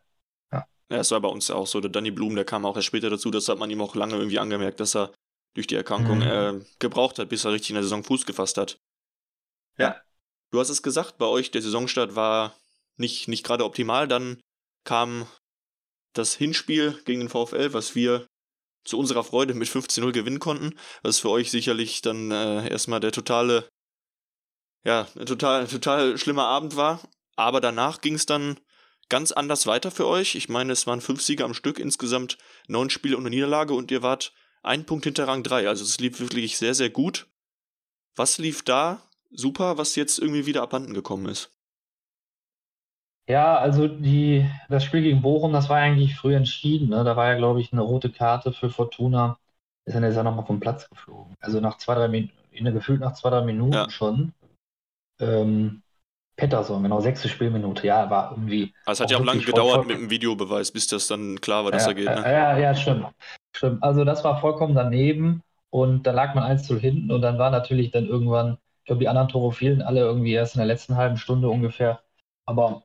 Ja. 0.53 0.65
ja, 0.89 0.99
es 0.99 1.11
war 1.11 1.19
bei 1.19 1.27
uns 1.27 1.49
ja 1.49 1.55
auch 1.55 1.67
so. 1.67 1.81
Der 1.81 1.91
Danny 1.91 2.11
Blum, 2.11 2.33
der 2.33 2.45
kam 2.45 2.65
auch 2.65 2.77
erst 2.77 2.87
später 2.87 3.09
dazu, 3.09 3.31
das 3.31 3.49
hat 3.49 3.59
man 3.59 3.69
ihm 3.69 3.81
auch 3.81 3.93
lange 3.95 4.15
irgendwie 4.15 4.39
angemerkt, 4.39 4.79
dass 4.79 4.95
er 4.95 5.11
durch 5.53 5.67
die 5.67 5.75
Erkrankung 5.75 6.19
mhm. 6.19 6.61
äh, 6.61 6.65
gebraucht 6.79 7.19
hat, 7.19 7.27
bis 7.27 7.43
er 7.43 7.51
richtig 7.51 7.71
in 7.71 7.75
der 7.75 7.83
Saison 7.83 8.05
Fuß 8.05 8.25
gefasst 8.25 8.57
hat. 8.57 8.79
Ja. 9.77 9.85
ja. 9.89 9.95
Du 10.51 10.61
hast 10.61 10.69
es 10.69 10.81
gesagt, 10.81 11.17
bei 11.17 11.25
euch 11.25 11.51
der 11.51 11.61
Saisonstart 11.61 12.15
war 12.15 12.53
nicht, 12.99 13.27
nicht 13.27 13.43
gerade 13.43 13.65
optimal. 13.65 14.07
Dann 14.07 14.41
kam 14.83 15.27
das 16.13 16.35
Hinspiel 16.35 16.99
gegen 17.05 17.21
den 17.21 17.29
VfL, 17.29 17.73
was 17.73 17.95
wir 17.95 18.27
zu 18.83 18.97
unserer 18.97 19.23
Freude 19.23 19.53
mit 19.53 19.67
15-0 19.67 20.11
gewinnen 20.11 20.39
konnten. 20.39 20.77
Was 21.03 21.19
für 21.19 21.29
euch 21.29 21.51
sicherlich 21.51 22.01
dann 22.01 22.31
äh, 22.31 22.69
erstmal 22.69 22.99
der 22.99 23.11
totale, 23.11 23.69
ja, 24.83 25.05
total, 25.25 25.67
total 25.67 26.17
schlimmer 26.17 26.45
Abend 26.45 26.75
war. 26.75 27.01
Aber 27.35 27.61
danach 27.61 28.01
ging 28.01 28.15
es 28.15 28.25
dann 28.25 28.59
ganz 29.09 29.31
anders 29.31 29.65
weiter 29.65 29.91
für 29.91 30.07
euch. 30.07 30.35
Ich 30.35 30.49
meine, 30.49 30.73
es 30.73 30.87
waren 30.87 31.01
fünf 31.01 31.21
Siege 31.21 31.43
am 31.43 31.53
Stück, 31.53 31.79
insgesamt 31.79 32.37
neun 32.67 32.89
Spiele 32.89 33.17
ohne 33.17 33.29
Niederlage 33.29 33.73
und 33.73 33.91
ihr 33.91 34.01
wart 34.01 34.33
ein 34.61 34.85
Punkt 34.85 35.05
hinter 35.05 35.27
Rang 35.27 35.43
3. 35.43 35.67
Also 35.67 35.83
es 35.83 35.99
lief 35.99 36.19
wirklich 36.19 36.57
sehr, 36.57 36.75
sehr 36.75 36.89
gut. 36.89 37.27
Was 38.15 38.37
lief 38.37 38.63
da 38.63 39.09
super, 39.29 39.77
was 39.77 39.95
jetzt 39.95 40.19
irgendwie 40.19 40.45
wieder 40.45 40.61
abhanden 40.61 40.93
gekommen 40.93 41.27
ist? 41.27 41.51
Ja, 43.29 43.59
also 43.59 43.87
die, 43.87 44.49
das 44.69 44.83
Spiel 44.83 45.03
gegen 45.03 45.21
Bochum, 45.21 45.53
das 45.53 45.69
war 45.69 45.77
eigentlich 45.77 46.15
früh 46.15 46.35
entschieden. 46.35 46.89
Ne? 46.89 47.03
Da 47.03 47.15
war 47.15 47.27
ja, 47.27 47.37
glaube 47.37 47.61
ich, 47.61 47.71
eine 47.71 47.81
rote 47.81 48.09
Karte 48.09 48.51
für 48.51 48.71
Fortuna. 48.71 49.37
Ist 49.85 49.93
dann 49.93 50.03
jetzt 50.03 50.15
ja 50.15 50.23
nochmal 50.23 50.47
vom 50.47 50.59
Platz 50.59 50.89
geflogen. 50.89 51.35
Also 51.39 51.59
nach 51.59 51.77
zwei, 51.77 51.93
drei 51.93 52.07
Minuten, 52.07 52.73
gefühlt 52.73 52.99
nach 52.99 53.13
zwei, 53.13 53.29
drei 53.29 53.41
Minuten 53.41 53.73
ja. 53.73 53.89
schon. 53.91 54.33
Ähm, 55.19 55.83
Pettersson, 56.37 56.81
genau, 56.81 57.01
sechste 57.01 57.29
Spielminute. 57.29 57.85
Ja, 57.85 58.09
war 58.09 58.31
irgendwie. 58.31 58.73
Also 58.85 59.03
es 59.03 59.05
hat 59.05 59.11
ja 59.11 59.17
auch 59.17 59.25
lange 59.25 59.41
gedauert 59.41 59.85
mit 59.85 59.97
dem 59.97 60.09
Videobeweis, 60.09 60.71
bis 60.71 60.87
das 60.87 61.05
dann 61.05 61.39
klar 61.39 61.65
war, 61.65 61.71
dass 61.71 61.83
ja, 61.83 61.91
er 61.91 61.95
geht. 61.95 62.05
Ne? 62.05 62.21
Ja, 62.23 62.57
ja, 62.57 62.73
stimmt. 62.73 63.05
stimmt. 63.55 63.83
Also 63.83 64.05
das 64.05 64.23
war 64.23 64.41
vollkommen 64.41 64.73
daneben 64.73 65.43
und 65.69 66.07
da 66.07 66.11
lag 66.11 66.33
man 66.33 66.45
1 66.45 66.65
zu 66.65 66.79
hinten 66.79 67.11
und 67.11 67.21
dann 67.21 67.37
war 67.37 67.51
natürlich 67.51 67.91
dann 67.91 68.07
irgendwann, 68.07 68.57
ich 68.79 68.85
glaube, 68.85 69.01
die 69.01 69.07
anderen 69.07 69.27
Tore 69.27 69.51
fielen 69.51 69.83
alle 69.83 69.99
irgendwie 69.99 70.33
erst 70.33 70.55
in 70.55 70.59
der 70.59 70.67
letzten 70.67 70.95
halben 70.95 71.17
Stunde 71.17 71.47
ungefähr. 71.49 72.01
Aber 72.47 72.83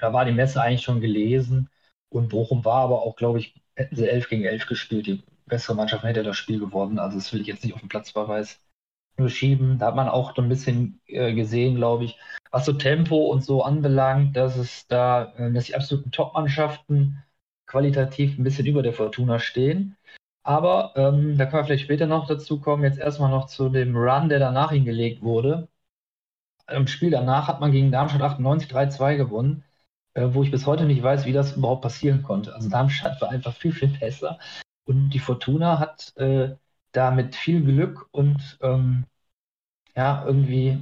da 0.00 0.12
war 0.12 0.24
die 0.24 0.32
Messe 0.32 0.60
eigentlich 0.62 0.82
schon 0.82 1.00
gelesen 1.00 1.68
und 2.08 2.28
Bochum 2.30 2.64
war 2.64 2.82
aber 2.82 3.02
auch, 3.02 3.16
glaube 3.16 3.38
ich, 3.38 3.54
hätten 3.76 3.96
sie 3.96 4.08
11 4.08 4.28
gegen 4.28 4.44
11 4.44 4.66
gespielt. 4.66 5.06
Die 5.06 5.22
bessere 5.46 5.76
Mannschaft 5.76 6.04
hätte 6.04 6.22
das 6.22 6.36
Spiel 6.36 6.58
gewonnen. 6.58 6.98
Also 6.98 7.18
das 7.18 7.32
will 7.32 7.40
ich 7.40 7.46
jetzt 7.46 7.64
nicht 7.64 7.74
auf 7.74 7.80
den 7.80 7.88
Platzverweis 7.88 8.60
nur 9.16 9.28
schieben. 9.28 9.78
Da 9.78 9.86
hat 9.88 9.96
man 9.96 10.08
auch 10.08 10.34
so 10.34 10.42
ein 10.42 10.48
bisschen 10.48 11.00
äh, 11.06 11.34
gesehen, 11.34 11.76
glaube 11.76 12.04
ich, 12.04 12.18
was 12.50 12.64
so 12.64 12.72
Tempo 12.72 13.26
und 13.26 13.44
so 13.44 13.62
anbelangt, 13.62 14.36
dass 14.36 14.56
es 14.56 14.86
da, 14.88 15.32
äh, 15.36 15.52
dass 15.52 15.66
die 15.66 15.76
absoluten 15.76 16.10
Top-Mannschaften 16.10 17.22
qualitativ 17.66 18.38
ein 18.38 18.44
bisschen 18.44 18.66
über 18.66 18.82
der 18.82 18.94
Fortuna 18.94 19.38
stehen. 19.38 19.96
Aber 20.42 20.92
ähm, 20.96 21.36
da 21.36 21.44
können 21.46 21.62
wir 21.62 21.64
vielleicht 21.66 21.84
später 21.84 22.06
noch 22.06 22.26
dazu 22.26 22.60
kommen. 22.60 22.84
Jetzt 22.84 22.98
erstmal 22.98 23.30
noch 23.30 23.46
zu 23.46 23.68
dem 23.68 23.96
Run, 23.96 24.28
der 24.30 24.38
danach 24.38 24.72
hingelegt 24.72 25.22
wurde. 25.22 25.68
Im 26.68 26.86
Spiel 26.86 27.10
danach 27.10 27.48
hat 27.48 27.60
man 27.60 27.72
gegen 27.72 27.92
Darmstadt 27.92 28.22
98 28.22 28.70
3-2 28.70 29.16
gewonnen 29.16 29.64
wo 30.34 30.42
ich 30.42 30.50
bis 30.50 30.66
heute 30.66 30.84
nicht 30.84 31.02
weiß, 31.02 31.26
wie 31.26 31.32
das 31.32 31.56
überhaupt 31.56 31.82
passieren 31.82 32.22
konnte. 32.22 32.54
Also 32.54 32.68
Darmstadt 32.68 33.20
war 33.20 33.30
einfach 33.30 33.54
viel, 33.54 33.72
viel 33.72 33.88
besser. 33.88 34.38
Und 34.84 35.10
die 35.10 35.18
Fortuna 35.18 35.78
hat 35.78 36.16
äh, 36.16 36.56
da 36.92 37.10
mit 37.10 37.36
viel 37.36 37.62
Glück 37.64 38.08
und 38.12 38.58
ähm, 38.62 39.06
ja, 39.96 40.24
irgendwie 40.26 40.78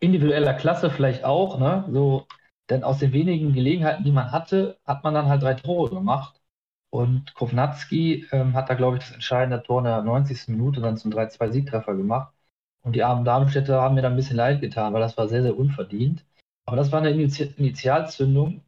individueller 0.00 0.54
Klasse 0.54 0.90
vielleicht 0.90 1.24
auch, 1.24 1.58
ne? 1.58 1.86
So, 1.92 2.26
denn 2.70 2.84
aus 2.84 2.98
den 2.98 3.12
wenigen 3.12 3.52
Gelegenheiten, 3.52 4.04
die 4.04 4.12
man 4.12 4.32
hatte, 4.32 4.78
hat 4.86 5.04
man 5.04 5.14
dann 5.14 5.28
halt 5.28 5.42
drei 5.42 5.54
Tore 5.54 5.90
gemacht. 5.90 6.40
Und 6.90 7.34
Kovnatski 7.34 8.26
ähm, 8.32 8.54
hat 8.54 8.70
da, 8.70 8.74
glaube 8.74 8.98
ich, 8.98 9.04
das 9.04 9.12
entscheidende 9.12 9.62
Tor 9.62 9.80
in 9.80 9.84
der 9.86 10.02
90. 10.02 10.52
Minute 10.52 10.80
dann 10.80 10.96
zum 10.98 11.10
3-2-Siegtreffer 11.10 11.94
gemacht. 11.96 12.34
Und 12.82 12.94
die 12.96 13.04
armen 13.04 13.24
Darmstädter 13.24 13.80
haben 13.80 13.94
mir 13.94 14.02
da 14.02 14.08
ein 14.10 14.16
bisschen 14.16 14.36
leid 14.36 14.60
getan, 14.60 14.92
weil 14.92 15.00
das 15.00 15.16
war 15.16 15.28
sehr, 15.28 15.42
sehr 15.42 15.56
unverdient. 15.58 16.24
Aber 16.64 16.76
das 16.76 16.92
war 16.92 17.00
eine 17.00 17.10
Initi 17.10 17.44
Initialzündung 17.56 18.62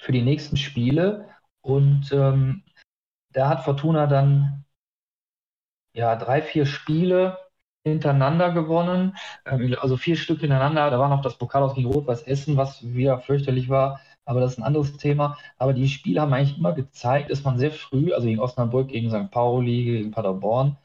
für 0.00 0.12
die 0.12 0.22
nächsten 0.22 0.56
Spiele. 0.56 1.28
Und 1.60 2.12
ähm, 2.12 2.62
da 3.32 3.48
hat 3.48 3.64
Fortuna 3.64 4.06
dann 4.06 4.64
ja 5.92 6.16
drei, 6.16 6.42
vier 6.42 6.66
Spiele 6.66 7.38
hintereinander 7.84 8.52
gewonnen, 8.52 9.16
ähm, 9.46 9.76
also 9.80 9.96
vier 9.96 10.16
Stück 10.16 10.40
hintereinander. 10.40 10.90
Da 10.90 10.98
war 10.98 11.08
noch 11.08 11.22
das 11.22 11.38
Pokal 11.38 11.62
aus 11.62 11.74
gegen 11.74 11.90
Rot-Weiß 11.90 12.22
Essen, 12.22 12.56
was 12.56 12.82
wieder 12.94 13.20
fürchterlich 13.20 13.68
war, 13.68 14.00
aber 14.24 14.40
das 14.40 14.52
ist 14.52 14.58
ein 14.58 14.64
anderes 14.64 14.96
Thema. 14.96 15.38
Aber 15.58 15.72
die 15.72 15.88
Spiele 15.88 16.20
haben 16.20 16.32
eigentlich 16.32 16.58
immer 16.58 16.72
gezeigt, 16.72 17.30
dass 17.30 17.44
man 17.44 17.58
sehr 17.58 17.70
früh, 17.70 18.12
also 18.12 18.26
gegen 18.26 18.40
Osnabrück, 18.40 18.88
gegen 18.88 19.10
St. 19.10 19.30
Pauli, 19.30 19.84
gegen 19.84 20.10
Paderborn, 20.10 20.76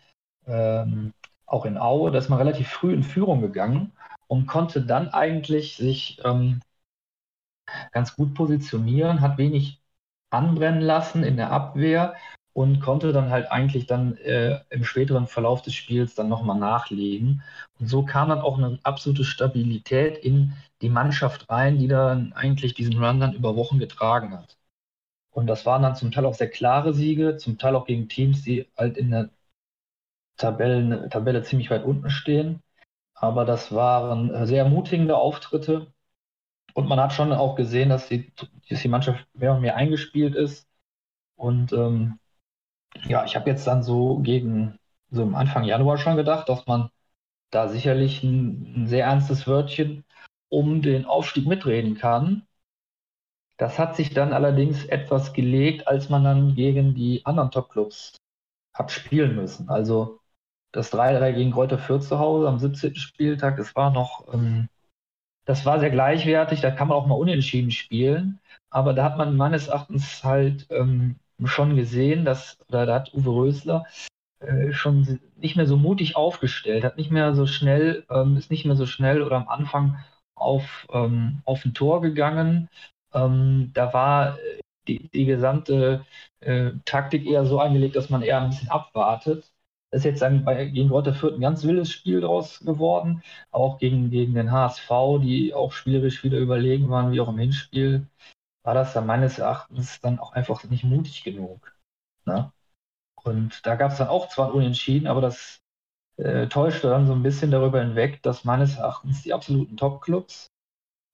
ähm, 0.47 1.13
auch 1.45 1.65
in 1.65 1.77
Aue, 1.77 2.11
da 2.11 2.19
ist 2.19 2.29
man 2.29 2.39
relativ 2.39 2.69
früh 2.69 2.93
in 2.93 3.03
Führung 3.03 3.41
gegangen 3.41 3.91
und 4.31 4.47
konnte 4.47 4.81
dann 4.81 5.09
eigentlich 5.09 5.75
sich 5.75 6.21
ähm, 6.23 6.61
ganz 7.91 8.15
gut 8.15 8.33
positionieren, 8.33 9.21
hat 9.21 9.37
wenig 9.37 9.81
anbrennen 10.29 10.81
lassen 10.81 11.23
in 11.23 11.35
der 11.37 11.51
Abwehr 11.51 12.15
und 12.53 12.79
konnte 12.81 13.11
dann 13.11 13.29
halt 13.29 13.51
eigentlich 13.51 13.87
dann 13.87 14.15
äh, 14.17 14.59
im 14.69 14.83
späteren 14.85 15.27
Verlauf 15.27 15.61
des 15.61 15.73
Spiels 15.75 16.15
dann 16.15 16.29
nochmal 16.29 16.57
nachlegen. 16.59 17.43
Und 17.79 17.87
so 17.87 18.03
kam 18.03 18.29
dann 18.29 18.39
auch 18.39 18.57
eine 18.57 18.79
absolute 18.83 19.25
Stabilität 19.25 20.17
in 20.17 20.53
die 20.81 20.89
Mannschaft 20.89 21.49
rein, 21.49 21.77
die 21.77 21.87
dann 21.89 22.31
eigentlich 22.33 22.73
diesen 22.73 23.03
Run 23.03 23.19
dann 23.19 23.33
über 23.33 23.57
Wochen 23.57 23.79
getragen 23.79 24.31
hat. 24.37 24.57
Und 25.31 25.47
das 25.47 25.65
waren 25.65 25.83
dann 25.83 25.95
zum 25.95 26.11
Teil 26.11 26.25
auch 26.25 26.35
sehr 26.35 26.49
klare 26.49 26.93
Siege, 26.93 27.37
zum 27.37 27.57
Teil 27.57 27.75
auch 27.75 27.85
gegen 27.85 28.09
Teams, 28.09 28.43
die 28.43 28.67
halt 28.77 28.97
in 28.97 29.11
der 29.11 29.29
Tabellen, 30.37 31.09
Tabelle 31.09 31.41
ziemlich 31.43 31.69
weit 31.69 31.85
unten 31.85 32.09
stehen. 32.09 32.61
Aber 33.21 33.45
das 33.45 33.71
waren 33.71 34.33
äh, 34.33 34.47
sehr 34.47 34.63
ermutigende 34.63 35.15
Auftritte. 35.15 35.93
Und 36.73 36.87
man 36.87 36.99
hat 36.99 37.13
schon 37.13 37.31
auch 37.33 37.55
gesehen, 37.55 37.89
dass 37.89 38.07
die, 38.07 38.33
dass 38.69 38.81
die 38.81 38.87
Mannschaft 38.87 39.27
mehr 39.35 39.53
und 39.53 39.61
mehr 39.61 39.75
eingespielt 39.75 40.35
ist. 40.35 40.67
Und 41.35 41.71
ähm, 41.71 42.19
ja, 43.05 43.23
ich 43.25 43.35
habe 43.35 43.49
jetzt 43.49 43.67
dann 43.67 43.83
so 43.83 44.19
gegen 44.19 44.79
so 45.11 45.21
am 45.23 45.35
Anfang 45.35 45.65
Januar 45.65 45.97
schon 45.97 46.15
gedacht, 46.15 46.49
dass 46.49 46.65
man 46.65 46.89
da 47.51 47.67
sicherlich 47.67 48.23
ein, 48.23 48.83
ein 48.83 48.87
sehr 48.87 49.05
ernstes 49.05 49.47
Wörtchen 49.47 50.03
um 50.49 50.81
den 50.81 51.05
Aufstieg 51.05 51.45
mitreden 51.47 51.95
kann. 51.95 52.47
Das 53.57 53.77
hat 53.77 53.95
sich 53.95 54.13
dann 54.13 54.33
allerdings 54.33 54.85
etwas 54.85 55.33
gelegt, 55.33 55.87
als 55.87 56.09
man 56.09 56.23
dann 56.23 56.55
gegen 56.55 56.95
die 56.95 57.23
anderen 57.25 57.51
Top-Clubs 57.51 58.17
hat 58.73 58.91
spielen 58.91 59.35
müssen. 59.35 59.69
Also 59.69 60.20
das 60.71 60.91
3-3 60.91 61.33
gegen 61.33 61.51
Kräuter 61.51 61.77
Fürth 61.77 62.03
zu 62.03 62.19
Hause 62.19 62.47
am 62.47 62.59
17. 62.59 62.95
Spieltag, 62.95 63.57
das 63.57 63.75
war 63.75 63.91
noch, 63.91 64.33
ähm, 64.33 64.69
das 65.45 65.65
war 65.65 65.79
sehr 65.79 65.89
gleichwertig, 65.89 66.61
da 66.61 66.71
kann 66.71 66.87
man 66.87 66.97
auch 66.97 67.07
mal 67.07 67.15
unentschieden 67.15 67.71
spielen. 67.71 68.39
Aber 68.69 68.93
da 68.93 69.03
hat 69.03 69.17
man 69.17 69.35
meines 69.35 69.67
Erachtens 69.67 70.23
halt 70.23 70.67
ähm, 70.69 71.17
schon 71.43 71.75
gesehen, 71.75 72.25
dass, 72.25 72.57
oder 72.69 72.85
da 72.85 72.95
hat 72.95 73.13
Uwe 73.13 73.29
Rösler 73.31 73.85
äh, 74.39 74.71
schon 74.71 75.19
nicht 75.35 75.55
mehr 75.55 75.67
so 75.67 75.77
mutig 75.77 76.15
aufgestellt, 76.15 76.83
hat 76.83 76.97
nicht 76.97 77.11
mehr 77.11 77.35
so 77.35 77.47
schnell, 77.47 78.05
ähm, 78.09 78.37
ist 78.37 78.51
nicht 78.51 78.65
mehr 78.65 78.75
so 78.75 78.85
schnell 78.85 79.23
oder 79.23 79.37
am 79.37 79.49
Anfang 79.49 79.97
auf, 80.35 80.87
ähm, 80.93 81.41
auf 81.45 81.65
ein 81.65 81.73
Tor 81.73 82.01
gegangen. 82.01 82.69
Ähm, 83.13 83.71
da 83.73 83.93
war 83.93 84.37
die, 84.87 85.09
die 85.09 85.25
gesamte 85.25 86.05
äh, 86.39 86.71
Taktik 86.85 87.25
eher 87.25 87.45
so 87.45 87.59
angelegt, 87.59 87.95
dass 87.95 88.09
man 88.09 88.21
eher 88.21 88.41
ein 88.41 88.49
bisschen 88.49 88.69
abwartet 88.69 89.51
ist 89.91 90.05
jetzt 90.05 90.21
bei, 90.21 90.65
gegen 90.65 90.89
Greuther 90.89 91.13
Fürth 91.13 91.35
ein 91.35 91.41
ganz 91.41 91.63
wildes 91.63 91.91
Spiel 91.91 92.21
draus 92.21 92.59
geworden. 92.59 93.21
Auch 93.51 93.77
gegen, 93.77 94.09
gegen 94.09 94.33
den 94.33 94.51
HSV, 94.51 94.89
die 95.21 95.53
auch 95.53 95.73
spielerisch 95.73 96.23
wieder 96.23 96.37
überlegen 96.39 96.89
waren, 96.89 97.11
wie 97.11 97.19
auch 97.19 97.29
im 97.29 97.37
Hinspiel, 97.37 98.07
war 98.63 98.73
das 98.73 98.93
dann 98.93 99.05
meines 99.05 99.39
Erachtens 99.39 99.99
dann 100.01 100.19
auch 100.19 100.33
einfach 100.33 100.63
nicht 100.65 100.83
mutig 100.83 101.23
genug. 101.23 101.75
Ne? 102.25 102.51
Und 103.23 103.65
da 103.65 103.75
gab 103.75 103.91
es 103.91 103.97
dann 103.97 104.07
auch 104.07 104.29
zwar 104.29 104.53
Unentschieden, 104.53 105.07
aber 105.07 105.21
das 105.21 105.61
äh, 106.17 106.47
täuschte 106.47 106.89
dann 106.89 107.07
so 107.07 107.13
ein 107.13 107.23
bisschen 107.23 107.51
darüber 107.51 107.81
hinweg, 107.81 108.21
dass 108.23 108.45
meines 108.45 108.77
Erachtens 108.77 109.23
die 109.23 109.33
absoluten 109.33 109.77
Top-Clubs 109.77 110.51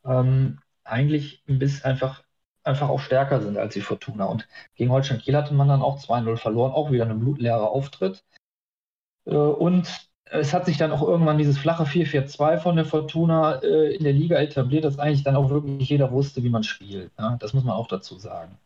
ähm, 0.05 0.59
eigentlich 0.83 1.43
ein 1.47 1.59
bisschen 1.59 1.85
einfach, 1.85 2.23
einfach 2.63 2.89
auch 2.89 2.99
stärker 2.99 3.41
sind 3.41 3.57
als 3.57 3.73
die 3.73 3.81
Fortuna. 3.81 4.25
Und 4.25 4.47
gegen 4.75 4.91
Holstein 4.91 5.19
Kiel 5.19 5.35
hatte 5.35 5.53
man 5.53 5.67
dann 5.67 5.81
auch 5.81 5.99
2-0 5.99 6.37
verloren, 6.37 6.71
auch 6.71 6.91
wieder 6.91 7.05
ein 7.05 7.19
blutleerer 7.19 7.69
Auftritt. 7.69 8.23
Äh, 9.27 9.35
und 9.35 9.87
es 10.29 10.53
hat 10.53 10.65
sich 10.65 10.77
dann 10.77 10.91
auch 10.91 11.01
irgendwann 11.01 11.37
dieses 11.37 11.57
flache 11.57 11.83
4-4-2 11.83 12.59
von 12.59 12.75
der 12.75 12.85
Fortuna 12.85 13.61
äh, 13.63 13.95
in 13.95 14.03
der 14.03 14.13
Liga 14.13 14.37
etabliert, 14.37 14.83
dass 14.83 14.99
eigentlich 14.99 15.23
dann 15.23 15.35
auch 15.35 15.49
wirklich 15.49 15.89
jeder 15.89 16.11
wusste, 16.11 16.43
wie 16.43 16.49
man 16.49 16.63
spielt. 16.63 17.11
Das 17.39 17.53
muss 17.53 17.63
man 17.63 17.75
auch 17.75 17.87
dazu 17.87 18.17
sagen. 18.17 18.57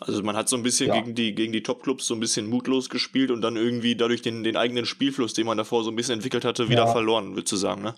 Also 0.00 0.22
man 0.22 0.36
hat 0.36 0.48
so 0.48 0.56
ein 0.56 0.62
bisschen 0.62 0.88
ja. 0.88 0.94
gegen 0.94 1.14
die, 1.14 1.34
gegen 1.34 1.52
die 1.52 1.62
Top-Clubs 1.62 2.06
so 2.06 2.14
ein 2.14 2.20
bisschen 2.20 2.48
mutlos 2.48 2.88
gespielt 2.90 3.30
und 3.30 3.40
dann 3.40 3.56
irgendwie 3.56 3.96
dadurch 3.96 4.22
den, 4.22 4.44
den 4.44 4.56
eigenen 4.56 4.86
Spielfluss, 4.86 5.34
den 5.34 5.46
man 5.46 5.58
davor 5.58 5.82
so 5.82 5.90
ein 5.90 5.96
bisschen 5.96 6.14
entwickelt 6.14 6.44
hatte, 6.44 6.68
wieder 6.68 6.84
ja. 6.84 6.92
verloren, 6.92 7.34
würdest 7.34 7.52
du 7.52 7.56
sagen, 7.56 7.82
ne? 7.82 7.94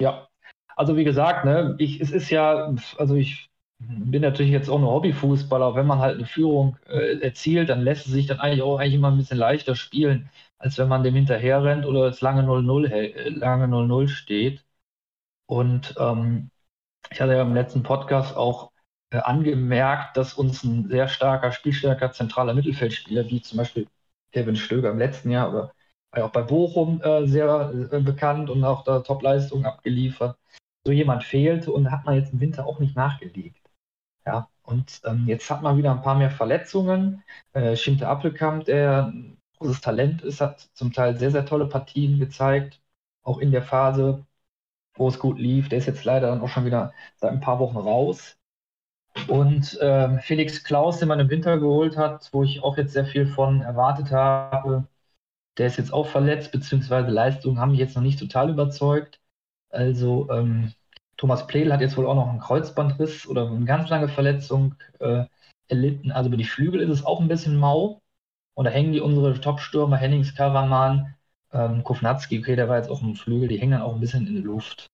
Ja. 0.00 0.28
Also 0.76 0.96
wie 0.96 1.04
gesagt, 1.04 1.44
ne, 1.44 1.74
ich, 1.78 2.00
es 2.00 2.12
ist 2.12 2.30
ja, 2.30 2.72
also 2.98 3.16
ich 3.16 3.50
bin 3.78 4.22
natürlich 4.22 4.52
jetzt 4.52 4.68
auch 4.68 4.78
nur 4.78 4.92
Hobbyfußballer, 4.92 5.74
wenn 5.74 5.86
man 5.86 5.98
halt 5.98 6.18
eine 6.18 6.26
Führung 6.26 6.76
äh, 6.86 7.18
erzielt, 7.20 7.68
dann 7.68 7.82
lässt 7.82 8.06
es 8.06 8.12
sich 8.12 8.26
dann 8.26 8.38
eigentlich 8.38 8.62
auch 8.62 8.78
eigentlich 8.78 8.94
immer 8.94 9.10
ein 9.10 9.16
bisschen 9.16 9.38
leichter 9.38 9.74
spielen 9.74 10.28
als 10.58 10.78
wenn 10.78 10.88
man 10.88 11.02
dem 11.04 11.14
hinterher 11.14 11.62
rennt 11.64 11.86
oder 11.86 12.06
es 12.06 12.20
lange 12.20 12.42
0-0 12.42 12.90
äh, 12.90 13.28
lange 13.30 13.66
0-0 13.66 14.08
steht. 14.08 14.64
Und 15.46 15.94
ähm, 15.98 16.50
ich 17.10 17.20
hatte 17.20 17.34
ja 17.34 17.42
im 17.42 17.54
letzten 17.54 17.82
Podcast 17.82 18.36
auch 18.36 18.72
äh, 19.10 19.18
angemerkt, 19.18 20.16
dass 20.16 20.34
uns 20.34 20.64
ein 20.64 20.88
sehr 20.88 21.08
starker, 21.08 21.52
spielstärker 21.52 22.12
zentraler 22.12 22.54
Mittelfeldspieler, 22.54 23.28
wie 23.28 23.40
zum 23.42 23.58
Beispiel 23.58 23.88
Kevin 24.32 24.56
Stöger 24.56 24.90
im 24.90 24.98
letzten 24.98 25.30
Jahr 25.30 25.50
oder 25.50 25.74
auch 26.12 26.30
bei 26.30 26.42
Bochum 26.42 27.02
äh, 27.02 27.26
sehr 27.26 27.72
äh, 27.92 28.00
bekannt 28.00 28.50
und 28.50 28.64
auch 28.64 28.84
da 28.84 29.00
Topleistungen 29.00 29.66
abgeliefert, 29.66 30.38
so 30.84 30.92
jemand 30.92 31.24
fehlte 31.24 31.72
und 31.72 31.90
hat 31.90 32.04
man 32.04 32.16
jetzt 32.16 32.32
im 32.32 32.40
Winter 32.40 32.66
auch 32.66 32.78
nicht 32.80 32.96
nachgelegt. 32.96 33.60
Ja, 34.26 34.48
und 34.62 35.00
ähm, 35.04 35.24
jetzt 35.26 35.50
hat 35.50 35.62
man 35.62 35.78
wieder 35.78 35.92
ein 35.92 36.02
paar 36.02 36.16
mehr 36.16 36.30
Verletzungen. 36.30 37.22
Äh, 37.52 37.76
Schinte 37.76 38.08
Appelkamp, 38.08 38.64
der 38.66 39.12
großes 39.58 39.80
Talent 39.80 40.22
ist, 40.22 40.40
hat 40.40 40.60
zum 40.74 40.92
Teil 40.92 41.16
sehr, 41.18 41.30
sehr 41.30 41.46
tolle 41.46 41.66
Partien 41.68 42.18
gezeigt, 42.18 42.80
auch 43.22 43.38
in 43.38 43.52
der 43.52 43.62
Phase, 43.62 44.26
wo 44.96 45.08
es 45.08 45.18
gut 45.20 45.38
lief. 45.38 45.68
Der 45.70 45.78
ist 45.78 45.86
jetzt 45.86 46.04
leider 46.04 46.28
dann 46.28 46.42
auch 46.42 46.48
schon 46.48 46.66
wieder 46.66 46.92
seit 47.16 47.32
ein 47.32 47.40
paar 47.40 47.58
Wochen 47.60 47.78
raus. 47.78 48.36
Und 49.28 49.78
äh, 49.80 50.18
Felix 50.20 50.64
Klaus, 50.64 50.98
den 50.98 51.08
man 51.08 51.20
im 51.20 51.30
Winter 51.30 51.58
geholt 51.58 51.96
hat, 51.96 52.28
wo 52.32 52.42
ich 52.44 52.62
auch 52.62 52.76
jetzt 52.76 52.92
sehr 52.92 53.04
viel 53.06 53.26
von 53.26 53.60
erwartet 53.62 54.10
habe, 54.12 54.86
der 55.58 55.66
ist 55.68 55.76
jetzt 55.78 55.92
auch 55.92 56.06
verletzt, 56.08 56.52
beziehungsweise 56.52 57.10
Leistungen 57.10 57.58
haben 57.60 57.72
mich 57.72 57.80
jetzt 57.80 57.96
noch 57.96 58.02
nicht 58.02 58.18
total 58.18 58.50
überzeugt. 58.50 59.20
Also 59.70 60.28
ähm, 60.30 60.72
Thomas 61.16 61.46
Pledel 61.46 61.72
hat 61.72 61.80
jetzt 61.80 61.96
wohl 61.96 62.06
auch 62.06 62.14
noch 62.14 62.28
einen 62.28 62.40
Kreuzbandriss 62.40 63.26
oder 63.26 63.48
eine 63.50 63.64
ganz 63.66 63.88
lange 63.90 64.08
Verletzung 64.08 64.76
äh, 65.00 65.24
erlitten. 65.68 66.12
Also 66.12 66.28
über 66.28 66.36
die 66.38 66.44
Flügel 66.44 66.80
ist 66.82 66.90
es 66.90 67.04
auch 67.06 67.20
ein 67.20 67.28
bisschen 67.28 67.56
mau. 67.58 68.02
Und 68.58 68.64
da 68.64 68.72
hängen 68.72 68.92
die 68.92 69.00
unsere 69.00 69.40
Top-Stürmer, 69.40 69.98
Hennings, 69.98 70.34
Karaman, 70.34 71.14
ähm, 71.52 71.84
Kovnatski, 71.84 72.40
okay, 72.40 72.56
der 72.56 72.68
war 72.68 72.76
jetzt 72.76 72.90
auch 72.90 73.02
im 73.02 73.14
Flügel, 73.14 73.46
die 73.46 73.56
hängen 73.56 73.70
dann 73.70 73.82
auch 73.82 73.94
ein 73.94 74.00
bisschen 74.00 74.26
in 74.26 74.34
der 74.34 74.42
Luft. 74.42 74.88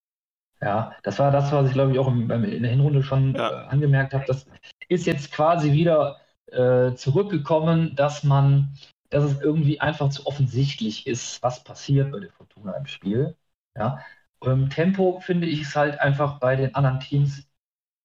Ja, 0.60 0.92
das 1.02 1.18
war 1.18 1.30
das, 1.30 1.50
was 1.50 1.68
ich 1.68 1.72
glaube 1.72 1.92
ich 1.92 1.98
auch 1.98 2.08
in, 2.08 2.28
in 2.28 2.62
der 2.62 2.70
Hinrunde 2.70 3.02
schon 3.02 3.34
ja. 3.34 3.64
äh, 3.64 3.66
angemerkt 3.68 4.12
habe. 4.12 4.26
Das 4.26 4.46
ist 4.90 5.06
jetzt 5.06 5.32
quasi 5.32 5.72
wieder 5.72 6.20
äh, 6.48 6.92
zurückgekommen, 6.92 7.96
dass 7.96 8.22
man, 8.22 8.76
dass 9.08 9.24
es 9.24 9.40
irgendwie 9.40 9.80
einfach 9.80 10.10
zu 10.10 10.26
offensichtlich 10.26 11.06
ist, 11.06 11.42
was 11.42 11.64
passiert 11.64 12.12
bei 12.12 12.20
der 12.20 12.32
Fortuna 12.32 12.72
im 12.72 12.84
Spiel. 12.84 13.34
Ja, 13.74 14.04
ähm, 14.44 14.68
Tempo 14.68 15.20
finde 15.20 15.46
ich 15.46 15.62
es 15.62 15.74
halt 15.74 16.00
einfach 16.00 16.38
bei 16.38 16.56
den 16.56 16.74
anderen 16.74 17.00
Teams, 17.00 17.48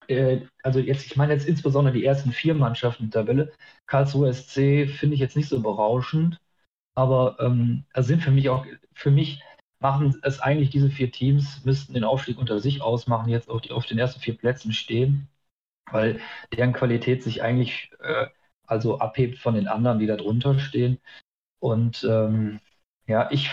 äh, 0.10 0.46
also 0.64 0.80
jetzt, 0.80 1.06
ich 1.06 1.16
meine 1.16 1.34
jetzt 1.34 1.48
insbesondere 1.48 1.94
die 1.94 2.06
ersten 2.06 2.32
vier 2.32 2.56
Mannschaften 2.56 3.10
der 3.10 3.22
Tabelle. 3.22 3.54
Karlsruhe 3.88 4.30
SC 4.30 4.88
finde 4.88 5.16
ich 5.16 5.20
jetzt 5.20 5.36
nicht 5.38 5.50
so 5.50 5.62
berauschend, 5.62 6.40
aber 6.96 7.38
ähm, 7.40 7.86
sind 7.98 8.24
für 8.24 8.32
mich 8.32 8.50
auch, 8.50 8.66
für 8.94 9.12
mich 9.12 9.42
machen 9.80 10.20
es 10.24 10.40
eigentlich 10.42 10.70
diese 10.72 10.90
vier 10.90 11.12
Teams, 11.12 11.64
müssten 11.66 11.94
den 11.94 12.04
Aufstieg 12.04 12.38
unter 12.38 12.60
sich 12.60 12.82
ausmachen, 12.82 13.30
jetzt 13.30 13.50
auch 13.50 13.62
die 13.62 13.72
auf 13.72 13.86
den 13.86 14.00
ersten 14.00 14.20
vier 14.20 14.38
Plätzen 14.38 14.74
stehen, 14.74 15.30
weil 15.92 16.20
deren 16.54 16.74
Qualität 16.74 17.24
sich 17.24 17.44
eigentlich 17.44 17.92
äh, 18.02 18.28
also 18.68 19.00
abhebt 19.00 19.40
von 19.40 19.56
den 19.56 19.68
anderen, 19.68 20.00
die 20.00 20.08
da 20.08 20.18
drunter 20.18 20.60
stehen. 20.60 21.00
Und 21.60 22.04
ähm, 22.10 22.60
ja, 23.08 23.30
ich 23.32 23.52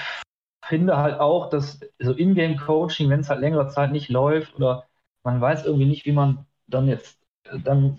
finde 0.65 0.97
halt 0.99 1.21
auch, 1.21 1.51
dass 1.51 1.81
so 1.99 2.13
Ingame-Coaching, 2.17 3.09
wenn 3.11 3.21
es 3.21 3.31
halt 3.31 3.41
längere 3.41 3.69
Zeit 3.69 3.93
nicht 3.93 4.09
läuft 4.09 4.57
oder 4.57 4.87
man 5.25 5.41
weiß 5.41 5.65
irgendwie 5.67 5.87
nicht, 5.87 6.07
wie 6.07 6.13
man 6.13 6.46
dann 6.69 6.89
jetzt 6.89 7.19
dann 7.65 7.99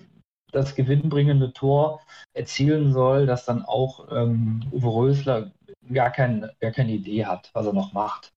das 0.52 0.76
gewinnbringende 0.76 1.54
Tor 1.54 2.02
erzielen 2.34 2.94
soll, 2.94 3.26
dass 3.26 3.46
dann 3.46 3.64
auch 3.66 4.08
ähm, 4.12 4.64
Uwe 4.72 4.88
Rösler 4.88 5.52
gar, 5.92 6.12
kein, 6.12 6.50
gar 6.60 6.72
keine 6.72 6.94
Idee 6.94 7.26
hat, 7.26 7.50
was 7.54 7.66
er 7.66 7.74
noch 7.74 7.94
macht. 7.94 8.34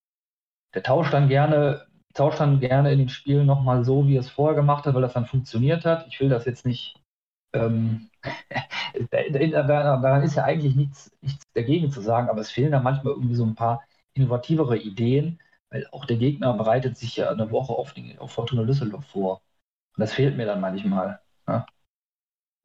Der 0.74 0.82
tauscht 0.82 1.12
dann 1.12 1.28
gerne, 1.28 1.86
tauscht 2.14 2.40
dann 2.40 2.60
gerne 2.60 2.92
in 2.92 2.98
den 2.98 3.08
Spielen 3.08 3.46
nochmal 3.46 3.84
so, 3.84 4.06
wie 4.06 4.16
er 4.16 4.20
es 4.20 4.30
vorher 4.30 4.56
gemacht 4.56 4.86
hat, 4.86 4.94
weil 4.94 5.02
das 5.02 5.14
dann 5.14 5.26
funktioniert 5.26 5.84
hat. 5.84 6.06
Ich 6.08 6.20
will 6.20 6.28
das 6.28 6.44
jetzt 6.44 6.66
nicht. 6.66 6.96
Ähm, 7.52 8.10
daran 9.10 10.22
ist 10.22 10.36
ja 10.36 10.44
eigentlich 10.44 10.76
nichts, 10.76 11.10
nichts 11.20 11.44
dagegen 11.54 11.90
zu 11.90 12.00
sagen, 12.00 12.28
aber 12.28 12.40
es 12.40 12.50
fehlen 12.50 12.72
da 12.72 12.80
manchmal 12.80 13.14
irgendwie 13.14 13.34
so 13.34 13.44
ein 13.44 13.54
paar 13.54 13.82
innovativere 14.14 14.78
Ideen, 14.78 15.40
weil 15.70 15.86
auch 15.92 16.04
der 16.04 16.16
Gegner 16.16 16.54
bereitet 16.54 16.96
sich 16.96 17.16
ja 17.16 17.30
eine 17.30 17.50
Woche 17.50 17.72
auf, 17.72 17.92
die, 17.94 18.18
auf 18.18 18.32
Fortuna 18.32 18.64
Düsseldorf 18.64 19.06
vor. 19.06 19.42
Und 19.96 20.00
das 20.00 20.12
fehlt 20.12 20.36
mir 20.36 20.46
dann 20.46 20.60
manchmal. 20.60 21.20
Ja? 21.48 21.66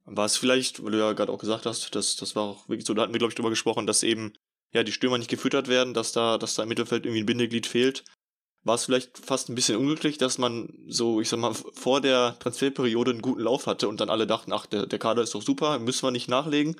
War 0.05 0.25
es 0.25 0.37
vielleicht, 0.37 0.83
weil 0.83 0.91
du 0.91 0.99
ja 0.99 1.13
gerade 1.13 1.31
auch 1.31 1.39
gesagt 1.39 1.65
hast, 1.65 1.95
dass 1.95 2.15
das 2.15 2.35
war 2.35 2.43
auch 2.43 2.69
wirklich 2.69 2.85
so, 2.85 2.93
da 2.93 3.01
hatten 3.01 3.13
wir, 3.13 3.19
glaube 3.19 3.31
ich, 3.31 3.35
drüber 3.35 3.49
gesprochen, 3.49 3.87
dass 3.87 4.03
eben 4.03 4.33
ja 4.71 4.83
die 4.83 4.91
Stürmer 4.91 5.17
nicht 5.17 5.29
gefüttert 5.29 5.67
werden, 5.67 5.93
dass 5.93 6.11
da, 6.11 6.37
dass 6.37 6.55
da 6.55 6.63
im 6.63 6.69
Mittelfeld 6.69 7.05
irgendwie 7.05 7.23
ein 7.23 7.25
Bindeglied 7.25 7.65
fehlt. 7.65 8.03
War 8.63 8.75
es 8.75 8.85
vielleicht 8.85 9.17
fast 9.17 9.49
ein 9.49 9.55
bisschen 9.55 9.77
unglücklich, 9.77 10.17
dass 10.17 10.37
man 10.37 10.73
so, 10.87 11.21
ich 11.21 11.29
sag 11.29 11.39
mal, 11.39 11.53
vor 11.53 12.01
der 12.01 12.37
Transferperiode 12.39 13.11
einen 13.11 13.21
guten 13.21 13.41
Lauf 13.41 13.67
hatte 13.67 13.87
und 13.87 13.99
dann 13.99 14.09
alle 14.09 14.27
dachten, 14.27 14.53
ach, 14.53 14.65
der, 14.65 14.85
der 14.85 14.99
Kader 14.99 15.21
ist 15.21 15.35
doch 15.35 15.41
super, 15.41 15.79
müssen 15.79 16.05
wir 16.05 16.11
nicht 16.11 16.29
nachlegen. 16.29 16.75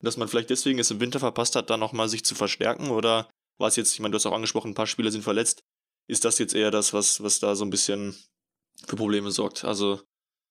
Dass 0.00 0.16
man 0.16 0.28
vielleicht 0.28 0.50
deswegen 0.50 0.78
es 0.78 0.90
im 0.90 1.00
Winter 1.00 1.20
verpasst 1.20 1.56
hat, 1.56 1.70
da 1.70 1.76
nochmal 1.76 2.08
sich 2.08 2.24
zu 2.24 2.34
verstärken 2.34 2.90
oder 2.90 3.28
war 3.58 3.68
es 3.68 3.76
jetzt, 3.76 3.92
ich 3.92 4.00
meine, 4.00 4.12
du 4.12 4.16
hast 4.16 4.26
auch 4.26 4.32
angesprochen, 4.32 4.70
ein 4.70 4.74
paar 4.74 4.86
Spieler 4.86 5.10
sind 5.10 5.22
verletzt. 5.22 5.60
Ist 6.08 6.24
das 6.24 6.38
jetzt 6.38 6.54
eher 6.54 6.70
das, 6.70 6.92
was, 6.92 7.22
was 7.22 7.38
da 7.38 7.54
so 7.54 7.64
ein 7.64 7.70
bisschen 7.70 8.16
für 8.86 8.96
Probleme 8.96 9.30
sorgt? 9.30 9.64
Also, 9.64 10.00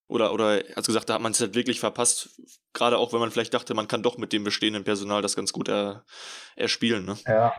oder, 0.08 0.34
oder, 0.34 0.62
als 0.76 0.88
gesagt, 0.88 1.10
da 1.10 1.16
hat 1.16 1.22
man 1.22 1.34
es 1.34 1.42
halt 1.42 1.56
wirklich 1.56 1.80
verpasst, 1.80 2.42
gerade 2.74 2.98
auch 2.98 3.14
wenn 3.14 3.20
man 3.20 3.32
vielleicht 3.32 3.54
dachte, 3.54 3.74
man 3.74 3.88
kann 3.88 4.04
doch 4.04 4.18
mit 4.18 4.34
dem 4.34 4.44
bestehenden 4.44 4.84
Personal 4.84 5.22
das 5.22 5.36
ganz 5.36 5.54
gut 5.54 5.70
er, 5.70 6.04
erspielen, 6.56 7.06
ne? 7.06 7.18
Ja. 7.26 7.54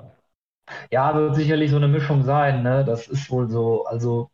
Ja, 0.91 1.15
wird 1.17 1.35
sicherlich 1.35 1.71
so 1.71 1.77
eine 1.77 1.89
Mischung 1.89 2.23
sein, 2.23 2.63
ne? 2.63 2.85
Das 2.85 3.09
ist 3.09 3.31
wohl 3.31 3.49
so, 3.51 3.85
also, 3.85 4.31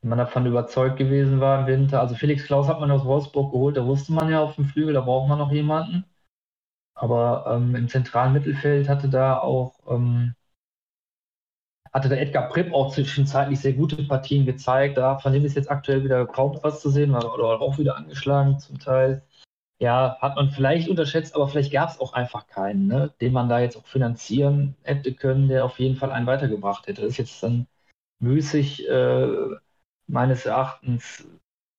wenn 0.00 0.10
man 0.10 0.18
davon 0.18 0.46
überzeugt 0.46 0.96
gewesen 0.96 1.40
war 1.40 1.60
im 1.60 1.66
Winter. 1.66 2.00
Also 2.00 2.14
Felix 2.14 2.44
Klaus 2.44 2.68
hat 2.68 2.80
man 2.80 2.90
aus 2.90 3.04
Wolfsburg 3.04 3.52
geholt, 3.52 3.76
da 3.76 3.86
wusste 3.86 4.12
man 4.12 4.28
ja 4.28 4.40
auf 4.40 4.56
dem 4.56 4.64
Flügel, 4.64 4.94
da 4.94 5.00
braucht 5.00 5.28
man 5.28 5.38
noch 5.38 5.52
jemanden. 5.52 6.04
Aber 6.94 7.46
ähm, 7.48 7.74
im 7.74 7.88
zentralen 7.88 8.32
Mittelfeld 8.32 8.88
hatte 8.88 9.08
da 9.08 9.38
auch 9.38 9.74
ähm, 9.88 10.34
hatte 11.92 12.08
der 12.08 12.20
Edgar 12.20 12.48
Pripp 12.48 12.72
auch 12.72 12.92
zwischenzeitlich 12.92 13.60
sehr 13.60 13.74
gute 13.74 14.02
Partien 14.04 14.46
gezeigt. 14.46 14.96
Da 14.96 15.18
von 15.18 15.32
dem 15.32 15.44
ist 15.44 15.56
jetzt 15.56 15.70
aktuell 15.70 16.04
wieder 16.04 16.26
kaum 16.26 16.58
was 16.62 16.80
zu 16.80 16.90
sehen, 16.90 17.14
oder 17.14 17.60
auch 17.60 17.78
wieder 17.78 17.96
angeschlagen 17.96 18.58
zum 18.58 18.78
Teil. 18.78 19.22
Ja, 19.78 20.16
hat 20.20 20.36
man 20.36 20.50
vielleicht 20.50 20.88
unterschätzt, 20.88 21.34
aber 21.34 21.48
vielleicht 21.48 21.72
gab 21.72 21.90
es 21.90 22.00
auch 22.00 22.12
einfach 22.12 22.46
keinen, 22.46 22.86
ne, 22.86 23.12
den 23.20 23.32
man 23.32 23.48
da 23.48 23.58
jetzt 23.60 23.76
auch 23.76 23.86
finanzieren 23.86 24.76
hätte 24.84 25.12
können, 25.12 25.48
der 25.48 25.64
auf 25.64 25.78
jeden 25.80 25.96
Fall 25.96 26.12
einen 26.12 26.26
weitergebracht 26.26 26.86
hätte. 26.86 27.02
Das 27.02 27.10
ist 27.12 27.18
jetzt 27.18 27.42
dann 27.42 27.66
müßig, 28.20 28.88
äh, 28.88 29.26
meines 30.06 30.46
Erachtens, 30.46 31.26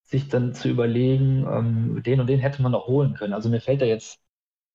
sich 0.03 0.29
dann 0.29 0.53
zu 0.53 0.69
überlegen, 0.69 1.47
ähm, 1.49 2.03
den 2.03 2.19
und 2.19 2.27
den 2.27 2.39
hätte 2.39 2.61
man 2.61 2.73
noch 2.73 2.87
holen 2.87 3.15
können. 3.15 3.33
Also 3.33 3.49
mir 3.49 3.61
fällt 3.61 3.81
da 3.81 3.85
jetzt 3.85 4.19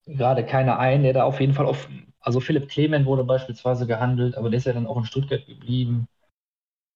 gerade 0.07 0.45
keiner 0.45 0.79
ein, 0.79 1.03
der 1.03 1.13
da 1.13 1.25
auf 1.25 1.41
jeden 1.41 1.55
Fall 1.55 1.67
auf 1.67 1.89
also 2.21 2.41
Philipp 2.41 2.69
Clement 2.69 3.07
wurde 3.07 3.25
beispielsweise 3.25 3.87
gehandelt, 3.87 4.37
aber 4.37 4.51
der 4.51 4.59
ist 4.59 4.67
ja 4.67 4.73
dann 4.73 4.87
auch 4.87 4.97
in 4.97 5.05
Stuttgart 5.05 5.47
geblieben. 5.47 6.09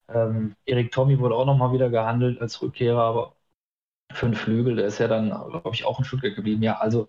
Ähm, 0.09 0.57
Erik 0.67 0.93
Tommy 0.93 1.19
wurde 1.19 1.35
auch 1.37 1.47
nochmal 1.47 1.73
wieder 1.73 1.91
gehandelt 1.91 2.41
als 2.41 2.61
Rückkehrer, 2.63 3.03
aber 3.03 3.37
für 4.13 4.27
einen 4.27 4.35
Flügel, 4.35 4.77
der 4.77 4.87
ist 4.87 4.99
ja 4.99 5.09
dann, 5.09 5.31
glaube 5.31 5.71
ich, 5.73 5.85
auch 5.85 5.99
in 5.99 6.05
Stuttgart 6.05 6.35
geblieben. 6.35 6.63
Ja, 6.63 6.79
also 6.79 7.09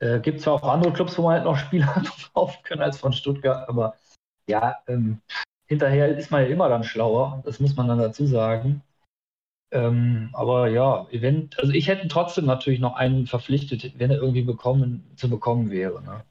äh, 0.00 0.20
gibt 0.20 0.40
zwar 0.40 0.54
auch 0.54 0.68
andere 0.68 0.92
Clubs, 0.92 1.18
wo 1.18 1.22
man 1.22 1.34
halt 1.34 1.44
noch 1.44 1.56
Spieler 1.58 2.02
kaufen 2.34 2.62
können 2.64 2.82
als 2.82 2.98
von 2.98 3.12
Stuttgart, 3.12 3.68
aber 3.68 3.96
ja, 4.48 4.76
ähm, 4.86 5.20
hinterher 5.66 6.16
ist 6.16 6.30
man 6.30 6.42
ja 6.42 6.48
immer 6.48 6.68
dann 6.68 6.84
schlauer, 6.84 7.42
das 7.44 7.60
muss 7.60 7.76
man 7.76 7.88
dann 7.88 7.98
dazu 7.98 8.26
sagen. 8.26 8.82
Ähm, 9.70 10.30
aber 10.32 10.68
ja, 10.68 11.06
Event, 11.10 11.58
also 11.58 11.72
ich 11.72 11.88
hätte 11.88 12.08
trotzdem 12.08 12.46
natürlich 12.46 12.80
noch 12.80 12.94
einen 12.94 13.26
verpflichtet, 13.26 13.98
wenn 13.98 14.10
er 14.10 14.18
irgendwie 14.18 14.42
bekommen, 14.42 15.04
zu 15.16 15.28
bekommen 15.28 15.70
wäre. 15.70 16.02
Ne? 16.02 16.24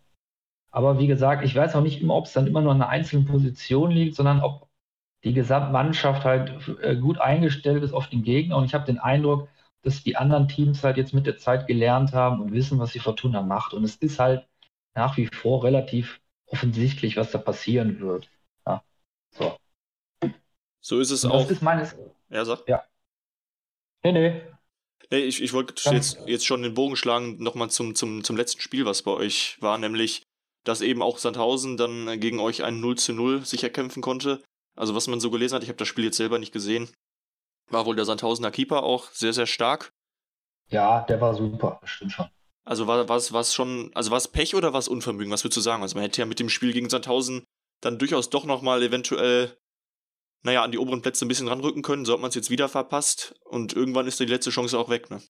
Aber 0.72 1.00
wie 1.00 1.08
gesagt, 1.08 1.44
ich 1.44 1.56
weiß 1.56 1.76
auch 1.76 1.82
nicht 1.82 2.02
immer, 2.02 2.16
ob 2.16 2.26
es 2.26 2.34
dann 2.34 2.48
immer 2.48 2.62
nur 2.62 2.72
an 2.72 2.82
einer 2.82 2.90
einzelnen 2.90 3.26
Position 3.26 3.92
liegt, 3.92 4.16
sondern 4.16 4.42
ob 4.42 4.68
die 5.24 5.34
Gesamtmannschaft 5.34 6.24
halt 6.26 6.54
äh, 6.82 6.96
gut 6.96 7.20
eingestellt 7.20 7.84
ist 7.84 7.94
auf 7.94 8.08
den 8.08 8.24
Gegner. 8.24 8.58
Und 8.58 8.66
ich 8.66 8.74
habe 8.74 8.86
den 8.86 9.00
Eindruck, 9.00 9.50
dass 9.82 10.04
die 10.04 10.18
anderen 10.18 10.48
Teams 10.48 10.84
halt 10.84 10.98
jetzt 10.98 11.14
mit 11.14 11.26
der 11.26 11.38
Zeit 11.38 11.68
gelernt 11.68 12.14
haben 12.14 12.42
und 12.42 12.52
wissen, 12.52 12.80
was 12.80 12.92
die 12.92 13.00
Fortuna 13.00 13.42
macht. 13.42 13.74
Und 13.74 13.84
es 13.84 13.96
ist 13.96 14.20
halt 14.20 14.48
nach 14.94 15.18
wie 15.18 15.28
vor 15.28 15.64
relativ 15.64 16.20
offensichtlich, 16.48 17.18
was 17.18 17.32
da 17.32 17.38
passieren 17.38 18.00
wird. 18.00 18.30
Ja. 18.66 18.84
So. 19.32 19.58
So 20.82 21.00
ist 21.00 21.12
es 21.12 21.26
und 21.26 21.32
auch. 21.32 21.42
Das 21.42 21.52
ist 21.52 21.62
meines. 21.62 21.96
Ja, 22.30 22.46
sag. 22.46 22.68
Ja. 22.68 22.84
Nee, 24.04 24.12
nee. 24.12 24.42
Nee, 25.10 25.20
ich, 25.20 25.42
ich 25.42 25.54
wollte 25.54 25.74
jetzt, 25.92 26.20
jetzt 26.26 26.46
schon 26.46 26.64
den 26.64 26.74
Bogen 26.74 26.98
schlagen, 26.98 27.42
nochmal 27.42 27.70
zum, 27.70 27.96
zum, 27.96 28.24
zum 28.24 28.36
letzten 28.36 28.62
Spiel, 28.62 28.86
was 28.86 29.04
bei 29.04 29.12
euch 29.12 29.58
war, 29.62 29.78
nämlich 29.78 30.27
dass 30.68 30.82
eben 30.82 31.02
auch 31.02 31.18
Sandhausen 31.18 31.78
dann 31.78 32.20
gegen 32.20 32.40
euch 32.40 32.64
ein 32.64 32.80
0 32.80 32.98
zu 32.98 33.14
0 33.14 33.46
sicher 33.46 33.70
kämpfen 33.70 34.02
konnte. 34.02 34.44
Also 34.76 34.96
was 34.96 35.08
man 35.08 35.20
so 35.20 35.32
gelesen 35.32 35.56
hat, 35.56 35.64
ich 35.64 35.70
habe 35.70 35.78
das 35.78 35.88
Spiel 35.88 36.04
jetzt 36.04 36.18
selber 36.18 36.40
nicht 36.40 36.52
gesehen, 36.52 36.90
war 37.70 37.86
wohl 37.86 37.96
der 37.96 38.06
Sandhausener 38.06 38.52
Keeper 38.52 38.84
auch 38.84 39.10
sehr, 39.12 39.34
sehr 39.34 39.48
stark. 39.48 39.92
Ja, 40.70 41.02
der 41.02 41.22
war 41.22 41.34
super, 41.34 41.80
stimmt 41.86 42.12
schon. 42.12 42.28
Also 42.66 42.86
war 42.86 43.10
es 43.10 43.54
schon, 43.54 43.92
also 43.96 44.12
war 44.12 44.18
es 44.18 44.28
Pech 44.28 44.56
oder 44.56 44.74
war 44.74 44.80
es 44.80 44.90
Unvermögen? 44.90 45.32
Was 45.32 45.46
würdest 45.46 45.58
du 45.58 45.62
sagen? 45.62 45.84
Also 45.84 45.96
man 45.96 46.04
hätte 46.04 46.20
ja 46.22 46.26
mit 46.26 46.40
dem 46.40 46.50
Spiel 46.50 46.74
gegen 46.74 46.90
Sandhausen 46.90 47.46
dann 47.82 47.98
durchaus 47.98 48.30
doch 48.30 48.44
nochmal 48.44 48.84
eventuell, 48.84 49.58
naja, 50.44 50.64
an 50.64 50.72
die 50.72 50.78
oberen 50.78 51.02
Plätze 51.02 51.26
ein 51.26 51.30
bisschen 51.30 51.48
ranrücken 51.48 51.82
können, 51.82 52.04
so 52.04 52.12
hat 52.12 52.20
man 52.20 52.30
es 52.30 52.36
jetzt 52.36 52.50
wieder 52.50 52.68
verpasst 52.68 53.36
und 53.46 53.74
irgendwann 53.74 54.08
ist 54.08 54.20
die 54.20 54.26
letzte 54.26 54.50
Chance 54.50 54.78
auch 54.78 54.90
weg, 54.90 55.10
ne? 55.10 55.22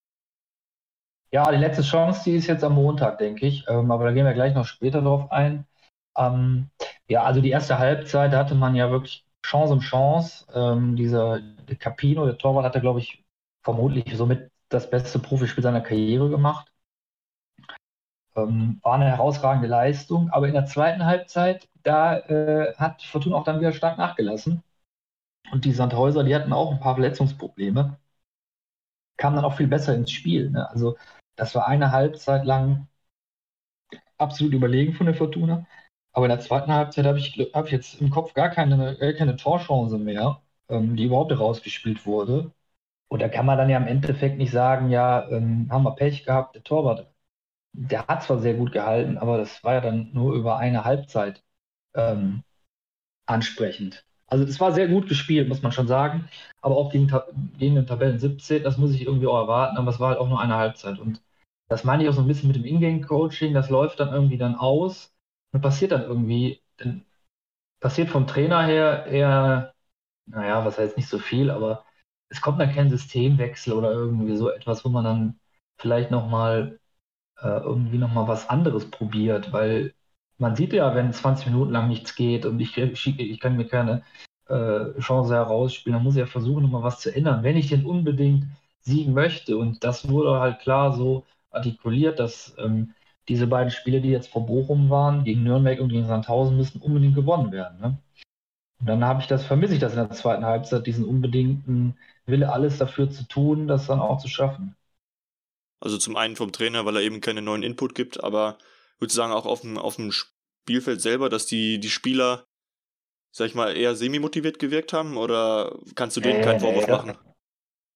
Ja, 1.32 1.52
die 1.52 1.58
letzte 1.58 1.82
Chance, 1.84 2.24
die 2.26 2.36
ist 2.36 2.48
jetzt 2.48 2.64
am 2.64 2.76
Montag, 2.76 3.18
denke 3.18 3.46
ich. 3.46 3.66
Ähm, 3.68 3.92
aber 3.92 4.06
da 4.06 4.12
gehen 4.14 4.26
wir 4.26 4.34
gleich 4.34 4.54
noch 4.56 4.66
später 4.66 5.02
drauf 5.02 5.32
ein. 5.32 5.66
Ähm, 6.18 6.70
ja, 7.10 7.24
also 7.24 7.42
die 7.42 7.50
erste 7.50 7.80
Halbzeit, 7.80 8.34
da 8.34 8.40
hatte 8.40 8.56
man 8.56 8.76
ja 8.76 8.92
wirklich 8.92 9.26
Chance 9.46 9.74
um 9.74 9.80
Chance. 9.82 10.46
Ähm, 10.54 10.96
dieser 10.96 11.40
Capino, 11.80 12.26
der 12.26 12.38
Torwart, 12.38 12.66
hatte, 12.66 12.82
glaube 12.82 13.00
ich, 13.00 13.26
vermutlich 13.64 14.16
somit 14.16 14.52
das 14.70 14.90
beste 14.90 15.20
Profispiel 15.20 15.64
seiner 15.64 15.82
Karriere 15.82 16.30
gemacht. 16.30 16.72
Ähm, 18.36 18.80
war 18.84 18.94
eine 18.96 19.06
herausragende 19.06 19.68
Leistung, 19.68 20.30
aber 20.30 20.48
in 20.48 20.54
der 20.54 20.66
zweiten 20.66 21.06
Halbzeit, 21.06 21.68
da 21.84 22.18
äh, 22.20 22.74
hat 22.76 23.02
Fortuna 23.02 23.36
auch 23.38 23.44
dann 23.44 23.60
wieder 23.60 23.74
stark 23.74 23.98
nachgelassen. 23.98 24.64
Und 25.52 25.66
die 25.66 25.74
Sandhäuser, 25.74 26.24
die 26.24 26.36
hatten 26.36 26.54
auch 26.54 26.72
ein 26.72 26.80
paar 26.80 26.96
Verletzungsprobleme, 26.96 27.98
kamen 29.18 29.36
dann 29.36 29.46
auch 29.46 29.58
viel 29.58 29.68
besser 29.68 29.96
ins 29.96 30.12
Spiel. 30.12 30.50
Ne? 30.52 30.70
Also 30.70 30.98
das 31.38 31.56
war 31.56 31.68
eine 31.68 31.92
Halbzeit 31.94 32.46
lang 32.46 32.88
absolut 34.18 34.54
überlegen 34.54 34.94
von 34.94 35.06
der 35.06 35.16
Fortuna. 35.16 35.66
Aber 36.14 36.26
in 36.26 36.30
der 36.30 36.40
zweiten 36.40 36.72
Halbzeit 36.74 37.06
habe 37.06 37.20
ich, 37.20 37.38
hab 37.54 37.66
ich 37.68 37.72
jetzt 37.72 38.02
im 38.02 38.10
Kopf 38.10 38.34
gar 38.34 38.50
keine, 38.50 38.98
gar 38.98 39.14
keine 39.14 39.36
Torchance 39.36 39.98
mehr, 40.00 40.42
ähm, 40.70 40.96
die 40.96 41.06
überhaupt 41.06 41.38
rausgespielt 41.38 42.06
wurde. 42.06 42.52
Und 43.10 43.22
da 43.22 43.30
kann 43.30 43.46
man 43.46 43.58
dann 43.58 43.70
ja 43.70 43.78
im 43.78 43.88
Endeffekt 43.88 44.38
nicht 44.38 44.52
sagen, 44.52 44.90
ja, 44.92 45.30
ähm, 45.32 45.68
haben 45.72 45.84
wir 45.84 45.96
Pech 45.96 46.26
gehabt, 46.26 46.56
der 46.56 46.64
Torwart, 46.64 47.12
der 47.74 48.08
hat 48.08 48.24
zwar 48.24 48.40
sehr 48.40 48.56
gut 48.56 48.72
gehalten, 48.74 49.18
aber 49.20 49.38
das 49.38 49.64
war 49.64 49.76
ja 49.76 49.82
dann 49.82 50.12
nur 50.14 50.34
über 50.36 50.58
eine 50.58 50.86
Halbzeit 50.86 51.44
ähm, 51.96 52.44
ansprechend. 53.26 54.06
Also 54.28 54.44
es 54.46 54.60
war 54.60 54.74
sehr 54.74 54.88
gut 54.90 55.08
gespielt, 55.10 55.50
muss 55.50 55.62
man 55.62 55.72
schon 55.74 55.88
sagen. 55.88 56.30
Aber 56.62 56.78
auch 56.78 56.92
gegen, 56.92 57.08
gegen 57.60 57.76
den 57.76 57.88
Tabellen 57.88 58.20
17, 58.20 58.64
das 58.64 58.78
muss 58.78 58.94
ich 58.94 59.04
irgendwie 59.06 59.28
auch 59.28 59.38
erwarten, 59.40 59.78
aber 59.78 59.92
es 59.92 60.00
war 60.00 60.10
halt 60.10 60.20
auch 60.20 60.30
nur 60.30 60.42
eine 60.42 60.58
Halbzeit. 60.58 61.00
Und 61.00 61.22
das 61.70 61.84
meine 61.84 62.04
ich 62.04 62.10
auch 62.10 62.14
so 62.14 62.22
ein 62.22 62.28
bisschen 62.28 62.48
mit 62.48 62.56
dem 62.58 62.66
Ingame-Coaching, 62.66 63.54
das 63.54 63.70
läuft 63.70 64.00
dann 64.00 64.14
irgendwie 64.14 64.38
dann 64.38 64.56
aus 64.56 65.14
und 65.52 65.62
passiert 65.62 65.92
dann 65.92 66.04
irgendwie, 66.04 66.62
dann 66.78 67.06
passiert 67.80 68.10
vom 68.10 68.28
Trainer 68.28 68.66
her 68.66 69.06
eher, 69.08 69.74
naja, 70.28 70.66
was 70.66 70.78
heißt 70.80 70.98
nicht 70.98 71.10
so 71.10 71.20
viel, 71.20 71.52
aber 71.52 71.86
es 72.30 72.42
kommt 72.42 72.60
dann 72.62 72.74
kein 72.74 72.90
Systemwechsel 72.90 73.74
oder 73.74 73.92
irgendwie 73.92 74.36
so 74.38 74.50
etwas, 74.50 74.86
wo 74.86 74.90
man 74.90 75.06
dann 75.06 75.40
vielleicht 75.78 76.12
nochmal 76.12 76.80
äh, 77.42 77.48
irgendwie 77.48 77.98
nochmal 77.98 78.28
was 78.28 78.50
anderes 78.50 78.90
probiert, 78.90 79.54
weil 79.54 79.94
man 80.38 80.56
sieht 80.56 80.74
ja, 80.74 80.94
wenn 80.96 81.14
20 81.14 81.48
Minuten 81.48 81.72
lang 81.72 81.88
nichts 81.90 82.16
geht 82.16 82.46
und 82.46 82.60
ich, 82.60 82.78
ich, 82.78 83.40
kann 83.40 83.58
mir 83.58 83.68
keine 83.68 84.04
äh, 84.48 85.00
Chance 85.00 85.34
herausspielen, 85.34 85.96
dann 85.96 86.04
muss 86.04 86.16
ich 86.16 86.20
ja 86.22 86.26
versuchen, 86.28 86.64
nochmal 86.64 86.84
was 86.84 87.00
zu 87.00 87.14
ändern, 87.16 87.44
wenn 87.44 87.58
ich 87.58 87.70
denn 87.70 87.86
unbedingt 87.86 88.46
siegen 88.82 89.14
möchte. 89.14 89.58
Und 89.58 89.84
das 89.84 90.10
wurde 90.10 90.40
halt 90.40 90.60
klar 90.60 90.94
so 90.94 91.26
artikuliert, 91.58 92.20
dass 92.20 92.56
ähm, 92.58 92.94
diese 93.28 93.48
beiden 93.48 93.72
Spiele, 93.72 94.02
die 94.02 94.10
jetzt 94.10 94.30
vor 94.30 94.46
Bochum 94.46 94.90
waren, 94.90 95.24
gegen 95.24 95.44
Nürnberg 95.44 95.80
und 95.80 95.90
gegen 95.90 96.08
Sandhausen, 96.08 96.56
müssen 96.56 96.82
unbedingt 96.82 97.16
gewonnen 97.16 97.52
werden. 97.52 97.80
Ne? 97.80 97.98
Und 98.80 98.88
dann 98.88 99.04
habe 99.04 99.22
ich 99.22 99.28
das, 99.28 99.46
vermisse 99.46 99.74
ich 99.74 99.80
das 99.80 99.94
in 99.94 100.00
der 100.00 100.12
zweiten 100.12 100.46
Halbzeit, 100.46 100.86
diesen 100.88 101.06
unbedingten 101.06 101.98
Wille, 102.26 102.52
alles 102.52 102.78
dafür 102.78 103.10
zu 103.10 103.28
tun, 103.28 103.68
das 103.68 103.88
dann 103.88 104.00
auch 104.00 104.20
zu 104.20 104.28
schaffen. 104.28 104.76
Also 105.80 105.98
zum 105.98 106.16
einen 106.16 106.36
vom 106.36 106.52
Trainer, 106.52 106.86
weil 106.86 106.96
er 106.96 107.02
eben 107.02 107.22
keinen 107.22 107.46
neuen 107.46 107.64
Input 107.64 107.96
gibt, 107.96 108.24
aber 108.24 108.58
würde 109.00 109.14
sagen 109.14 109.32
auch 109.32 109.46
auf 109.46 109.62
dem, 109.62 109.78
auf 109.78 109.96
dem 109.96 110.12
Spielfeld 110.12 111.02
selber, 111.02 111.30
dass 111.30 111.46
die, 111.46 111.80
die 111.80 111.90
Spieler, 111.90 112.46
sag 113.32 113.48
ich 113.48 113.56
mal, 113.56 113.76
eher 113.76 113.96
semi-motiviert 113.96 114.60
gewirkt 114.60 114.94
haben 114.94 115.18
oder 115.18 115.78
kannst 115.96 116.18
du 116.18 116.22
denen 116.22 116.42
äh, 116.42 116.44
keinen 116.44 116.60
Vorwurf 116.60 116.88
machen? 116.88 117.18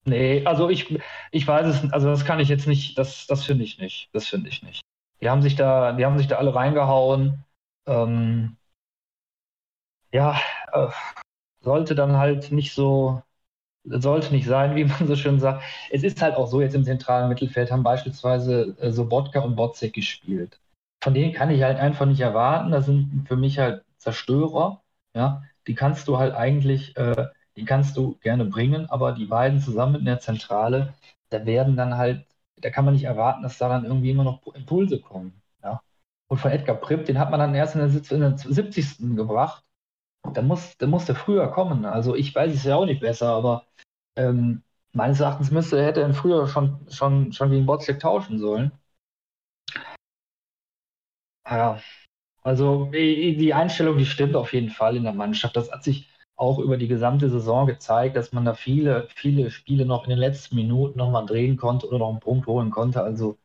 Nee, 0.05 0.43
also 0.45 0.69
ich, 0.69 0.97
ich 1.31 1.47
weiß 1.47 1.67
es, 1.67 1.93
also 1.93 2.09
das 2.09 2.25
kann 2.25 2.39
ich 2.39 2.49
jetzt 2.49 2.67
nicht, 2.67 2.97
das, 2.97 3.27
das 3.27 3.45
finde 3.45 3.63
ich 3.63 3.77
nicht. 3.79 4.09
Das 4.13 4.27
finde 4.27 4.49
ich 4.49 4.63
nicht. 4.63 4.81
Die 5.21 5.29
haben 5.29 5.41
sich 5.43 5.55
da, 5.55 5.93
die 5.93 6.05
haben 6.05 6.17
sich 6.17 6.27
da 6.27 6.37
alle 6.37 6.55
reingehauen. 6.55 7.43
Ähm, 7.85 8.57
ja, 10.11 10.39
äh, 10.73 10.87
sollte 11.61 11.95
dann 11.95 12.17
halt 12.17 12.51
nicht 12.51 12.73
so, 12.73 13.21
sollte 13.85 14.33
nicht 14.33 14.47
sein, 14.47 14.75
wie 14.77 14.85
man 14.85 15.07
so 15.07 15.17
schön 15.17 15.39
sagt. 15.39 15.63
Es 15.91 16.03
ist 16.03 16.21
halt 16.21 16.35
auch 16.35 16.47
so, 16.47 16.61
jetzt 16.61 16.75
im 16.75 16.85
zentralen 16.85 17.29
Mittelfeld 17.29 17.71
haben 17.71 17.83
beispielsweise 17.83 18.77
äh, 18.79 18.91
Sobotka 18.91 19.41
und 19.41 19.55
Botzek 19.55 19.93
gespielt. 19.93 20.59
Von 21.03 21.13
denen 21.13 21.33
kann 21.33 21.51
ich 21.51 21.63
halt 21.63 21.79
einfach 21.79 22.05
nicht 22.07 22.21
erwarten. 22.21 22.71
Das 22.71 22.85
sind 22.87 23.25
für 23.27 23.37
mich 23.37 23.59
halt 23.59 23.83
Zerstörer. 23.97 24.83
Ja, 25.15 25.43
die 25.67 25.75
kannst 25.75 26.07
du 26.07 26.17
halt 26.19 26.35
eigentlich, 26.35 26.97
äh, 26.97 27.27
die 27.55 27.65
kannst 27.65 27.97
du 27.97 28.17
gerne 28.21 28.45
bringen, 28.45 28.89
aber 28.89 29.11
die 29.13 29.25
beiden 29.25 29.59
zusammen 29.59 29.95
in 29.95 30.05
der 30.05 30.19
Zentrale, 30.19 30.93
da 31.29 31.45
werden 31.45 31.75
dann 31.75 31.97
halt, 31.97 32.25
da 32.57 32.69
kann 32.69 32.85
man 32.85 32.93
nicht 32.93 33.03
erwarten, 33.05 33.43
dass 33.43 33.57
da 33.57 33.69
dann 33.69 33.85
irgendwie 33.85 34.11
immer 34.11 34.23
noch 34.23 34.41
Impulse 34.53 34.99
kommen. 35.01 35.41
Ja. 35.63 35.81
Und 36.27 36.37
von 36.37 36.51
Edgar 36.51 36.75
Pripp, 36.77 37.05
den 37.05 37.19
hat 37.19 37.31
man 37.31 37.39
dann 37.39 37.55
erst 37.55 37.75
in 37.75 37.81
der, 37.81 38.11
in 38.11 38.21
der 38.21 38.37
70. 38.37 39.15
gebracht. 39.15 39.63
Da 40.33 40.41
muss, 40.41 40.77
da 40.77 40.87
muss 40.87 41.05
der 41.05 41.15
früher 41.15 41.47
kommen. 41.51 41.85
Also 41.85 42.15
ich 42.15 42.33
weiß 42.33 42.53
es 42.53 42.63
ja 42.63 42.75
auch 42.75 42.85
nicht 42.85 43.01
besser, 43.01 43.29
aber 43.29 43.65
ähm, 44.15 44.63
meines 44.93 45.19
Erachtens 45.19 45.51
müsste, 45.51 45.83
hätte 45.83 46.01
er 46.01 46.13
früher 46.13 46.47
schon, 46.47 46.79
schon, 46.89 47.33
schon 47.33 47.49
gegen 47.51 47.65
Botzek 47.65 47.99
tauschen 47.99 48.39
sollen. 48.39 48.71
Ja, 51.45 51.81
also 52.43 52.85
die 52.91 53.53
Einstellung, 53.53 53.97
die 53.97 54.05
stimmt 54.05 54.35
auf 54.35 54.53
jeden 54.53 54.69
Fall 54.69 54.95
in 54.95 55.03
der 55.03 55.13
Mannschaft. 55.13 55.55
Das 55.55 55.71
hat 55.71 55.83
sich 55.83 56.10
auch 56.41 56.57
über 56.57 56.77
die 56.77 56.87
gesamte 56.87 57.29
Saison 57.29 57.67
gezeigt, 57.67 58.15
dass 58.15 58.33
man 58.33 58.45
da 58.45 58.55
viele, 58.55 59.07
viele 59.13 59.51
Spiele 59.51 59.85
noch 59.85 60.05
in 60.05 60.09
den 60.09 60.17
letzten 60.17 60.55
Minuten 60.55 60.97
nochmal 60.97 61.25
drehen 61.27 61.55
konnte 61.55 61.87
oder 61.87 61.99
noch 61.99 62.09
einen 62.09 62.19
Punkt 62.19 62.47
holen 62.47 62.71
konnte. 62.71 63.03
Also 63.03 63.37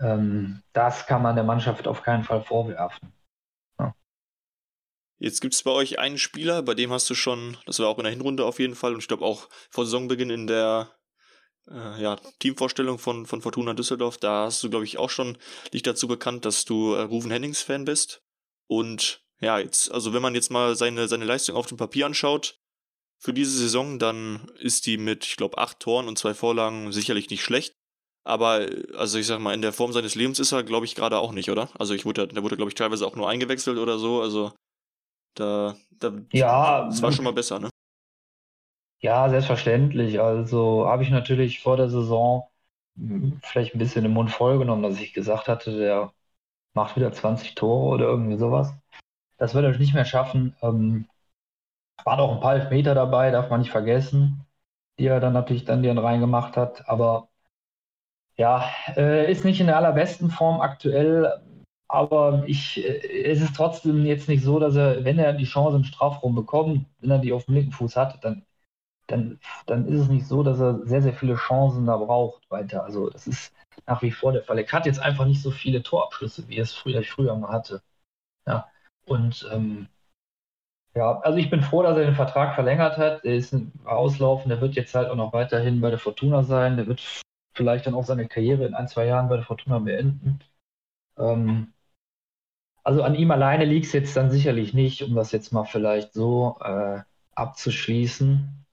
ähm, 0.00 0.62
das 0.72 1.06
kann 1.06 1.20
man 1.22 1.34
der 1.34 1.44
Mannschaft 1.44 1.86
auf 1.86 2.02
keinen 2.02 2.24
Fall 2.24 2.42
vorwerfen. 2.42 3.12
Jetzt 5.18 5.40
gibt 5.40 5.54
es 5.54 5.62
bei 5.62 5.70
euch 5.70 5.98
einen 5.98 6.18
Spieler, 6.18 6.62
bei 6.62 6.74
dem 6.74 6.90
hast 6.90 7.08
du 7.08 7.14
schon, 7.14 7.56
das 7.66 7.78
war 7.78 7.86
auch 7.86 7.98
in 7.98 8.04
der 8.04 8.12
Hinrunde 8.12 8.44
auf 8.44 8.58
jeden 8.58 8.74
Fall 8.74 8.94
und 8.94 8.98
ich 8.98 9.08
glaube 9.08 9.24
auch 9.24 9.48
vor 9.70 9.84
Saisonbeginn 9.84 10.30
in 10.30 10.46
der 10.48 10.90
äh, 11.70 12.02
ja, 12.02 12.16
Teamvorstellung 12.40 12.98
von, 12.98 13.26
von 13.26 13.40
Fortuna 13.40 13.74
Düsseldorf, 13.74 14.16
da 14.16 14.46
hast 14.46 14.64
du, 14.64 14.70
glaube 14.70 14.84
ich, 14.84 14.98
auch 14.98 15.10
schon 15.10 15.38
dich 15.72 15.82
dazu 15.82 16.08
bekannt, 16.08 16.44
dass 16.44 16.64
du 16.64 16.94
äh, 16.94 17.02
Ruven 17.02 17.30
Hennings-Fan 17.30 17.84
bist. 17.84 18.22
Und 18.66 19.21
ja, 19.42 19.58
jetzt, 19.58 19.90
also 19.92 20.12
wenn 20.14 20.22
man 20.22 20.34
jetzt 20.34 20.50
mal 20.50 20.76
seine, 20.76 21.08
seine 21.08 21.24
Leistung 21.24 21.56
auf 21.56 21.66
dem 21.66 21.76
Papier 21.76 22.06
anschaut, 22.06 22.58
für 23.18 23.32
diese 23.32 23.56
Saison, 23.56 23.98
dann 23.98 24.50
ist 24.58 24.86
die 24.86 24.98
mit, 24.98 25.24
ich 25.26 25.36
glaube, 25.36 25.58
acht 25.58 25.80
Toren 25.80 26.08
und 26.08 26.18
zwei 26.18 26.34
Vorlagen 26.34 26.92
sicherlich 26.92 27.30
nicht 27.30 27.42
schlecht. 27.44 27.74
Aber, 28.24 28.68
also 28.96 29.18
ich 29.18 29.26
sag 29.26 29.40
mal, 29.40 29.54
in 29.54 29.62
der 29.62 29.72
Form 29.72 29.92
seines 29.92 30.14
Lebens 30.16 30.40
ist 30.40 30.52
er, 30.52 30.62
glaube 30.64 30.86
ich, 30.86 30.94
gerade 30.94 31.18
auch 31.18 31.32
nicht, 31.32 31.50
oder? 31.50 31.68
Also 31.78 31.94
ich 31.94 32.04
wurde, 32.04 32.28
der 32.28 32.42
wurde, 32.42 32.56
glaube 32.56 32.70
ich, 32.70 32.74
teilweise 32.74 33.06
auch 33.06 33.16
nur 33.16 33.28
eingewechselt 33.28 33.78
oder 33.78 33.98
so. 33.98 34.22
Also 34.22 34.52
da, 35.34 35.76
da 35.90 36.12
ja, 36.32 36.88
das 36.88 37.02
war 37.02 37.12
schon 37.12 37.24
mal 37.24 37.32
besser, 37.32 37.60
ne? 37.60 37.70
Ja, 39.00 39.28
selbstverständlich. 39.28 40.20
Also 40.20 40.86
habe 40.86 41.02
ich 41.02 41.10
natürlich 41.10 41.60
vor 41.60 41.76
der 41.76 41.88
Saison 41.90 42.48
hm, 42.96 43.40
vielleicht 43.42 43.74
ein 43.74 43.78
bisschen 43.78 44.04
den 44.04 44.12
Mund 44.12 44.30
voll 44.30 44.58
genommen, 44.58 44.82
dass 44.82 45.00
ich 45.00 45.12
gesagt 45.12 45.48
hatte, 45.48 45.76
der 45.76 46.12
macht 46.74 46.96
wieder 46.96 47.12
20 47.12 47.54
Tore 47.56 47.94
oder 47.94 48.06
irgendwie 48.06 48.38
sowas. 48.38 48.72
Das 49.42 49.54
wird 49.54 49.64
er 49.64 49.76
nicht 49.76 49.92
mehr 49.92 50.04
schaffen. 50.04 50.54
Ähm, 50.62 51.08
waren 52.04 52.20
auch 52.20 52.32
ein 52.32 52.40
paar 52.40 52.54
Elfmeter 52.54 52.94
dabei, 52.94 53.32
darf 53.32 53.50
man 53.50 53.58
nicht 53.60 53.72
vergessen, 53.72 54.46
die 55.00 55.06
er 55.06 55.18
dann 55.18 55.32
natürlich 55.32 55.64
dann 55.64 55.82
den 55.82 55.98
reingemacht 55.98 56.56
hat. 56.56 56.88
Aber 56.88 57.28
ja, 58.36 58.64
äh, 58.96 59.30
ist 59.32 59.44
nicht 59.44 59.60
in 59.60 59.66
der 59.66 59.76
allerbesten 59.78 60.30
Form 60.30 60.60
aktuell. 60.60 61.42
Aber 61.88 62.44
ich, 62.46 62.78
äh, 62.84 63.24
es 63.24 63.40
ist 63.42 63.56
trotzdem 63.56 64.06
jetzt 64.06 64.28
nicht 64.28 64.44
so, 64.44 64.60
dass 64.60 64.76
er, 64.76 65.04
wenn 65.04 65.18
er 65.18 65.32
die 65.32 65.44
Chance 65.44 65.76
im 65.76 65.84
Strafraum 65.84 66.36
bekommt, 66.36 66.86
wenn 67.00 67.10
er 67.10 67.18
die 67.18 67.32
auf 67.32 67.46
dem 67.46 67.54
linken 67.56 67.72
Fuß 67.72 67.96
hat, 67.96 68.22
dann, 68.24 68.46
dann, 69.08 69.40
dann 69.66 69.86
ist 69.88 70.02
es 70.02 70.08
nicht 70.08 70.28
so, 70.28 70.44
dass 70.44 70.60
er 70.60 70.86
sehr, 70.86 71.02
sehr 71.02 71.14
viele 71.14 71.36
Chancen 71.36 71.86
da 71.86 71.96
braucht 71.96 72.50
weiter. 72.50 72.84
Also 72.84 73.10
das 73.10 73.26
ist 73.26 73.52
nach 73.86 74.02
wie 74.02 74.12
vor 74.12 74.32
der 74.32 74.44
Fall. 74.44 74.58
Er 74.60 74.72
hat 74.72 74.86
jetzt 74.86 75.00
einfach 75.00 75.26
nicht 75.26 75.42
so 75.42 75.50
viele 75.50 75.82
Torabschlüsse, 75.82 76.48
wie 76.48 76.58
er 76.58 76.64
es 76.64 76.74
früher, 76.74 77.02
früher 77.04 77.36
mal 77.36 77.52
hatte. 77.52 77.82
Ja. 78.46 78.71
Und 79.06 79.48
ähm, 79.52 79.88
ja, 80.94 81.20
also 81.20 81.38
ich 81.38 81.48
bin 81.50 81.62
froh, 81.62 81.82
dass 81.82 81.96
er 81.96 82.04
den 82.04 82.14
Vertrag 82.14 82.54
verlängert 82.54 82.98
hat. 82.98 83.24
Er 83.24 83.34
ist 83.34 83.54
Auslaufen, 83.84 84.50
der 84.50 84.60
wird 84.60 84.74
jetzt 84.74 84.94
halt 84.94 85.08
auch 85.08 85.16
noch 85.16 85.32
weiterhin 85.32 85.80
bei 85.80 85.90
der 85.90 85.98
Fortuna 85.98 86.42
sein. 86.42 86.76
Der 86.76 86.86
wird 86.86 87.02
vielleicht 87.54 87.86
dann 87.86 87.94
auch 87.94 88.04
seine 88.04 88.28
Karriere 88.28 88.66
in 88.66 88.74
ein, 88.74 88.88
zwei 88.88 89.06
Jahren 89.06 89.28
bei 89.28 89.36
der 89.36 89.44
Fortuna 89.44 89.78
beenden. 89.78 90.40
Ähm, 91.18 91.72
also 92.84 93.02
an 93.02 93.14
ihm 93.14 93.30
alleine 93.30 93.64
liegt 93.64 93.86
es 93.86 93.92
jetzt 93.92 94.16
dann 94.16 94.30
sicherlich 94.30 94.74
nicht, 94.74 95.02
um 95.02 95.14
das 95.14 95.32
jetzt 95.32 95.52
mal 95.52 95.64
vielleicht 95.64 96.12
so 96.12 96.58
äh, 96.60 97.00
abzuschließen, 97.34 98.66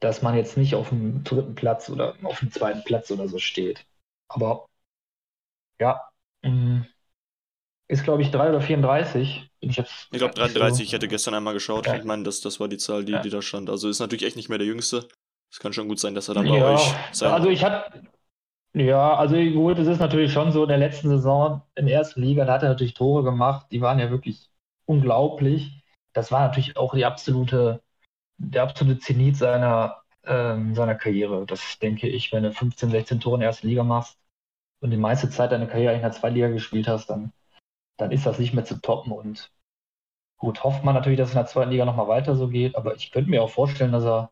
dass 0.00 0.22
man 0.22 0.34
jetzt 0.36 0.56
nicht 0.56 0.74
auf 0.74 0.88
dem 0.88 1.24
dritten 1.24 1.54
Platz 1.54 1.90
oder 1.90 2.14
auf 2.22 2.40
dem 2.40 2.50
zweiten 2.50 2.84
Platz 2.84 3.10
oder 3.10 3.28
so 3.28 3.38
steht. 3.38 3.86
Aber 4.28 4.66
ja, 5.78 6.00
mm, 6.42 6.82
ist 7.88 8.04
glaube 8.04 8.22
ich 8.22 8.30
3 8.30 8.50
oder 8.50 8.60
34. 8.60 9.50
Ich 9.70 9.78
ich 9.78 10.18
glaube 10.18 10.34
33, 10.34 10.78
so. 10.78 10.82
ich 10.82 10.92
hätte 10.92 11.08
gestern 11.08 11.34
einmal 11.34 11.54
geschaut. 11.54 11.86
Ja. 11.86 11.96
Ich 11.96 12.04
meine, 12.04 12.22
das, 12.22 12.40
das 12.40 12.60
war 12.60 12.68
die 12.68 12.78
Zahl, 12.78 13.04
die, 13.04 13.12
ja. 13.12 13.20
die 13.20 13.30
da 13.30 13.42
stand. 13.42 13.70
Also 13.70 13.88
ist 13.88 14.00
natürlich 14.00 14.24
echt 14.24 14.36
nicht 14.36 14.48
mehr 14.48 14.58
der 14.58 14.66
Jüngste. 14.66 15.08
Es 15.50 15.60
kann 15.60 15.72
schon 15.72 15.88
gut 15.88 16.00
sein, 16.00 16.14
dass 16.14 16.28
er 16.28 16.34
dann 16.34 16.48
bei 16.48 16.58
ja. 16.58 16.74
euch 16.74 16.94
sein 17.12 17.32
Also 17.32 17.48
ich 17.48 17.64
hatte 17.64 18.02
ja, 18.76 19.14
also 19.14 19.36
gut, 19.36 19.78
es 19.78 19.86
ist 19.86 20.00
natürlich 20.00 20.32
schon 20.32 20.50
so 20.50 20.64
in 20.64 20.68
der 20.68 20.78
letzten 20.78 21.08
Saison 21.08 21.62
in 21.76 21.86
der 21.86 21.94
ersten 21.96 22.20
Liga, 22.20 22.44
da 22.44 22.54
hat 22.54 22.64
er 22.64 22.70
natürlich 22.70 22.94
Tore 22.94 23.22
gemacht, 23.22 23.66
die 23.70 23.80
waren 23.80 24.00
ja 24.00 24.10
wirklich 24.10 24.50
unglaublich. 24.84 25.84
Das 26.12 26.32
war 26.32 26.40
natürlich 26.48 26.76
auch 26.76 26.94
die 26.94 27.04
absolute, 27.04 27.82
der 28.38 28.64
absolute 28.64 28.98
Zenit 29.00 29.36
seiner, 29.36 30.02
ähm, 30.24 30.74
seiner 30.74 30.96
Karriere. 30.96 31.46
Das 31.46 31.78
denke 31.80 32.08
ich, 32.08 32.32
wenn 32.32 32.42
du 32.42 32.52
15, 32.52 32.90
16 32.90 33.20
Tore 33.20 33.36
in 33.36 33.40
der 33.40 33.48
ersten 33.50 33.68
Liga 33.68 33.84
machst 33.84 34.18
und 34.80 34.90
die 34.90 34.96
meiste 34.96 35.30
Zeit 35.30 35.52
deine 35.52 35.68
Karriere 35.68 35.94
in 35.94 36.02
der 36.02 36.12
zweiten 36.12 36.34
Liga 36.34 36.48
gespielt 36.48 36.88
hast, 36.88 37.08
dann, 37.10 37.32
dann 37.96 38.10
ist 38.10 38.26
das 38.26 38.38
nicht 38.38 38.54
mehr 38.54 38.64
zu 38.64 38.80
toppen. 38.80 39.12
Und 39.12 39.52
gut, 40.38 40.64
hofft 40.64 40.84
man 40.84 40.94
natürlich, 40.94 41.18
dass 41.18 41.28
es 41.30 41.34
in 41.34 41.40
der 41.40 41.46
zweiten 41.46 41.70
Liga 41.70 41.84
nochmal 41.84 42.08
weiter 42.08 42.36
so 42.36 42.48
geht, 42.48 42.76
aber 42.76 42.94
ich 42.96 43.10
könnte 43.10 43.30
mir 43.30 43.42
auch 43.42 43.50
vorstellen, 43.50 43.92
dass 43.92 44.04
er, 44.04 44.30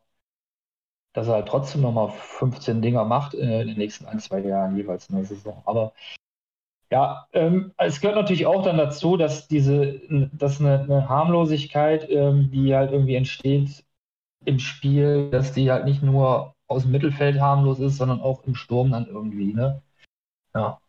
dass 1.13 1.29
er 1.29 1.35
halt 1.35 1.49
trotzdem 1.49 1.83
nochmal 1.83 2.11
15 2.11 2.83
Dinger 2.83 3.05
macht 3.05 3.35
in 3.35 3.49
den 3.49 3.77
nächsten 3.77 4.07
ein, 4.07 4.19
zwei 4.21 4.41
Jahren 4.41 4.77
jeweils 4.77 5.09
in 5.09 5.17
der 5.17 5.25
Saison. 5.25 5.63
Aber 5.67 5.93
ja, 6.91 7.27
ähm, 7.33 7.73
es 7.79 8.01
gehört 8.01 8.17
natürlich 8.19 8.47
auch 8.47 8.63
dann 8.63 8.77
dazu, 8.77 9.17
dass 9.17 9.49
diese, 9.49 10.01
dass 10.33 10.61
eine, 10.61 10.81
eine 10.81 11.09
Harmlosigkeit, 11.09 12.09
ähm, 12.11 12.51
die 12.51 12.75
halt 12.75 12.93
irgendwie 12.93 13.15
entsteht 13.15 13.85
im 14.45 14.59
Spiel, 14.59 15.31
dass 15.31 15.53
die 15.53 15.71
halt 15.71 15.87
nicht 15.87 16.03
nur 16.03 16.55
aus 16.67 16.83
dem 16.83 16.93
Mittelfeld 16.93 17.41
harmlos 17.41 17.81
ist, 17.81 17.97
sondern 17.97 18.21
auch 18.21 18.45
im 18.45 18.55
Sturm 18.55 18.91
dann 18.91 19.07
irgendwie, 19.07 19.55
ne? 19.55 19.83
Ja. 20.55 20.81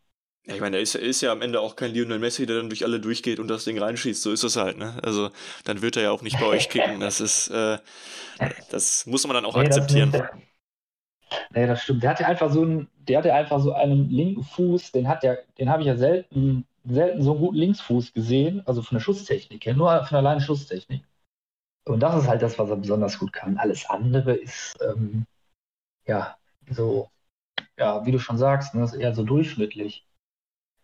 Ja, 0.45 0.55
ich 0.55 0.61
meine, 0.61 0.75
er 0.75 0.81
ist, 0.81 0.95
ist, 0.95 1.21
ja 1.21 1.31
am 1.31 1.41
Ende 1.41 1.61
auch 1.61 1.77
kein 1.77 1.93
Lionel 1.93 2.19
Messi, 2.19 2.45
der 2.45 2.57
dann 2.57 2.69
durch 2.69 2.83
alle 2.83 2.99
durchgeht 2.99 3.39
und 3.39 3.47
das 3.47 3.63
Ding 3.63 3.79
reinschießt. 3.79 4.21
So 4.21 4.31
ist 4.31 4.43
es 4.43 4.57
halt, 4.57 4.77
ne? 4.77 4.97
Also, 5.01 5.29
dann 5.63 5.81
wird 5.81 5.95
er 5.95 6.03
ja 6.03 6.11
auch 6.11 6.21
nicht 6.21 6.37
bei 6.37 6.45
euch 6.45 6.69
kicken. 6.69 6.99
Das 6.99 7.21
ist, 7.21 7.47
äh, 7.49 7.77
das 8.69 9.05
muss 9.05 9.25
man 9.25 9.35
dann 9.35 9.45
auch 9.45 9.55
nee, 9.55 9.65
akzeptieren. 9.65 10.11
Das, 10.11 10.23
nee, 11.51 11.65
das 11.65 11.81
stimmt. 11.83 12.03
Der 12.03 12.09
hatte 12.09 12.25
einfach 12.25 12.51
so 12.51 12.63
einen, 12.63 12.89
der 12.97 13.19
hatte 13.19 13.33
einfach 13.33 13.61
so 13.61 13.73
einen 13.73 14.09
linken 14.09 14.43
Fuß, 14.43 14.91
den 14.91 15.07
hat 15.07 15.23
der, 15.23 15.39
den 15.57 15.69
habe 15.69 15.81
ich 15.83 15.87
ja 15.87 15.95
selten, 15.95 16.65
selten 16.83 17.21
so 17.21 17.31
einen 17.31 17.39
guten 17.39 17.57
Linksfuß 17.57 18.13
gesehen, 18.13 18.63
also 18.65 18.81
von 18.81 18.97
der 18.97 19.03
Schusstechnik 19.03 19.65
her, 19.65 19.75
nur 19.75 19.91
von 19.99 20.09
der 20.09 20.19
alleine 20.19 20.41
Schusstechnik. 20.41 21.03
Und 21.85 22.01
das 22.01 22.21
ist 22.21 22.27
halt 22.27 22.41
das, 22.41 22.59
was 22.59 22.69
er 22.69 22.77
besonders 22.77 23.19
gut 23.19 23.31
kann. 23.31 23.57
Alles 23.57 23.89
andere 23.89 24.33
ist, 24.33 24.75
ähm, 24.81 25.25
ja, 26.05 26.37
so, 26.69 27.09
ja, 27.77 28.05
wie 28.05 28.11
du 28.11 28.19
schon 28.19 28.37
sagst, 28.37 28.75
ne, 28.75 28.83
ist 28.83 28.93
eher 28.93 29.13
so 29.13 29.23
durchschnittlich. 29.23 30.05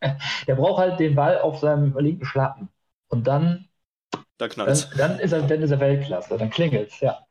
Der 0.47 0.55
braucht 0.55 0.79
halt 0.79 0.99
den 0.99 1.15
Ball 1.15 1.39
auf 1.39 1.59
seinem 1.59 1.97
linken 1.97 2.25
Schlappen. 2.25 2.69
Und 3.09 3.27
dann, 3.27 3.67
da 4.37 4.47
dann, 4.47 4.67
dann, 4.97 5.19
ist 5.19 5.33
er, 5.33 5.41
dann 5.41 5.61
ist 5.61 5.71
er 5.71 5.79
Weltklasse, 5.79 6.37
dann 6.37 6.49
klingelt's, 6.49 6.99
ja. 6.99 7.25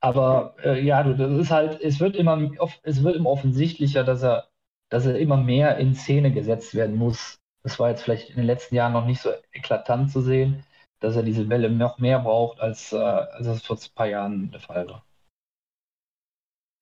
Aber 0.00 0.56
äh, 0.64 0.80
ja, 0.80 1.02
du, 1.02 1.14
das 1.14 1.30
ist 1.38 1.50
halt, 1.50 1.80
es 1.80 2.00
wird 2.00 2.16
immer, 2.16 2.50
es 2.82 3.02
wird 3.02 3.16
immer 3.16 3.30
offensichtlicher, 3.30 4.02
dass 4.02 4.22
er, 4.22 4.48
dass 4.88 5.06
er 5.06 5.18
immer 5.18 5.36
mehr 5.36 5.76
in 5.76 5.94
Szene 5.94 6.32
gesetzt 6.32 6.74
werden 6.74 6.96
muss. 6.96 7.38
Das 7.62 7.78
war 7.78 7.90
jetzt 7.90 8.02
vielleicht 8.02 8.30
in 8.30 8.36
den 8.36 8.46
letzten 8.46 8.74
Jahren 8.74 8.94
noch 8.94 9.04
nicht 9.04 9.20
so 9.20 9.30
eklatant 9.52 10.10
zu 10.10 10.22
sehen, 10.22 10.64
dass 11.00 11.16
er 11.16 11.22
diese 11.22 11.44
Bälle 11.44 11.70
noch 11.70 11.98
mehr 11.98 12.18
braucht, 12.20 12.60
als, 12.60 12.92
äh, 12.92 12.96
als 12.96 13.46
das 13.46 13.62
vor 13.62 13.76
ein 13.76 13.94
paar 13.94 14.06
Jahren 14.06 14.50
der 14.50 14.60
Fall 14.60 14.88
war. 14.88 15.04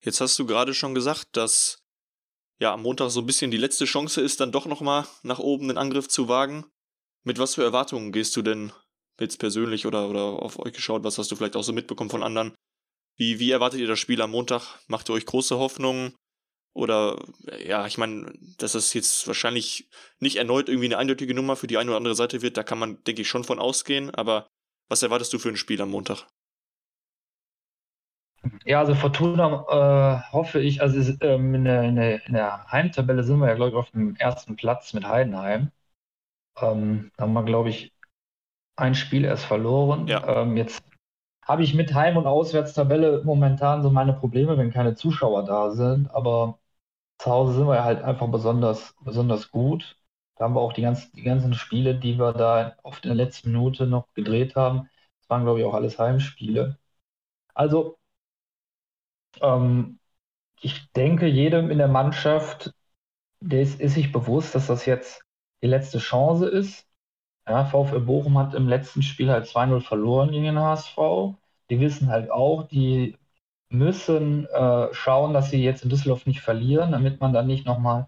Jetzt 0.01 0.21
hast 0.21 0.39
du 0.39 0.45
gerade 0.45 0.73
schon 0.73 0.95
gesagt, 0.95 1.35
dass 1.35 1.83
ja 2.59 2.73
am 2.73 2.83
Montag 2.83 3.09
so 3.09 3.21
ein 3.21 3.25
bisschen 3.25 3.51
die 3.51 3.57
letzte 3.57 3.85
Chance 3.85 4.21
ist, 4.21 4.39
dann 4.39 4.51
doch 4.51 4.65
nochmal 4.65 5.07
nach 5.23 5.39
oben 5.39 5.67
den 5.67 5.77
Angriff 5.77 6.07
zu 6.07 6.27
wagen. 6.27 6.65
Mit 7.23 7.39
was 7.39 7.55
für 7.55 7.63
Erwartungen 7.63 8.11
gehst 8.11 8.35
du 8.35 8.41
denn 8.41 8.71
jetzt 9.19 9.37
persönlich 9.37 9.85
oder, 9.85 10.09
oder 10.09 10.21
auf 10.21 10.59
euch 10.59 10.73
geschaut? 10.73 11.03
Was 11.03 11.17
hast 11.17 11.31
du 11.31 11.35
vielleicht 11.35 11.55
auch 11.55 11.63
so 11.63 11.73
mitbekommen 11.73 12.09
von 12.09 12.23
anderen? 12.23 12.53
Wie, 13.17 13.39
wie 13.39 13.51
erwartet 13.51 13.81
ihr 13.81 13.87
das 13.87 13.99
Spiel 13.99 14.21
am 14.21 14.31
Montag? 14.31 14.79
Macht 14.87 15.09
ihr 15.09 15.13
euch 15.13 15.25
große 15.25 15.57
Hoffnungen? 15.57 16.15
Oder 16.73 17.21
ja, 17.65 17.85
ich 17.87 17.97
meine, 17.97 18.31
dass 18.57 18.73
das 18.73 18.93
jetzt 18.93 19.27
wahrscheinlich 19.27 19.89
nicht 20.19 20.37
erneut 20.37 20.69
irgendwie 20.69 20.85
eine 20.85 20.97
eindeutige 20.97 21.33
Nummer 21.33 21.55
für 21.55 21.67
die 21.67 21.77
eine 21.77 21.89
oder 21.89 21.97
andere 21.97 22.15
Seite 22.15 22.41
wird, 22.41 22.55
da 22.55 22.63
kann 22.63 22.79
man, 22.79 23.03
denke 23.03 23.23
ich, 23.23 23.27
schon 23.27 23.43
von 23.43 23.59
ausgehen. 23.59 24.09
Aber 24.11 24.47
was 24.87 25.03
erwartest 25.03 25.33
du 25.33 25.39
für 25.39 25.49
ein 25.49 25.57
Spiel 25.57 25.81
am 25.81 25.89
Montag? 25.89 26.27
Ja, 28.65 28.79
also 28.79 28.95
Fortuna 28.95 29.65
äh, 30.27 30.31
hoffe 30.31 30.59
ich, 30.59 30.81
also 30.81 31.13
ähm, 31.21 31.55
in, 31.55 31.65
der, 31.65 31.83
in, 31.83 31.95
der, 31.95 32.25
in, 32.25 32.33
der, 32.33 32.65
Heimtabelle 32.71 33.23
sind 33.23 33.39
wir 33.39 33.47
ja, 33.47 33.55
glaube 33.55 33.71
ich, 33.71 33.75
auf 33.75 33.91
dem 33.91 34.15
ersten 34.15 34.55
Platz 34.55 34.93
mit 34.93 35.05
Heidenheim. 35.05 35.71
Ähm, 36.57 37.11
da 37.17 37.23
haben 37.23 37.33
wir, 37.33 37.43
glaube 37.43 37.69
ich, 37.69 37.93
ein 38.77 38.95
Spiel 38.95 39.25
erst 39.25 39.45
verloren. 39.45 40.07
Ja. 40.07 40.43
Ähm, 40.43 40.57
jetzt 40.57 40.83
habe 41.45 41.63
ich 41.63 41.73
mit 41.73 41.93
Heim- 41.93 42.17
und 42.17 42.27
Auswärtstabelle 42.27 43.23
momentan 43.25 43.83
so 43.83 43.89
meine 43.89 44.13
Probleme, 44.13 44.57
wenn 44.57 44.71
keine 44.71 44.95
Zuschauer 44.95 45.45
da 45.45 45.71
sind. 45.71 46.11
Aber 46.11 46.59
zu 47.19 47.31
Hause 47.31 47.53
sind 47.55 47.67
wir 47.67 47.83
halt 47.83 48.03
einfach 48.03 48.29
besonders, 48.29 48.95
besonders 49.01 49.51
gut. 49.51 49.97
Da 50.37 50.45
haben 50.45 50.55
wir 50.55 50.61
auch 50.61 50.73
die, 50.73 50.83
ganz, 50.83 51.11
die 51.11 51.23
ganzen 51.23 51.53
Spiele, 51.53 51.95
die 51.95 52.17
wir 52.19 52.33
da 52.33 52.77
oft 52.83 53.05
in 53.05 53.09
der 53.09 53.17
letzten 53.25 53.51
Minute 53.51 53.87
noch 53.87 54.13
gedreht 54.13 54.55
haben. 54.55 54.89
Das 55.21 55.29
waren, 55.29 55.43
glaube 55.43 55.59
ich, 55.59 55.65
auch 55.65 55.73
alles 55.73 55.99
Heimspiele. 55.99 56.77
Also 57.53 57.98
ähm, 59.41 59.99
ich 60.61 60.91
denke, 60.93 61.27
jedem 61.27 61.71
in 61.71 61.77
der 61.77 61.87
Mannschaft, 61.87 62.73
der 63.41 63.61
ist, 63.61 63.79
ist, 63.79 63.95
sich 63.95 64.11
bewusst, 64.11 64.55
dass 64.55 64.67
das 64.67 64.85
jetzt 64.85 65.23
die 65.63 65.67
letzte 65.67 65.99
Chance 65.99 66.47
ist. 66.47 66.87
Ja, 67.47 67.65
VfL 67.65 68.01
Bochum 68.01 68.37
hat 68.37 68.53
im 68.53 68.67
letzten 68.67 69.01
Spiel 69.01 69.31
halt 69.31 69.45
2-0 69.47 69.81
verloren 69.81 70.31
gegen 70.31 70.43
den 70.43 70.59
HSV. 70.59 70.97
Die 71.69 71.79
wissen 71.79 72.09
halt 72.09 72.31
auch, 72.31 72.63
die 72.67 73.17
müssen 73.69 74.45
äh, 74.47 74.93
schauen, 74.93 75.33
dass 75.33 75.49
sie 75.51 75.63
jetzt 75.63 75.83
in 75.83 75.89
Düsseldorf 75.89 76.25
nicht 76.25 76.41
verlieren, 76.41 76.91
damit 76.91 77.19
man 77.21 77.33
dann 77.33 77.47
nicht 77.47 77.65
nochmal 77.65 78.07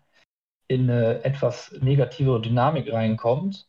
in 0.67 0.89
eine 0.89 1.23
etwas 1.23 1.71
negativere 1.81 2.41
Dynamik 2.41 2.91
reinkommt. 2.91 3.67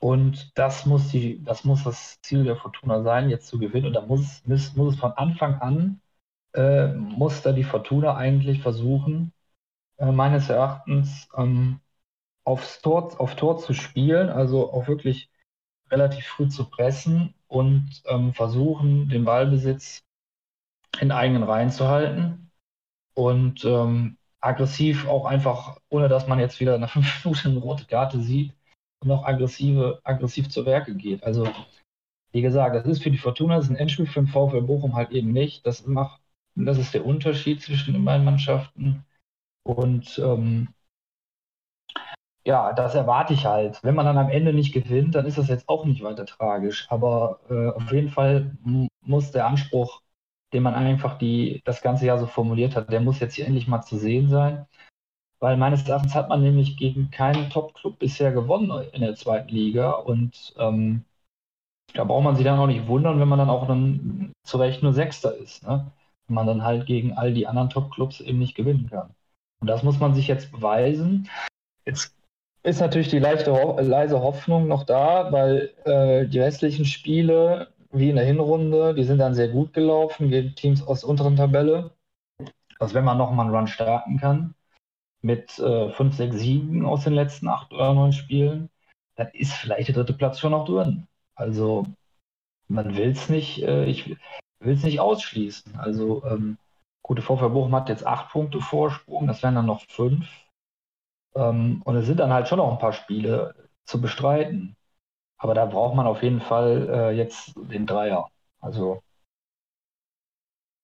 Und 0.00 0.52
das 0.58 0.86
muss, 0.86 1.08
die, 1.08 1.42
das 1.42 1.64
muss 1.64 1.84
das 1.84 2.20
Ziel 2.22 2.44
der 2.44 2.56
Fortuna 2.56 3.02
sein, 3.02 3.30
jetzt 3.30 3.48
zu 3.48 3.58
gewinnen. 3.58 3.86
Und 3.86 3.92
da 3.94 4.02
muss, 4.02 4.42
muss, 4.46 4.76
muss 4.76 4.94
es 4.94 5.00
von 5.00 5.12
Anfang 5.12 5.60
an 5.60 6.00
äh, 6.56 6.88
muss 6.94 7.42
da 7.42 7.52
die 7.52 7.64
Fortuna 7.64 8.16
eigentlich 8.16 8.60
versuchen, 8.62 9.32
äh, 9.98 10.10
meines 10.10 10.48
Erachtens 10.48 11.28
ähm, 11.36 11.80
aufs 12.44 12.80
Tor, 12.80 13.20
auf 13.20 13.36
Tor 13.36 13.58
zu 13.58 13.74
spielen, 13.74 14.28
also 14.28 14.72
auch 14.72 14.88
wirklich 14.88 15.30
relativ 15.90 16.26
früh 16.26 16.48
zu 16.48 16.68
pressen 16.68 17.34
und 17.48 18.02
ähm, 18.06 18.34
versuchen, 18.34 19.08
den 19.08 19.24
Ballbesitz 19.24 20.02
in 21.00 21.12
eigenen 21.12 21.42
Reihen 21.42 21.70
zu 21.70 21.88
halten 21.88 22.50
und 23.14 23.64
ähm, 23.64 24.16
aggressiv 24.40 25.08
auch 25.08 25.26
einfach, 25.26 25.78
ohne 25.88 26.08
dass 26.08 26.26
man 26.26 26.38
jetzt 26.38 26.60
wieder 26.60 26.78
nach 26.78 26.90
fünf 26.90 27.06
Minuten 27.24 27.50
eine 27.50 27.60
rote 27.60 27.84
Karte 27.84 28.20
sieht, 28.20 28.52
noch 29.04 29.24
aggressive, 29.24 30.00
aggressiv 30.04 30.48
zu 30.48 30.64
Werke 30.66 30.94
geht. 30.94 31.24
Also, 31.24 31.48
wie 32.32 32.42
gesagt, 32.42 32.74
das 32.74 32.86
ist 32.86 33.02
für 33.02 33.10
die 33.10 33.18
Fortuna, 33.18 33.56
das 33.56 33.66
ist 33.66 33.70
ein 33.70 33.76
Endspiel 33.76 34.06
für 34.06 34.20
den 34.20 34.28
VfL 34.28 34.62
Bochum 34.62 34.94
halt 34.94 35.10
eben 35.10 35.32
nicht. 35.32 35.66
Das 35.66 35.86
macht 35.86 36.20
das 36.56 36.78
ist 36.78 36.94
der 36.94 37.04
Unterschied 37.04 37.62
zwischen 37.62 37.92
den 37.92 38.04
beiden 38.04 38.24
Mannschaften. 38.24 39.04
Und 39.62 40.18
ähm, 40.18 40.68
ja, 42.46 42.72
das 42.72 42.94
erwarte 42.94 43.34
ich 43.34 43.44
halt. 43.44 43.82
Wenn 43.82 43.94
man 43.96 44.06
dann 44.06 44.18
am 44.18 44.30
Ende 44.30 44.52
nicht 44.52 44.72
gewinnt, 44.72 45.14
dann 45.14 45.26
ist 45.26 45.36
das 45.36 45.48
jetzt 45.48 45.68
auch 45.68 45.84
nicht 45.84 46.02
weiter 46.02 46.24
tragisch. 46.26 46.86
Aber 46.90 47.40
äh, 47.50 47.70
auf 47.70 47.92
jeden 47.92 48.08
Fall 48.08 48.56
muss 49.02 49.32
der 49.32 49.46
Anspruch, 49.46 50.00
den 50.52 50.62
man 50.62 50.74
einfach 50.74 51.18
die, 51.18 51.60
das 51.64 51.82
ganze 51.82 52.06
Jahr 52.06 52.18
so 52.18 52.26
formuliert 52.26 52.76
hat, 52.76 52.90
der 52.92 53.00
muss 53.00 53.18
jetzt 53.20 53.34
hier 53.34 53.46
endlich 53.46 53.66
mal 53.66 53.82
zu 53.82 53.98
sehen 53.98 54.28
sein. 54.30 54.66
Weil 55.40 55.56
meines 55.56 55.86
Erachtens 55.88 56.14
hat 56.14 56.28
man 56.28 56.42
nämlich 56.42 56.76
gegen 56.76 57.10
keinen 57.10 57.50
Top-Club 57.50 57.98
bisher 57.98 58.32
gewonnen 58.32 58.70
in 58.92 59.02
der 59.02 59.16
zweiten 59.16 59.50
Liga. 59.50 59.90
Und 59.92 60.54
ähm, 60.58 61.04
da 61.94 62.04
braucht 62.04 62.24
man 62.24 62.36
sich 62.36 62.44
dann 62.44 62.58
auch 62.58 62.66
nicht 62.66 62.86
wundern, 62.86 63.20
wenn 63.20 63.28
man 63.28 63.38
dann 63.38 63.50
auch 63.50 63.66
dann 63.66 64.32
zu 64.44 64.58
Recht 64.58 64.82
nur 64.82 64.92
Sechster 64.92 65.36
ist. 65.36 65.64
Ne? 65.66 65.90
Man 66.28 66.46
dann 66.46 66.64
halt 66.64 66.86
gegen 66.86 67.12
all 67.12 67.32
die 67.32 67.46
anderen 67.46 67.70
Top-Clubs 67.70 68.20
eben 68.20 68.38
nicht 68.38 68.54
gewinnen 68.54 68.88
kann. 68.90 69.14
Und 69.60 69.68
das 69.68 69.82
muss 69.82 69.98
man 70.00 70.14
sich 70.14 70.28
jetzt 70.28 70.52
beweisen. 70.52 71.28
Jetzt 71.84 72.14
ist 72.62 72.80
natürlich 72.80 73.08
die 73.08 73.18
leichte, 73.18 73.50
leise 73.50 74.20
Hoffnung 74.20 74.66
noch 74.66 74.84
da, 74.84 75.30
weil 75.32 75.72
äh, 75.84 76.26
die 76.26 76.40
restlichen 76.40 76.84
Spiele, 76.84 77.68
wie 77.92 78.10
in 78.10 78.16
der 78.16 78.24
Hinrunde, 78.24 78.94
die 78.94 79.04
sind 79.04 79.18
dann 79.18 79.34
sehr 79.34 79.48
gut 79.48 79.72
gelaufen 79.72 80.30
gegen 80.30 80.54
Teams 80.54 80.86
aus 80.86 81.00
der 81.00 81.10
unteren 81.10 81.36
Tabelle. 81.36 81.92
Also 82.78 82.94
wenn 82.94 83.04
man 83.04 83.18
nochmal 83.18 83.46
einen 83.46 83.54
Run 83.54 83.68
starten 83.68 84.18
kann, 84.18 84.54
mit 85.22 85.58
äh, 85.58 85.90
5, 85.90 86.14
6 86.14 86.36
Siegen 86.36 86.84
aus 86.84 87.04
den 87.04 87.14
letzten 87.14 87.48
8 87.48 87.72
oder 87.72 87.94
9 87.94 88.12
Spielen, 88.12 88.68
dann 89.16 89.28
ist 89.32 89.52
vielleicht 89.52 89.88
der 89.88 89.94
dritte 89.94 90.12
Platz 90.12 90.38
schon 90.38 90.52
noch 90.52 90.66
drin. 90.66 91.06
Also 91.34 91.86
man 92.68 92.96
will 92.96 93.10
es 93.10 93.28
nicht. 93.28 93.62
Äh, 93.62 93.86
ich, 93.86 94.16
will 94.60 94.74
es 94.74 94.82
nicht 94.82 95.00
ausschließen. 95.00 95.76
Also 95.76 96.24
ähm, 96.24 96.58
gute 97.02 97.22
VfL 97.22 97.50
Bochum 97.50 97.74
hat 97.74 97.88
jetzt 97.88 98.06
acht 98.06 98.30
Punkte 98.30 98.60
Vorsprung, 98.60 99.26
das 99.26 99.42
wären 99.42 99.54
dann 99.54 99.66
noch 99.66 99.82
fünf. 99.88 100.26
Ähm, 101.34 101.82
und 101.84 101.96
es 101.96 102.06
sind 102.06 102.18
dann 102.18 102.32
halt 102.32 102.48
schon 102.48 102.58
noch 102.58 102.72
ein 102.72 102.78
paar 102.78 102.92
Spiele 102.92 103.54
zu 103.84 104.00
bestreiten. 104.00 104.76
Aber 105.38 105.54
da 105.54 105.66
braucht 105.66 105.94
man 105.94 106.06
auf 106.06 106.22
jeden 106.22 106.40
Fall 106.40 106.88
äh, 106.90 107.10
jetzt 107.10 107.52
den 107.56 107.86
Dreier. 107.86 108.30
Also. 108.60 109.02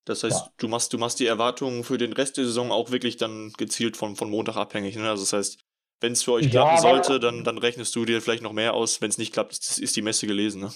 Das 0.04 0.24
heißt, 0.24 0.46
ja. 0.46 0.52
du 0.58 0.68
machst, 0.68 0.92
du 0.92 0.98
machst 0.98 1.20
die 1.20 1.26
Erwartungen 1.26 1.84
für 1.84 1.96
den 1.96 2.12
Rest 2.12 2.36
der 2.36 2.44
Saison 2.44 2.70
auch 2.70 2.90
wirklich 2.90 3.16
dann 3.16 3.52
gezielt 3.56 3.96
von, 3.96 4.16
von 4.16 4.30
Montag 4.30 4.56
abhängig. 4.56 4.96
Ne? 4.96 5.08
Also 5.08 5.22
das 5.22 5.32
heißt, 5.32 5.60
wenn 6.00 6.12
es 6.12 6.22
für 6.22 6.32
euch 6.32 6.50
klappen 6.50 6.74
ja, 6.74 6.80
sollte, 6.80 7.20
dann, 7.20 7.44
dann 7.44 7.58
rechnest 7.58 7.94
du 7.94 8.04
dir 8.04 8.20
vielleicht 8.20 8.42
noch 8.42 8.52
mehr 8.52 8.74
aus. 8.74 9.00
Wenn 9.00 9.10
es 9.10 9.18
nicht 9.18 9.32
klappt, 9.32 9.52
ist, 9.52 9.78
ist 9.78 9.96
die 9.96 10.02
Messe 10.02 10.26
gelesen. 10.26 10.62
Ne? 10.62 10.72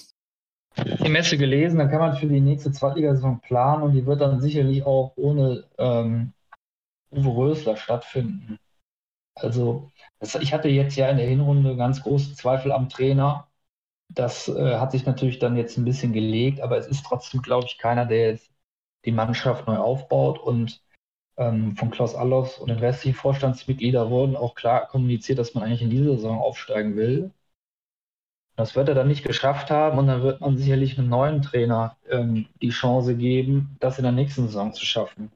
Die 0.85 1.09
Messe 1.09 1.37
gelesen, 1.37 1.79
da 1.79 1.87
kann 1.87 1.99
man 1.99 2.15
für 2.15 2.27
die 2.27 2.41
nächste 2.41 2.71
Zweitligasaison 2.71 3.39
planen 3.41 3.83
und 3.83 3.93
die 3.93 4.05
wird 4.05 4.21
dann 4.21 4.41
sicherlich 4.41 4.85
auch 4.85 5.13
ohne 5.15 5.65
ähm, 5.77 6.33
Uwe 7.11 7.29
Rösler 7.29 7.77
stattfinden. 7.77 8.59
Also, 9.35 9.91
das, 10.19 10.35
ich 10.35 10.53
hatte 10.53 10.69
jetzt 10.69 10.95
ja 10.95 11.09
in 11.09 11.17
der 11.17 11.27
Hinrunde 11.27 11.75
ganz 11.75 12.01
große 12.03 12.35
Zweifel 12.35 12.71
am 12.71 12.89
Trainer. 12.89 13.47
Das 14.09 14.47
äh, 14.47 14.77
hat 14.77 14.91
sich 14.91 15.05
natürlich 15.05 15.39
dann 15.39 15.57
jetzt 15.57 15.77
ein 15.77 15.85
bisschen 15.85 16.13
gelegt, 16.13 16.61
aber 16.61 16.77
es 16.77 16.87
ist 16.87 17.05
trotzdem, 17.05 17.41
glaube 17.41 17.67
ich, 17.67 17.77
keiner, 17.77 18.05
der 18.05 18.31
jetzt 18.31 18.51
die 19.05 19.11
Mannschaft 19.11 19.67
neu 19.67 19.77
aufbaut. 19.77 20.39
Und 20.39 20.81
ähm, 21.37 21.75
von 21.75 21.91
Klaus 21.91 22.15
Allofs 22.15 22.57
und 22.57 22.69
den 22.69 22.79
restlichen 22.79 23.15
Vorstandsmitgliedern 23.15 24.09
wurden 24.09 24.35
auch 24.35 24.55
klar 24.55 24.87
kommuniziert, 24.87 25.39
dass 25.39 25.53
man 25.53 25.63
eigentlich 25.63 25.83
in 25.83 25.89
dieser 25.89 26.15
Saison 26.15 26.39
aufsteigen 26.39 26.95
will. 26.95 27.31
Das 28.57 28.75
wird 28.75 28.89
er 28.89 28.95
dann 28.95 29.07
nicht 29.07 29.23
geschafft 29.23 29.71
haben 29.71 29.97
und 29.99 30.07
dann 30.07 30.21
wird 30.21 30.41
man 30.41 30.57
sicherlich 30.57 30.97
einem 30.97 31.07
neuen 31.07 31.41
Trainer 31.43 31.95
ähm, 32.09 32.47
die 32.61 32.69
Chance 32.71 33.15
geben, 33.15 33.77
das 33.79 33.99
in 33.99 34.03
der 34.03 34.11
nächsten 34.11 34.47
Saison 34.47 34.73
zu 34.73 34.85
schaffen. 34.85 35.31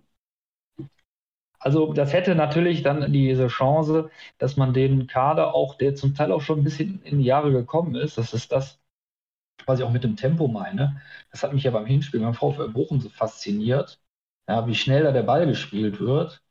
Also 1.59 1.93
das 1.93 2.11
hätte 2.13 2.35
natürlich 2.35 2.81
dann 2.83 3.13
diese 3.13 3.47
Chance, 3.47 4.09
dass 4.39 4.57
man 4.57 4.73
den 4.73 5.07
Kader 5.07 5.53
auch, 5.53 5.75
der 5.75 5.95
zum 5.95 6.15
Teil 6.15 6.31
auch 6.31 6.41
schon 6.41 6.59
ein 6.59 6.63
bisschen 6.63 7.01
in 7.03 7.19
die 7.19 7.25
Jahre 7.25 7.51
gekommen 7.51 7.95
ist, 7.95 8.17
das 8.17 8.33
ist 8.33 8.51
das, 8.51 8.79
was 9.67 9.79
ich 9.79 9.85
auch 9.85 9.91
mit 9.91 10.03
dem 10.03 10.15
Tempo 10.17 10.47
meine. 10.49 11.01
Das 11.31 11.43
hat 11.43 11.53
mich 11.53 11.63
ja 11.65 11.71
beim 11.71 11.85
Hinspiel 11.87 12.21
beim 12.21 12.33
VfL 12.35 12.69
Bochum 12.69 13.01
so 13.01 13.09
fasziniert, 13.09 13.99
ja, 14.47 14.67
wie 14.67 14.75
schnell 14.75 15.03
da 15.03 15.11
der 15.13 15.23
Ball 15.23 15.47
gespielt 15.47 15.99
wird. 15.99 16.41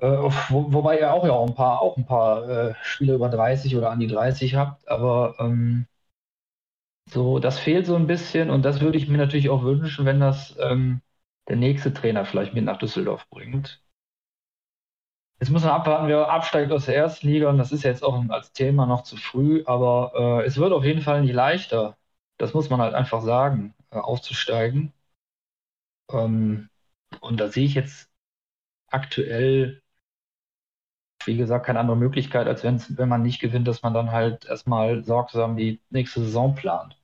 Äh, 0.00 0.06
wo, 0.50 0.72
wobei 0.72 0.98
ihr 1.00 1.12
auch 1.12 1.24
ja 1.26 1.32
auch 1.32 1.46
ein 1.48 1.54
paar, 1.54 1.80
auch 1.80 1.96
ein 1.96 2.06
paar 2.06 2.48
äh, 2.48 2.74
Spieler 2.82 3.14
über 3.14 3.28
30 3.28 3.76
oder 3.76 3.90
an 3.90 4.00
die 4.00 4.06
30 4.08 4.54
habt, 4.56 4.88
aber 4.88 5.36
ähm, 5.38 5.86
so, 7.10 7.38
das 7.40 7.58
fehlt 7.58 7.86
so 7.86 7.94
ein 7.96 8.06
bisschen 8.06 8.48
und 8.50 8.62
das 8.64 8.80
würde 8.80 8.96
ich 8.98 9.06
mir 9.08 9.18
natürlich 9.18 9.50
auch 9.50 9.62
wünschen, 9.62 10.06
wenn 10.06 10.20
das 10.20 10.56
ähm, 10.60 11.02
der 11.48 11.56
nächste 11.56 11.92
Trainer 11.92 12.24
vielleicht 12.24 12.54
mit 12.54 12.64
nach 12.64 12.78
Düsseldorf 12.78 13.28
bringt. 13.30 13.82
Jetzt 15.40 15.50
muss 15.50 15.62
man 15.64 15.72
abwarten, 15.72 16.08
wer 16.08 16.28
absteigt 16.30 16.70
aus 16.72 16.84
der 16.86 16.96
ersten 16.96 17.26
Liga 17.28 17.48
und 17.50 17.58
das 17.58 17.72
ist 17.72 17.82
jetzt 17.82 18.02
auch 18.04 18.22
als 18.28 18.52
Thema 18.52 18.86
noch 18.86 19.02
zu 19.04 19.16
früh, 19.16 19.62
aber 19.66 20.42
äh, 20.42 20.46
es 20.46 20.58
wird 20.58 20.72
auf 20.72 20.84
jeden 20.84 21.00
Fall 21.00 21.22
nicht 21.22 21.32
leichter. 21.34 21.96
Das 22.36 22.52
muss 22.54 22.68
man 22.70 22.80
halt 22.80 22.94
einfach 22.94 23.22
sagen, 23.22 23.74
äh, 23.90 23.96
aufzusteigen. 23.98 24.92
Ähm, 26.10 26.68
und 27.20 27.38
da 27.40 27.48
sehe 27.50 27.64
ich 27.66 27.74
jetzt 27.74 28.08
aktuell, 28.88 29.82
wie 31.26 31.36
gesagt, 31.36 31.66
keine 31.66 31.80
andere 31.80 31.96
Möglichkeit, 31.96 32.46
als 32.46 32.64
wenn 32.64 33.08
man 33.08 33.22
nicht 33.22 33.40
gewinnt, 33.40 33.68
dass 33.68 33.82
man 33.82 33.94
dann 33.94 34.10
halt 34.10 34.46
erstmal 34.46 35.04
sorgsam 35.04 35.56
die 35.56 35.80
nächste 35.90 36.20
Saison 36.20 36.54
plant. 36.54 36.96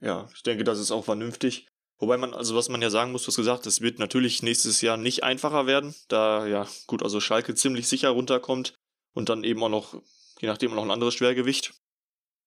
Ja, 0.00 0.28
ich 0.34 0.42
denke, 0.42 0.64
das 0.64 0.78
ist 0.78 0.90
auch 0.90 1.04
vernünftig. 1.04 1.66
Wobei 2.00 2.16
man, 2.16 2.34
also 2.34 2.56
was 2.56 2.68
man 2.68 2.82
ja 2.82 2.90
sagen 2.90 3.12
muss, 3.12 3.22
du 3.22 3.28
hast 3.28 3.36
gesagt, 3.36 3.66
es 3.66 3.80
wird 3.80 4.00
natürlich 4.00 4.42
nächstes 4.42 4.80
Jahr 4.80 4.96
nicht 4.96 5.22
einfacher 5.22 5.66
werden, 5.66 5.94
da 6.08 6.46
ja, 6.46 6.66
gut, 6.88 7.04
also 7.04 7.20
Schalke 7.20 7.54
ziemlich 7.54 7.86
sicher 7.86 8.10
runterkommt 8.10 8.74
und 9.14 9.28
dann 9.28 9.44
eben 9.44 9.62
auch 9.62 9.68
noch, 9.68 9.94
je 10.40 10.48
nachdem, 10.48 10.72
auch 10.72 10.76
noch 10.76 10.82
ein 10.82 10.90
anderes 10.90 11.14
Schwergewicht. 11.14 11.74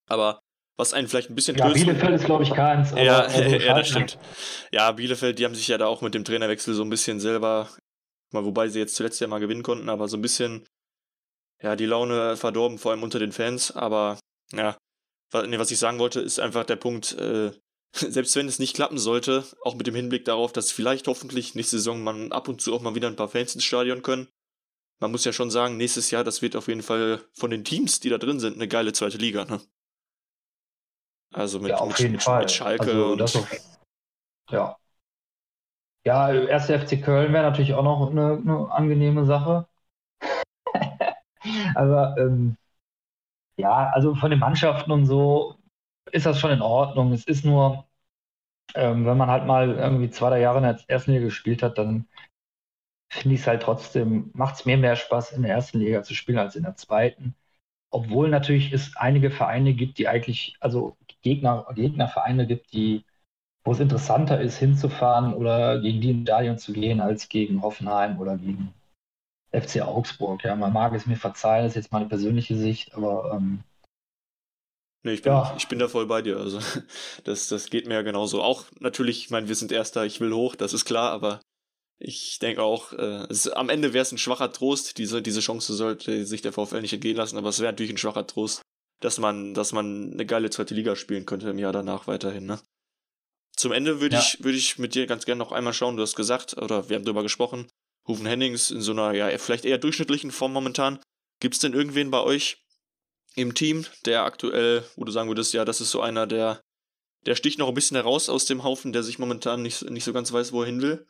Aber 0.09 0.39
was 0.77 0.93
einen 0.93 1.07
vielleicht 1.07 1.29
ein 1.29 1.35
bisschen 1.35 1.55
Ja, 1.55 1.69
Bielefeld 1.69 2.15
ist, 2.15 2.25
glaube 2.25 2.43
ich, 2.43 2.51
keins. 2.51 2.91
ja, 2.91 3.19
also 3.21 3.41
ja, 3.41 3.73
das 3.73 3.87
stimmt. 3.87 4.17
Ja, 4.73 4.91
Bielefeld, 4.91 5.39
die 5.39 5.45
haben 5.45 5.55
sich 5.55 5.69
ja 5.69 5.77
da 5.77 5.87
auch 5.87 6.01
mit 6.01 6.13
dem 6.13 6.25
Trainerwechsel 6.25 6.73
so 6.73 6.83
ein 6.83 6.89
bisschen 6.89 7.21
selber, 7.21 7.69
mal 8.35 8.45
wobei 8.45 8.67
sie 8.67 8.79
jetzt 8.79 8.95
zuletzt 8.95 9.19
ja 9.19 9.27
mal 9.27 9.39
gewinnen 9.39 9.63
konnten, 9.63 9.89
aber 9.89 10.07
so 10.07 10.17
ein 10.17 10.21
bisschen, 10.21 10.65
ja, 11.61 11.75
die 11.75 11.85
Laune 11.85 12.37
verdorben, 12.37 12.77
vor 12.77 12.91
allem 12.91 13.03
unter 13.03 13.19
den 13.19 13.31
Fans. 13.31 13.71
Aber 13.71 14.19
ja, 14.53 14.77
was 15.31 15.71
ich 15.71 15.79
sagen 15.79 15.99
wollte, 15.99 16.21
ist 16.21 16.39
einfach 16.39 16.65
der 16.65 16.75
Punkt, 16.75 17.13
äh, 17.13 17.51
selbst 17.95 18.35
wenn 18.35 18.47
es 18.47 18.59
nicht 18.59 18.75
klappen 18.75 18.97
sollte, 18.97 19.45
auch 19.63 19.75
mit 19.75 19.87
dem 19.87 19.95
Hinblick 19.95 20.25
darauf, 20.25 20.53
dass 20.53 20.71
vielleicht 20.71 21.07
hoffentlich 21.07 21.55
nächste 21.55 21.77
Saison 21.77 22.03
man 22.03 22.31
ab 22.31 22.47
und 22.47 22.61
zu 22.61 22.73
auch 22.75 22.81
mal 22.81 22.95
wieder 22.95 23.07
ein 23.07 23.15
paar 23.15 23.29
Fans 23.29 23.55
ins 23.55 23.63
Stadion 23.63 24.03
können. 24.03 24.27
Man 24.99 25.11
muss 25.11 25.25
ja 25.25 25.33
schon 25.33 25.51
sagen, 25.51 25.77
nächstes 25.77 26.11
Jahr, 26.11 26.23
das 26.23 26.41
wird 26.41 26.55
auf 26.55 26.67
jeden 26.67 26.83
Fall 26.83 27.21
von 27.33 27.49
den 27.49 27.65
Teams, 27.65 27.99
die 27.99 28.09
da 28.09 28.17
drin 28.17 28.39
sind, 28.39 28.55
eine 28.55 28.67
geile 28.67 28.93
zweite 28.93 29.17
Liga, 29.17 29.43
ne? 29.45 29.61
Also 31.33 31.59
mit, 31.59 31.71
ja, 31.71 31.83
mit, 31.83 31.99
jeden 31.99 32.13
mit, 32.13 32.23
Fall. 32.23 32.41
mit 32.41 32.51
Schalke 32.51 32.91
also, 32.91 33.11
und. 33.11 33.47
Ja. 34.49 34.77
Ja, 36.05 36.31
erste 36.33 36.73
FC 36.75 37.01
Köln 37.01 37.33
wäre 37.33 37.43
natürlich 37.43 37.73
auch 37.73 37.83
noch 37.83 38.09
eine, 38.11 38.37
eine 38.37 38.71
angenehme 38.71 39.25
Sache. 39.25 39.67
Aber 41.75 42.15
ähm, 42.17 42.57
ja, 43.57 43.89
also 43.93 44.15
von 44.15 44.29
den 44.31 44.39
Mannschaften 44.39 44.91
und 44.91 45.05
so 45.05 45.55
ist 46.11 46.25
das 46.25 46.39
schon 46.39 46.51
in 46.51 46.61
Ordnung. 46.61 47.11
Es 47.13 47.25
ist 47.25 47.45
nur, 47.45 47.85
ähm, 48.75 49.05
wenn 49.07 49.17
man 49.17 49.29
halt 49.29 49.45
mal 49.47 49.71
irgendwie 49.71 50.11
zwei, 50.11 50.29
drei 50.31 50.41
Jahre 50.41 50.59
in 50.59 50.63
der 50.65 50.79
ersten 50.89 51.11
Liga 51.13 51.25
gespielt 51.25 51.63
hat, 51.63 51.77
dann 51.77 52.07
finde 53.09 53.35
ich 53.35 53.41
es 53.41 53.47
halt 53.47 53.63
trotzdem, 53.63 54.31
macht 54.33 54.55
es 54.55 54.65
mir 54.65 54.77
mehr 54.77 54.95
Spaß, 54.95 55.31
in 55.33 55.43
der 55.43 55.51
ersten 55.51 55.79
Liga 55.79 56.03
zu 56.03 56.13
spielen 56.13 56.37
als 56.39 56.55
in 56.55 56.63
der 56.63 56.75
zweiten. 56.75 57.35
Obwohl 57.91 58.29
natürlich 58.29 58.73
es 58.73 58.95
einige 58.97 59.31
Vereine 59.31 59.73
gibt, 59.75 59.99
die 59.99 60.07
eigentlich, 60.09 60.57
also 60.61 60.97
Gegner, 61.23 61.67
Gegnervereine 61.75 62.47
gibt, 62.47 62.73
die, 62.73 63.05
wo 63.65 63.71
es 63.71 63.79
interessanter 63.79 64.39
ist, 64.39 64.57
hinzufahren 64.57 65.33
oder 65.33 65.79
gegen 65.81 65.99
die 65.99 66.11
in 66.11 66.21
Stadion 66.21 66.57
zu 66.57 66.71
gehen, 66.71 67.01
als 67.01 67.27
gegen 67.27 67.63
Hoffenheim 67.63 68.19
oder 68.19 68.37
gegen 68.37 68.73
FC 69.51 69.81
Augsburg. 69.81 70.43
Ja, 70.43 70.55
man 70.55 70.71
mag 70.71 70.93
es 70.93 71.07
mir 71.07 71.17
verzeihen, 71.17 71.65
das 71.65 71.71
ist 71.71 71.83
jetzt 71.83 71.91
meine 71.91 72.05
persönliche 72.05 72.55
Sicht, 72.55 72.93
aber 72.95 73.33
ähm, 73.33 73.63
Nee, 75.03 75.13
ich 75.13 75.21
bin, 75.21 75.33
ja. 75.33 75.53
ich 75.55 75.67
bin 75.67 75.77
da 75.77 75.87
voll 75.87 76.07
bei 76.07 76.23
dir. 76.23 76.37
Also, 76.37 76.59
das, 77.25 77.47
das 77.47 77.69
geht 77.69 77.87
mir 77.87 77.93
ja 77.93 78.01
genauso. 78.01 78.41
Auch 78.41 78.65
natürlich, 78.79 79.19
ich 79.19 79.29
meine, 79.29 79.47
wir 79.47 79.55
sind 79.55 79.71
Erster, 79.71 80.03
ich 80.03 80.19
will 80.19 80.33
hoch, 80.33 80.55
das 80.55 80.73
ist 80.73 80.85
klar, 80.85 81.11
aber 81.11 81.41
ich 81.99 82.39
denke 82.39 82.63
auch, 82.63 82.91
äh, 82.93 83.27
es, 83.29 83.47
am 83.47 83.69
Ende 83.69 83.93
wäre 83.93 84.01
es 84.01 84.11
ein 84.11 84.17
schwacher 84.17 84.51
Trost. 84.51 84.97
Diese, 84.97 85.21
diese 85.21 85.41
Chance 85.41 85.75
sollte 85.75 86.25
sich 86.25 86.41
der 86.41 86.53
VfL 86.53 86.81
nicht 86.81 86.93
entgehen 86.93 87.17
lassen, 87.17 87.37
aber 87.37 87.49
es 87.49 87.59
wäre 87.59 87.71
natürlich 87.71 87.93
ein 87.93 87.99
schwacher 87.99 88.25
Trost, 88.25 88.63
dass 88.99 89.19
man, 89.19 89.53
dass 89.53 89.73
man 89.73 90.11
eine 90.13 90.25
geile 90.25 90.49
zweite 90.49 90.73
Liga 90.73 90.95
spielen 90.95 91.27
könnte 91.27 91.51
im 91.51 91.59
Jahr 91.59 91.71
danach 91.71 92.07
weiterhin, 92.07 92.47
ne? 92.47 92.59
Zum 93.55 93.71
Ende 93.71 94.01
würde 94.01 94.15
ja. 94.15 94.21
ich, 94.21 94.43
würde 94.43 94.57
ich 94.57 94.77
mit 94.77 94.95
dir 94.95 95.07
ganz 95.07 95.25
gerne 95.25 95.39
noch 95.39 95.51
einmal 95.51 95.73
schauen, 95.73 95.95
du 95.95 96.03
hast 96.03 96.15
gesagt, 96.15 96.57
oder 96.57 96.89
wir 96.89 96.95
haben 96.95 97.05
darüber 97.05 97.23
gesprochen, 97.23 97.67
Hufen 98.07 98.25
Hennings 98.25 98.69
in 98.69 98.81
so 98.81 98.91
einer, 98.91 99.13
ja, 99.13 99.35
vielleicht 99.37 99.65
eher 99.65 99.77
durchschnittlichen 99.77 100.31
Form 100.31 100.53
momentan. 100.53 100.99
Gibt 101.39 101.55
es 101.55 101.61
denn 101.61 101.73
irgendwen 101.73 102.11
bei 102.11 102.21
euch, 102.21 102.65
im 103.35 103.53
Team, 103.53 103.85
der 104.05 104.23
aktuell, 104.23 104.83
wo 104.95 105.03
du 105.03 105.11
sagen 105.11 105.29
würdest, 105.29 105.53
ja, 105.53 105.65
das 105.65 105.81
ist 105.81 105.91
so 105.91 106.01
einer, 106.01 106.25
der, 106.25 106.61
der 107.25 107.35
sticht 107.35 107.59
noch 107.59 107.67
ein 107.67 107.73
bisschen 107.73 107.95
heraus 107.95 108.29
aus 108.29 108.45
dem 108.45 108.63
Haufen, 108.63 108.93
der 108.93 109.03
sich 109.03 109.19
momentan 109.19 109.61
nicht, 109.61 109.89
nicht 109.89 110.05
so 110.05 110.13
ganz 110.13 110.31
weiß, 110.31 110.53
wo 110.53 110.61
er 110.61 110.67
hin 110.67 110.81
will? 110.81 111.05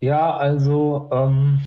Ja, 0.00 0.36
also 0.36 1.08
ähm, 1.12 1.64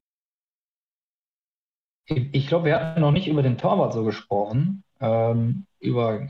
ich, 2.05 2.33
ich 2.33 2.47
glaube, 2.47 2.65
wir 2.65 2.79
hatten 2.79 3.01
noch 3.01 3.11
nicht 3.11 3.27
über 3.27 3.43
den 3.43 3.57
Torwart 3.57 3.93
so 3.93 4.03
gesprochen, 4.03 4.83
ähm, 4.99 5.65
über 5.79 6.27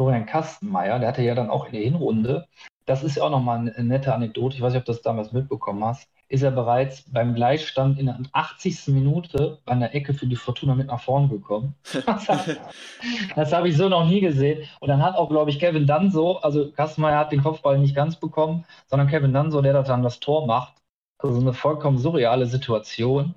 Florian 0.00 0.24
Kastenmeier, 0.24 0.98
der 0.98 1.08
hatte 1.08 1.20
ja 1.20 1.34
dann 1.34 1.50
auch 1.50 1.66
in 1.66 1.72
der 1.72 1.82
Hinrunde, 1.82 2.48
das 2.86 3.02
ist 3.02 3.16
ja 3.16 3.24
auch 3.24 3.30
nochmal 3.30 3.58
eine 3.58 3.84
nette 3.84 4.14
Anekdote, 4.14 4.56
ich 4.56 4.62
weiß 4.62 4.72
nicht, 4.72 4.80
ob 4.80 4.86
du 4.86 4.92
das 4.92 5.02
damals 5.02 5.32
mitbekommen 5.32 5.84
hast, 5.84 6.08
ist 6.28 6.42
er 6.42 6.52
bereits 6.52 7.04
beim 7.12 7.34
Gleichstand 7.34 7.98
in 7.98 8.06
der 8.06 8.18
80. 8.32 8.94
Minute 8.94 9.58
bei 9.66 9.72
einer 9.72 9.94
Ecke 9.94 10.14
für 10.14 10.26
die 10.26 10.36
Fortuna 10.36 10.74
mit 10.74 10.86
nach 10.86 11.02
vorne 11.02 11.28
gekommen. 11.28 11.74
das 13.36 13.52
habe 13.52 13.68
ich 13.68 13.76
so 13.76 13.90
noch 13.90 14.06
nie 14.06 14.22
gesehen. 14.22 14.66
Und 14.80 14.88
dann 14.88 15.02
hat 15.02 15.16
auch, 15.16 15.28
glaube 15.28 15.50
ich, 15.50 15.58
Kevin 15.58 15.86
Danso, 15.86 16.38
also 16.38 16.72
Kastenmeier 16.72 17.18
hat 17.18 17.32
den 17.32 17.42
Kopfball 17.42 17.78
nicht 17.78 17.94
ganz 17.94 18.16
bekommen, 18.16 18.64
sondern 18.86 19.08
Kevin 19.08 19.34
Danso, 19.34 19.60
der 19.60 19.82
dann 19.82 20.02
das 20.02 20.18
Tor 20.18 20.46
macht. 20.46 20.76
Also 21.18 21.38
eine 21.38 21.52
vollkommen 21.52 21.98
surreale 21.98 22.46
Situation. 22.46 23.34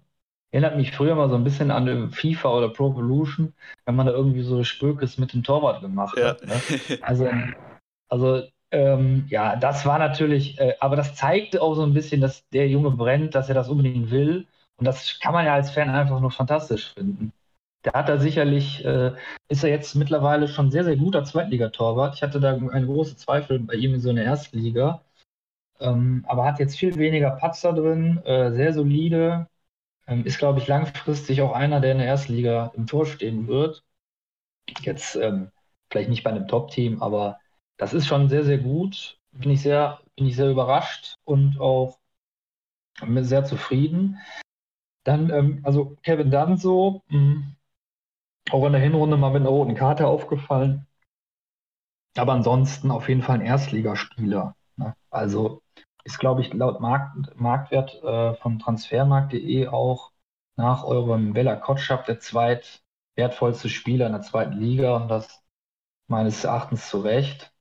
Erinnert 0.54 0.78
mich 0.78 0.92
früher 0.92 1.16
mal 1.16 1.30
so 1.30 1.36
ein 1.36 1.44
bisschen 1.44 1.72
an 1.72 2.12
FIFA 2.12 2.50
oder 2.50 2.70
Pro 2.70 2.92
Evolution, 2.92 3.54
wenn 3.86 3.96
man 3.96 4.06
da 4.06 4.12
irgendwie 4.12 4.44
so 4.44 4.64
Spökes 4.64 5.18
mit 5.18 5.34
dem 5.34 5.42
Torwart 5.42 5.82
gemacht 5.82 6.16
ja. 6.16 6.28
hat. 6.28 6.46
Ne? 6.46 6.62
Also, 7.02 7.28
also 8.08 8.44
ähm, 8.70 9.26
ja, 9.30 9.56
das 9.56 9.84
war 9.88 9.98
natürlich, 9.98 10.60
äh, 10.60 10.76
aber 10.80 10.96
das 10.96 11.16
zeigte 11.16 11.60
auch 11.60 11.74
so 11.74 11.82
ein 11.82 11.96
bisschen, 11.96 12.22
dass 12.22 12.48
der 12.50 12.70
Junge 12.70 12.92
brennt, 12.92 13.34
dass 13.34 13.50
er 13.50 13.56
das 13.56 13.68
unbedingt 13.68 14.12
will. 14.12 14.46
Und 14.78 14.86
das 14.86 15.20
kann 15.20 15.34
man 15.34 15.48
ja 15.48 15.56
als 15.56 15.72
Fan 15.72 15.90
einfach 15.90 16.20
nur 16.20 16.30
fantastisch 16.30 16.94
finden. 16.94 17.34
Der 17.84 17.94
hat 17.94 18.08
da 18.08 18.20
sicherlich, 18.20 18.86
äh, 18.86 19.14
ist 19.48 19.64
er 19.64 19.72
jetzt 19.72 19.96
mittlerweile 19.96 20.48
schon 20.48 20.70
sehr, 20.70 20.84
sehr 20.84 20.98
guter 20.98 21.24
Zweitligatorwart. 21.24 22.14
Ich 22.14 22.22
hatte 22.22 22.40
da 22.40 22.54
eine 22.54 22.86
große 22.86 23.18
Zweifel 23.18 23.58
bei 23.58 23.74
ihm 23.74 23.96
in 23.96 24.02
so 24.02 24.12
einer 24.12 24.24
Erstliga. 24.24 25.02
Ähm, 25.80 26.24
aber 26.28 26.46
hat 26.46 26.60
jetzt 26.60 26.78
viel 26.78 26.96
weniger 26.98 27.32
Patzer 27.32 27.74
drin, 27.74 28.22
äh, 28.24 28.52
sehr 28.52 28.72
solide. 28.72 29.48
Ähm, 30.08 30.26
ist, 30.26 30.38
glaube 30.38 30.60
ich, 30.60 30.68
langfristig 30.68 31.42
auch 31.42 31.54
einer, 31.54 31.80
der 31.80 31.94
in 31.94 31.98
der 32.00 32.08
Erstliga 32.08 32.72
im 32.76 32.88
Tor 32.88 33.06
stehen 33.06 33.48
wird. 33.48 33.84
Jetzt 34.82 35.16
ähm, 35.16 35.52
vielleicht 35.90 36.10
nicht 36.10 36.24
bei 36.24 36.32
einem 36.32 36.48
Top-Team, 36.48 37.02
aber 37.02 37.40
das 37.78 37.94
ist 37.94 38.08
schon 38.08 38.30
sehr, 38.30 38.44
sehr 38.44 38.58
gut. 38.58 39.20
Bin 39.32 39.52
ich 39.52 39.62
sehr, 39.62 40.02
bin 40.16 40.28
ich 40.28 40.36
sehr 40.36 40.50
überrascht 40.50 41.18
und 41.24 41.60
auch 41.60 42.00
sehr 43.22 43.46
zufrieden. 43.46 44.20
Dann, 45.04 45.30
ähm, 45.30 45.62
also 45.64 45.98
Kevin 46.04 46.32
Danso, 46.32 47.04
mh, 47.08 47.18
hm, 47.18 47.56
auch 48.52 48.66
in 48.66 48.74
der 48.74 48.82
Hinrunde 48.82 49.18
mal 49.18 49.32
mit 49.32 49.42
einer 49.42 49.50
roten 49.50 49.76
Karte 49.76 50.08
aufgefallen. 50.08 50.88
aber 52.16 52.34
ansonsten 52.34 52.92
auf 52.92 53.10
jeden 53.10 53.22
Fall 53.22 53.40
ein 53.40 53.46
Erstligaspieler. 53.46 54.56
Ne? 54.78 54.96
Also 55.10 55.63
ist, 56.04 56.20
glaube 56.20 56.42
ich, 56.42 56.54
laut 56.54 56.80
Markt, 56.82 57.36
Marktwert 57.40 58.02
äh, 58.04 58.34
von 58.36 58.60
transfermarkt.de 58.60 59.68
auch 59.68 60.12
nach 60.56 60.84
eurem 60.84 61.34
Bella 61.34 61.56
Kotschap 61.56 62.06
der 62.06 62.20
zweitwertvollste 62.20 63.70
Spieler 63.70 64.08
in 64.08 64.14
der 64.14 64.22
zweiten 64.22 64.54
Liga 64.60 64.96
und 64.98 65.08
das 65.10 65.42
meines 66.08 66.44
Erachtens 66.44 66.90
zu 66.90 67.02
Recht. 67.02 67.54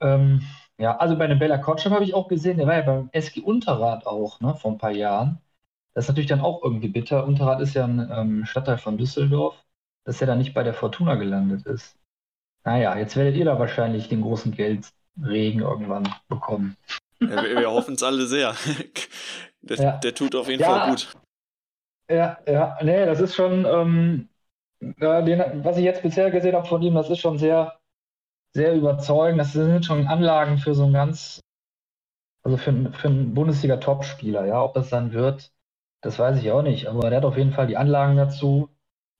Ähm, 0.00 0.42
ja, 0.78 0.96
also 0.98 1.16
bei 1.16 1.26
dem 1.26 1.38
Bella 1.38 1.58
Kotschap 1.58 1.92
habe 1.92 2.04
ich 2.04 2.14
auch 2.14 2.28
gesehen, 2.28 2.56
der 2.58 2.66
war 2.66 2.74
ja 2.76 2.82
beim 2.82 3.08
SG 3.12 3.40
Unterrad 3.40 4.06
auch, 4.06 4.40
ne, 4.40 4.54
vor 4.56 4.72
ein 4.72 4.78
paar 4.78 4.90
Jahren. 4.92 5.40
Das 5.94 6.04
ist 6.06 6.08
natürlich 6.08 6.28
dann 6.28 6.40
auch 6.40 6.62
irgendwie 6.62 6.88
bitter. 6.88 7.24
Unterrad 7.26 7.60
ist 7.60 7.74
ja 7.74 7.84
ein 7.84 8.10
ähm, 8.12 8.44
Stadtteil 8.46 8.78
von 8.78 8.98
Düsseldorf, 8.98 9.56
dass 10.04 10.20
er 10.20 10.26
dann 10.26 10.38
nicht 10.38 10.54
bei 10.54 10.62
der 10.64 10.74
Fortuna 10.74 11.14
gelandet 11.16 11.66
ist. 11.66 11.98
Naja, 12.64 12.96
jetzt 12.98 13.16
werdet 13.16 13.36
ihr 13.36 13.44
da 13.46 13.58
wahrscheinlich 13.58 14.08
den 14.08 14.22
großen 14.22 14.52
Geldregen 15.16 15.60
irgendwann 15.60 16.08
bekommen. 16.28 16.76
Ja, 17.20 17.42
wir, 17.42 17.56
wir 17.56 17.70
hoffen 17.70 17.94
es 17.94 18.02
alle 18.02 18.26
sehr. 18.26 18.54
Der, 19.66 19.78
ja. 19.78 19.92
der, 19.92 20.14
tut 20.14 20.34
auf 20.34 20.46
jeden 20.46 20.60
ja, 20.60 20.68
Fall 20.68 20.90
gut. 20.90 21.10
Ja, 22.10 22.36
ja, 22.46 22.76
nee, 22.82 23.06
das 23.06 23.18
ist 23.18 23.34
schon, 23.34 23.64
ähm, 23.64 24.28
den, 24.82 25.64
was 25.64 25.78
ich 25.78 25.84
jetzt 25.84 26.02
bisher 26.02 26.30
gesehen 26.30 26.54
habe 26.54 26.68
von 26.68 26.82
ihm, 26.82 26.92
das 26.92 27.08
ist 27.08 27.20
schon 27.20 27.38
sehr, 27.38 27.80
sehr 28.52 28.74
überzeugend. 28.74 29.40
Das 29.40 29.54
sind 29.54 29.86
schon 29.86 30.06
Anlagen 30.06 30.58
für 30.58 30.74
so 30.74 30.84
ein 30.84 30.92
ganz, 30.92 31.40
also 32.42 32.58
für, 32.58 32.92
für 32.92 33.08
einen 33.08 33.32
Bundesliga-Topspieler, 33.32 34.44
ja. 34.44 34.62
Ob 34.62 34.74
das 34.74 34.90
dann 34.90 35.14
wird, 35.14 35.50
das 36.02 36.18
weiß 36.18 36.38
ich 36.40 36.50
auch 36.50 36.60
nicht. 36.60 36.86
Aber 36.86 37.08
der 37.08 37.16
hat 37.16 37.24
auf 37.24 37.38
jeden 37.38 37.54
Fall 37.54 37.66
die 37.66 37.78
Anlagen 37.78 38.18
dazu. 38.18 38.68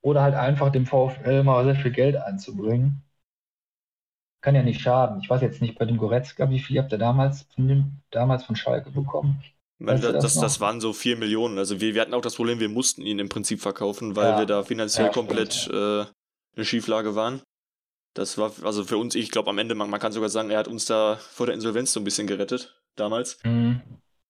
Oder 0.03 0.21
halt 0.21 0.35
einfach 0.35 0.71
dem 0.71 0.85
VfL 0.85 1.43
mal 1.43 1.65
sehr 1.65 1.77
viel 1.77 1.91
Geld 1.91 2.17
einzubringen 2.17 3.03
kann 4.45 4.55
ja 4.55 4.63
nicht 4.63 4.83
schaden. 4.83 5.21
Ich 5.23 5.31
weiß 5.31 5.41
jetzt 5.41 5.63
nicht 5.63 5.79
bei 5.79 5.87
dem 5.87 5.97
Goretzka, 5.97 6.51
wie 6.51 6.59
viel 6.59 6.79
habt 6.79 6.93
ihr 6.93 6.99
damals 6.99 7.47
von, 7.55 7.67
dem, 7.67 7.93
damals 8.11 8.45
von 8.45 8.57
Schalke 8.57 8.91
bekommen? 8.91 9.43
Das, 9.79 10.03
das, 10.03 10.35
das, 10.35 10.61
waren 10.61 10.83
so 10.83 10.93
vier 10.93 11.17
Millionen. 11.17 11.57
Also 11.57 11.81
wir, 11.81 11.95
wir 11.95 12.03
hatten 12.03 12.13
auch 12.13 12.21
das 12.21 12.37
Problem, 12.37 12.61
wir 12.61 12.69
mussten 12.69 13.01
ihn 13.03 13.19
im 13.19 13.31
Prinzip 13.31 13.61
verkaufen, 13.61 14.17
weil 14.17 14.33
ja. 14.33 14.39
wir 14.39 14.47
da 14.47 14.63
finanziell 14.63 15.07
ja, 15.07 15.13
komplett 15.13 15.69
äh, 15.73 16.05
eine 16.57 16.65
Schieflage 16.65 17.15
waren. 17.15 17.41
Das 18.13 18.37
war 18.37 18.53
also 18.63 18.85
für 18.85 18.99
uns, 18.99 19.15
ich 19.15 19.31
glaube 19.31 19.49
am 19.49 19.57
Ende, 19.57 19.75
man, 19.75 19.89
man, 19.89 19.99
kann 19.99 20.13
sogar 20.13 20.29
sagen, 20.29 20.51
er 20.51 20.59
hat 20.59 20.69
uns 20.69 20.85
da 20.85 21.17
vor 21.17 21.47
der 21.47 21.55
Insolvenz 21.55 21.93
so 21.93 22.01
ein 22.01 22.05
bisschen 22.05 22.27
gerettet, 22.27 22.79
damals. 22.97 23.39
Mhm. 23.45 23.81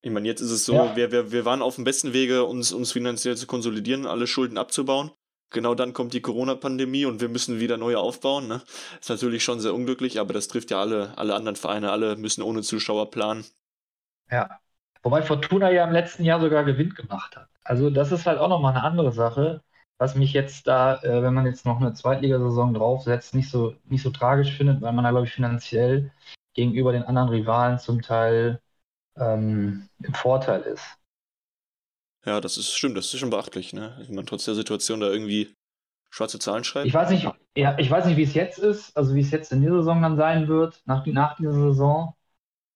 Ich 0.01 0.13
meine, 0.13 0.29
jetzt 0.29 0.41
ist 0.41 0.53
es 0.53 0.65
so, 0.65 0.75
wir, 0.95 1.11
wir, 1.11 1.33
wir 1.33 1.45
waren 1.45 1.61
auf 1.61 1.75
dem 1.75 1.85
besten 1.85 2.13
Wege, 2.13 2.45
uns, 2.45 2.73
uns 2.73 2.93
finanziell 2.93 3.37
zu 3.37 3.47
konsolidieren, 3.47 4.07
alle 4.07 4.29
Schulden 4.29 4.59
abzubauen 4.59 5.11
genau 5.51 5.75
dann 5.75 5.93
kommt 5.93 6.15
die 6.15 6.21
Corona-Pandemie 6.21 7.05
und 7.05 7.21
wir 7.21 7.29
müssen 7.29 7.61
wieder 7.61 7.77
neu 7.77 7.97
aufbauen. 7.97 8.49
Ne? 8.49 8.63
Ist 9.01 9.11
natürlich 9.11 9.45
schon 9.45 9.61
sehr 9.61 9.75
unglücklich, 9.75 10.21
aber 10.21 10.33
das 10.33 10.49
trifft 10.49 10.71
ja 10.71 10.81
alle, 10.81 11.17
alle 11.17 11.35
anderen 11.35 11.57
Vereine. 11.57 11.91
Alle 11.91 12.17
müssen 12.17 12.43
ohne 12.43 12.63
Zuschauer 12.63 13.11
planen. 13.11 13.45
Ja. 14.31 14.59
Wobei 15.03 15.23
Fortuna 15.23 15.71
ja 15.71 15.85
im 15.85 15.93
letzten 15.93 16.25
Jahr 16.25 16.41
sogar 16.41 16.65
Gewinn 16.65 16.95
gemacht 16.95 17.37
hat. 17.37 17.49
Also 17.63 17.91
das 17.91 18.11
ist 18.13 18.27
halt 18.27 18.39
auch 18.39 18.49
nochmal 18.49 18.73
eine 18.73 18.83
andere 18.83 19.13
Sache, 19.13 19.63
was 19.99 20.15
mich 20.15 20.33
jetzt 20.33 20.67
da, 20.67 21.03
äh, 21.03 21.23
wenn 21.23 21.35
man 21.35 21.47
jetzt 21.47 21.67
noch 21.67 21.81
eine 21.81 21.93
Zweitligasaison 21.93 22.75
draufsetzt, 22.75 23.35
nicht 23.35 23.51
so, 23.51 23.75
nicht 23.85 24.03
so 24.03 24.11
tragisch 24.11 24.57
findet, 24.57 24.81
weil 24.83 24.93
man 24.93 25.05
da, 25.05 25.11
glaube 25.11 25.27
ich, 25.27 25.33
finanziell 25.33 26.11
gegenüber 26.55 26.93
den 26.93 27.05
anderen 27.05 27.29
Rivalen 27.29 27.79
zum 27.79 28.03
Teil 28.03 28.61
ähm, 29.17 29.89
im 30.03 30.15
Vorteil 30.15 30.63
ist. 30.63 30.85
Ja, 32.27 32.41
das 32.41 32.57
ist 32.59 32.75
stimmt, 32.75 32.97
das 32.97 33.13
ist 33.13 33.19
schon 33.21 33.31
beachtlich, 33.31 33.73
ne? 33.73 33.97
Wenn 34.07 34.15
man 34.15 34.27
trotz 34.27 34.45
der 34.45 34.55
Situation 34.55 35.01
da 35.01 35.11
irgendwie 35.11 35.55
schwarze 36.11 36.39
Zahlen 36.39 36.65
schreibt. 36.65 36.89
Ich 36.89 36.95
weiß 36.95 37.11
nicht, 37.11 37.29
ja, 37.57 37.79
ich 37.79 37.91
weiß 37.91 38.05
nicht, 38.07 38.17
wie 38.17 38.23
es 38.25 38.35
jetzt 38.35 38.59
ist, 38.59 38.97
also 38.97 39.15
wie 39.15 39.21
es 39.21 39.31
jetzt 39.31 39.53
in 39.53 39.61
dieser 39.63 39.77
Saison 39.79 40.03
dann 40.03 40.17
sein 40.17 40.49
wird, 40.49 40.83
nach, 40.87 41.07
nach 41.07 41.37
dieser 41.37 41.53
Saison. 41.53 42.15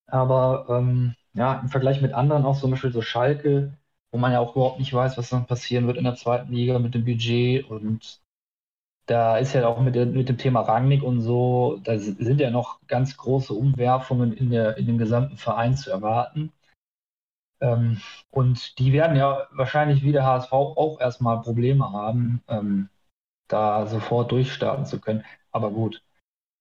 Aber 0.07 0.67
ähm, 0.71 1.15
ja, 1.35 1.61
im 1.61 1.69
Vergleich 1.69 2.03
mit 2.03 2.15
anderen, 2.15 2.45
auch 2.47 2.59
zum 2.61 2.73
Beispiel 2.73 2.93
so 2.93 3.03
Schalke, 3.03 3.79
wo 4.13 4.19
man 4.19 4.33
ja 4.33 4.41
auch 4.41 4.57
überhaupt 4.57 4.79
nicht 4.81 4.95
weiß, 4.95 5.19
was 5.19 5.31
dann 5.31 5.47
passieren 5.47 5.87
wird 5.89 5.99
in 5.99 6.05
der 6.05 6.17
zweiten 6.17 6.53
Liga 6.53 6.79
mit 6.81 6.95
dem 6.95 7.05
Budget 7.05 7.69
und 7.71 8.21
da 9.07 9.39
ist 9.39 9.55
ja 9.55 9.67
auch 9.69 9.81
mit, 9.81 9.97
mit 9.97 10.29
dem 10.29 10.39
Thema 10.39 10.63
Rangnick 10.63 11.03
und 11.03 11.21
so, 11.23 11.81
da 11.85 11.99
sind 11.99 12.41
ja 12.41 12.51
noch 12.51 12.81
ganz 12.89 13.17
große 13.17 13.55
Umwerfungen 13.55 14.33
in, 14.35 14.51
der, 14.51 14.77
in 14.79 14.87
dem 14.87 14.99
gesamten 14.99 15.37
Verein 15.37 15.77
zu 15.77 15.91
erwarten. 15.91 16.53
Ähm, 17.61 18.01
und 18.31 18.79
die 18.79 18.93
werden 18.93 19.17
ja 19.17 19.47
wahrscheinlich 19.53 20.03
wie 20.03 20.13
der 20.13 20.25
HSV 20.25 20.53
auch 20.53 21.01
erstmal 21.01 21.41
Probleme 21.41 21.93
haben, 21.93 22.43
ähm, 22.49 22.89
da 23.49 23.87
sofort 23.87 24.31
durchstarten 24.33 24.87
zu 24.87 25.01
können. 25.01 25.25
Aber 25.51 25.71
gut. 25.71 26.03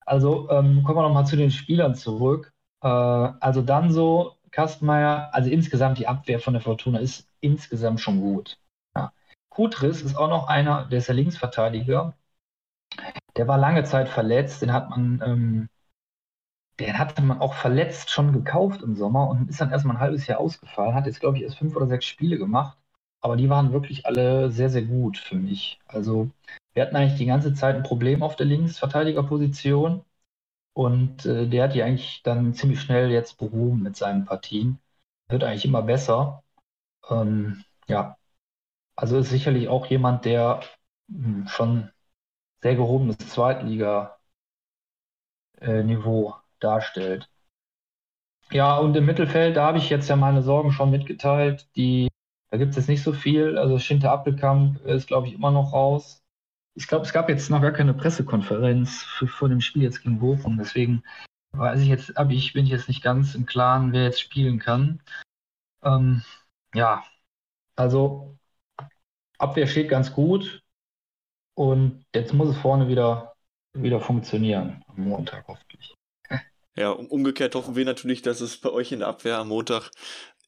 Also 0.05 0.49
ähm, 0.49 0.83
kommen 0.83 0.97
wir 0.97 1.03
nochmal 1.03 1.25
zu 1.25 1.35
den 1.35 1.51
Spielern 1.51 1.95
zurück. 1.95 2.53
Äh, 2.81 2.87
also 2.87 3.61
dann 3.61 3.91
so, 3.91 4.37
Kastmeier, 4.51 5.29
also 5.33 5.49
insgesamt 5.49 5.99
die 5.99 6.07
Abwehr 6.07 6.39
von 6.39 6.53
der 6.53 6.61
Fortuna 6.61 6.99
ist 6.99 7.27
insgesamt 7.41 7.99
schon 7.99 8.21
gut. 8.21 8.57
Ja. 8.95 9.11
Kutris 9.49 10.01
ist 10.01 10.15
auch 10.15 10.29
noch 10.29 10.47
einer, 10.47 10.85
der 10.85 10.99
ist 10.99 11.07
der 11.09 11.15
Linksverteidiger. 11.15 12.13
Der 13.35 13.47
war 13.47 13.57
lange 13.57 13.83
Zeit 13.83 14.09
verletzt, 14.09 14.61
den 14.61 14.73
hat 14.73 14.89
man 14.89 15.21
ähm, 15.23 15.69
den 16.79 16.97
hatte 16.99 17.21
man 17.21 17.39
auch 17.41 17.55
verletzt 17.55 18.09
schon 18.11 18.33
gekauft 18.33 18.81
im 18.83 18.95
Sommer 18.95 19.29
und 19.29 19.49
ist 19.49 19.59
dann 19.61 19.71
erstmal 19.71 19.95
ein 19.97 20.01
halbes 20.01 20.27
Jahr 20.27 20.39
ausgefallen. 20.39 20.93
Hat 20.95 21.07
jetzt, 21.07 21.19
glaube 21.19 21.37
ich, 21.37 21.43
erst 21.43 21.57
fünf 21.57 21.75
oder 21.75 21.87
sechs 21.87 22.05
Spiele 22.05 22.37
gemacht. 22.37 22.77
Aber 23.21 23.35
die 23.35 23.49
waren 23.49 23.73
wirklich 23.73 24.05
alle 24.05 24.51
sehr, 24.51 24.69
sehr 24.69 24.83
gut 24.83 25.17
für 25.17 25.35
mich. 25.35 25.79
Also 25.87 26.29
wir 26.73 26.83
hatten 26.83 26.95
eigentlich 26.95 27.17
die 27.17 27.25
ganze 27.25 27.53
Zeit 27.53 27.75
ein 27.75 27.83
Problem 27.83 28.23
auf 28.23 28.35
der 28.35 28.45
Linksverteidigerposition. 28.45 30.03
Und 30.73 31.25
äh, 31.25 31.47
der 31.47 31.65
hat 31.65 31.75
die 31.75 31.83
eigentlich 31.83 32.21
dann 32.23 32.53
ziemlich 32.53 32.81
schnell 32.81 33.11
jetzt 33.11 33.37
behoben 33.39 33.81
mit 33.83 33.95
seinen 33.97 34.25
Partien. 34.25 34.79
Wird 35.29 35.43
eigentlich 35.43 35.65
immer 35.65 35.81
besser. 35.81 36.43
Ähm, 37.09 37.63
ja, 37.87 38.17
also 38.95 39.19
ist 39.19 39.29
sicherlich 39.31 39.69
auch 39.69 39.87
jemand, 39.87 40.25
der 40.25 40.61
mh, 41.07 41.25
hm, 41.25 41.47
schon 41.47 41.91
sehr 42.61 42.75
gehobenes 42.75 43.17
Zweitliga-Niveau 43.19 44.17
äh, 45.61 46.46
darstellt. 46.59 47.29
Ja, 48.51 48.77
und 48.77 48.95
im 48.95 49.05
Mittelfeld, 49.05 49.57
da 49.57 49.67
habe 49.67 49.77
ich 49.77 49.89
jetzt 49.89 50.09
ja 50.09 50.15
meine 50.15 50.41
Sorgen 50.41 50.71
schon 50.71 50.89
mitgeteilt. 50.89 51.67
Die, 51.75 52.07
da 52.49 52.57
gibt 52.57 52.71
es 52.71 52.77
jetzt 52.77 52.87
nicht 52.87 53.03
so 53.03 53.11
viel. 53.11 53.57
Also 53.57 53.77
Schinter 53.77 54.11
Appelkamp 54.11 54.79
ist, 54.85 55.07
glaube 55.07 55.27
ich, 55.27 55.33
immer 55.33 55.51
noch 55.51 55.73
raus. 55.73 56.23
Ich 56.75 56.87
glaube, 56.87 57.05
es 57.05 57.11
gab 57.11 57.27
jetzt 57.27 57.49
noch 57.49 57.61
gar 57.61 57.71
keine 57.71 57.93
Pressekonferenz 57.93 59.01
vor 59.01 59.49
dem 59.49 59.61
Spiel 59.61 59.83
jetzt 59.83 60.03
gegen 60.03 60.19
Bochum. 60.19 60.57
Deswegen 60.57 61.03
weiß 61.51 61.81
ich 61.81 61.87
jetzt, 61.87 62.15
aber 62.17 62.31
ich 62.31 62.53
bin 62.53 62.65
jetzt 62.65 62.87
nicht 62.87 63.03
ganz 63.03 63.35
im 63.35 63.45
Klaren, 63.45 63.91
wer 63.91 64.03
jetzt 64.03 64.21
spielen 64.21 64.59
kann. 64.59 65.01
Ähm, 65.83 66.23
ja, 66.73 67.03
also 67.75 68.37
Abwehr 69.37 69.67
steht 69.67 69.89
ganz 69.89 70.13
gut. 70.13 70.61
Und 71.55 72.05
jetzt 72.13 72.33
muss 72.33 72.49
es 72.49 72.57
vorne 72.57 72.87
wieder, 72.87 73.33
wieder 73.73 73.99
funktionieren. 73.99 74.83
Am 74.87 75.03
Montag 75.03 75.47
hoffentlich. 75.47 75.96
Ja, 76.77 76.91
umgekehrt 76.91 77.55
hoffen 77.55 77.75
wir 77.75 77.85
natürlich, 77.85 78.21
dass 78.21 78.39
es 78.39 78.57
bei 78.57 78.69
euch 78.69 78.91
in 78.91 78.99
der 78.99 79.07
Abwehr 79.07 79.39
am 79.39 79.47
Montag 79.49 79.89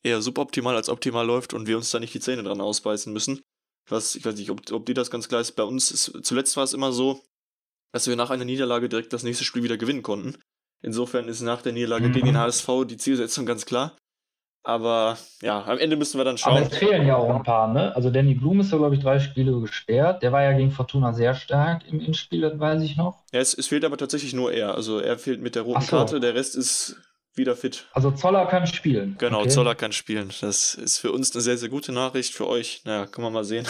eher 0.04 0.22
suboptimal 0.22 0.76
als 0.76 0.88
optimal 0.88 1.26
läuft 1.26 1.54
und 1.54 1.68
wir 1.68 1.76
uns 1.76 1.90
da 1.90 2.00
nicht 2.00 2.14
die 2.14 2.20
Zähne 2.20 2.44
dran 2.44 2.62
ausbeißen 2.62 3.12
müssen. 3.12 3.42
Was, 3.90 4.16
ich 4.16 4.24
weiß 4.24 4.36
nicht, 4.36 4.52
ob, 4.52 4.72
ob 4.72 4.86
dir 4.86 4.94
das 4.94 5.10
ganz 5.10 5.28
klar 5.28 5.42
ist. 5.42 5.54
Bei 5.54 5.64
uns 5.64 5.90
ist, 5.90 6.24
zuletzt 6.24 6.56
war 6.56 6.64
es 6.64 6.74
immer 6.74 6.92
so, 6.92 7.24
dass 7.92 8.08
wir 8.08 8.16
nach 8.16 8.30
einer 8.30 8.46
Niederlage 8.46 8.88
direkt 8.88 9.12
das 9.12 9.24
nächste 9.24 9.44
Spiel 9.44 9.64
wieder 9.64 9.78
gewinnen 9.78 10.04
konnten. 10.04 10.38
Insofern 10.84 11.28
ist 11.28 11.42
nach 11.42 11.64
der 11.64 11.74
Niederlage 11.74 12.10
mhm. 12.10 12.14
gegen 12.14 12.26
den 12.28 12.38
HSV 12.38 12.70
die 12.88 12.98
Zielsetzung 12.98 13.48
ganz 13.48 13.66
klar. 13.66 13.98
Aber 14.64 15.18
ja, 15.41 15.64
am 15.64 15.78
Ende 15.78 15.95
müssen 15.95 16.20
wir 16.20 16.26
dann 16.26 16.38
schauen. 16.38 16.57
Aber 16.57 16.66
es 16.66 16.78
fehlen 16.78 17.07
ja 17.07 17.16
auch 17.16 17.34
ein 17.34 17.43
paar, 17.43 17.72
ne? 17.72 17.95
Also 17.95 18.10
Danny 18.10 18.34
Blum 18.34 18.60
ist 18.60 18.72
ja, 18.72 18.78
glaube 18.78 18.95
ich, 18.95 19.01
drei 19.01 19.20
Spiele 19.20 19.60
gesperrt. 19.62 20.22
Der 20.22 20.32
war 20.32 20.43
ja 20.43 20.51
gegen 20.51 20.72
Fortuna 20.72 21.14
sehr 21.14 21.34
stark 21.34 21.88
im 21.88 21.99
Inspiel, 21.99 22.41
das 22.41 22.60
weiß 22.60 22.84
ich 22.84 22.97
noch. 22.97 23.24
Ja, 23.32 23.39
es, 23.39 23.53
es 23.53 23.68
fehlt 23.68 23.86
aber 23.86 23.97
tatsächlich 23.97 24.34
nur 24.34 24.51
er. 24.51 24.76
Also 24.76 24.99
er 24.99 25.18
fehlt 25.18 25.41
mit 25.41 25.55
der 25.55 25.64
roten 25.64 25.82
so. 25.82 25.95
Karte, 25.95 26.20
der 26.20 26.36
Rest 26.36 26.55
ist 26.55 26.97
wieder 27.36 27.55
fit. 27.55 27.86
Also 27.93 28.12
Zoller 28.12 28.45
kann 28.45 28.68
spielen. 28.68 29.16
Genau, 29.18 29.39
okay. 29.39 29.49
Zoller 29.49 29.76
kann 29.76 29.93
spielen. 29.93 30.30
Das 30.41 30.76
ist 30.76 30.99
für 30.99 31.12
uns 31.12 31.34
eine 31.34 31.41
sehr, 31.41 31.57
sehr 31.57 31.70
gute 31.70 31.91
Nachricht. 31.91 32.34
Für 32.34 32.47
euch, 32.47 32.82
naja, 32.86 33.05
können 33.05 33.26
wir 33.26 33.32
mal 33.32 33.45
sehen. 33.45 33.66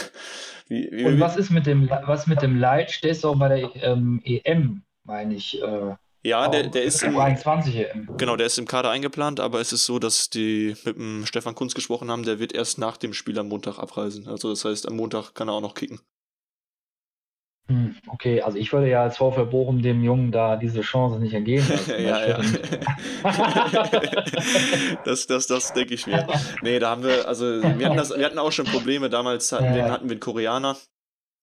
Wie, 0.68 0.88
wie, 0.92 1.06
Und 1.06 1.20
was 1.20 1.36
ist 1.36 1.50
mit 1.50 1.66
dem, 1.66 1.90
was 1.90 2.28
mit 2.28 2.42
dem 2.42 2.56
Leitsch? 2.56 3.04
Der 3.04 3.12
ist 3.12 3.26
auch 3.26 3.38
bei 3.38 3.48
der 3.50 3.76
ähm, 3.84 4.22
EM, 4.24 4.84
meine 5.04 5.34
ich. 5.34 5.62
Äh, 5.62 5.96
ja, 6.22 6.48
der, 6.50 6.68
der 6.68 6.84
ist 6.84 7.02
im, 7.04 7.14
23 7.14 7.76
EM. 7.76 8.18
Genau, 8.18 8.36
der 8.36 8.48
ist 8.48 8.58
im 8.58 8.68
Kader 8.68 8.90
eingeplant, 8.90 9.40
aber 9.40 9.62
es 9.62 9.72
ist 9.72 9.86
so, 9.86 10.00
dass 10.00 10.30
die 10.30 10.76
mit 10.84 10.98
dem 10.98 11.26
Stefan 11.26 11.56
Kunz 11.56 11.74
gesprochen 11.74 12.12
haben, 12.12 12.24
der 12.24 12.40
wird 12.40 12.54
erst 12.54 12.78
nach 12.78 12.98
dem 12.98 13.14
Spiel 13.14 13.40
am 13.40 13.48
Montag 13.48 13.80
abreisen. 13.80 14.28
Also 14.28 14.50
das 14.50 14.66
heißt, 14.66 14.88
am 14.88 14.98
Montag 14.98 15.34
kann 15.34 15.48
er 15.48 15.54
auch 15.54 15.62
noch 15.62 15.76
kicken. 15.76 16.02
Hm, 17.70 17.96
okay, 18.08 18.42
also 18.42 18.58
ich 18.58 18.74
würde 18.74 18.90
ja 18.90 19.04
als 19.04 19.18
VfL 19.18 19.46
Bochum 19.46 19.82
dem 19.84 20.04
Jungen 20.04 20.32
da 20.32 20.56
diese 20.56 20.82
Chance 20.82 21.20
nicht 21.20 21.34
ergeben. 21.34 21.68
ja, 21.88 22.28
ja. 22.28 22.42
das, 25.06 25.28
das, 25.28 25.46
das 25.46 25.72
denke 25.74 25.94
ich 25.94 26.08
mir. 26.08 26.28
Nee, 26.64 26.80
da 26.80 26.90
haben 26.90 27.04
wir, 27.04 27.28
also 27.28 27.46
wir 27.46 27.86
hatten, 27.86 27.98
das, 27.98 28.10
wir 28.10 28.26
hatten 28.26 28.40
auch 28.40 28.52
schon 28.52 28.66
Probleme. 28.66 29.10
Damals 29.10 29.52
hatten, 29.52 29.66
ja. 29.66 29.76
wir, 29.76 29.92
hatten 29.92 30.06
wir 30.06 30.14
einen 30.14 30.20
Koreaner, 30.20 30.78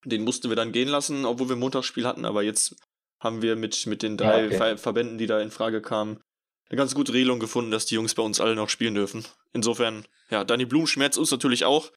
den 0.04 0.24
mussten 0.24 0.48
wir 0.48 0.56
dann 0.56 0.72
gehen 0.72 0.88
lassen, 0.88 1.24
obwohl 1.24 1.48
wir 1.48 1.56
ein 1.56 1.60
Montagsspiel 1.60 2.06
hatten, 2.06 2.24
aber 2.24 2.42
jetzt 2.42 2.74
haben 3.20 3.42
wir 3.42 3.56
mit, 3.56 3.86
mit 3.86 4.02
den 4.02 4.16
drei 4.16 4.40
Ja, 4.40 4.46
okay. 4.46 4.56
Ver 4.56 4.78
Verbänden, 4.78 5.18
die 5.18 5.26
da 5.26 5.40
in 5.40 5.50
Frage 5.50 5.80
kamen, 5.80 6.20
eine 6.68 6.76
ganz 6.76 6.94
gute 6.94 7.12
Regelung 7.12 7.38
gefunden, 7.38 7.70
dass 7.70 7.86
die 7.86 7.94
Jungs 7.94 8.14
bei 8.14 8.22
uns 8.22 8.40
alle 8.40 8.56
noch 8.56 8.68
spielen 8.68 8.94
dürfen. 8.94 9.24
Insofern, 9.52 10.06
ja, 10.30 10.44
Danny 10.44 10.64
Blum 10.64 10.86
schmerzt 10.86 11.18
uns 11.18 11.30
natürlich 11.30 11.64
auch. 11.64 11.92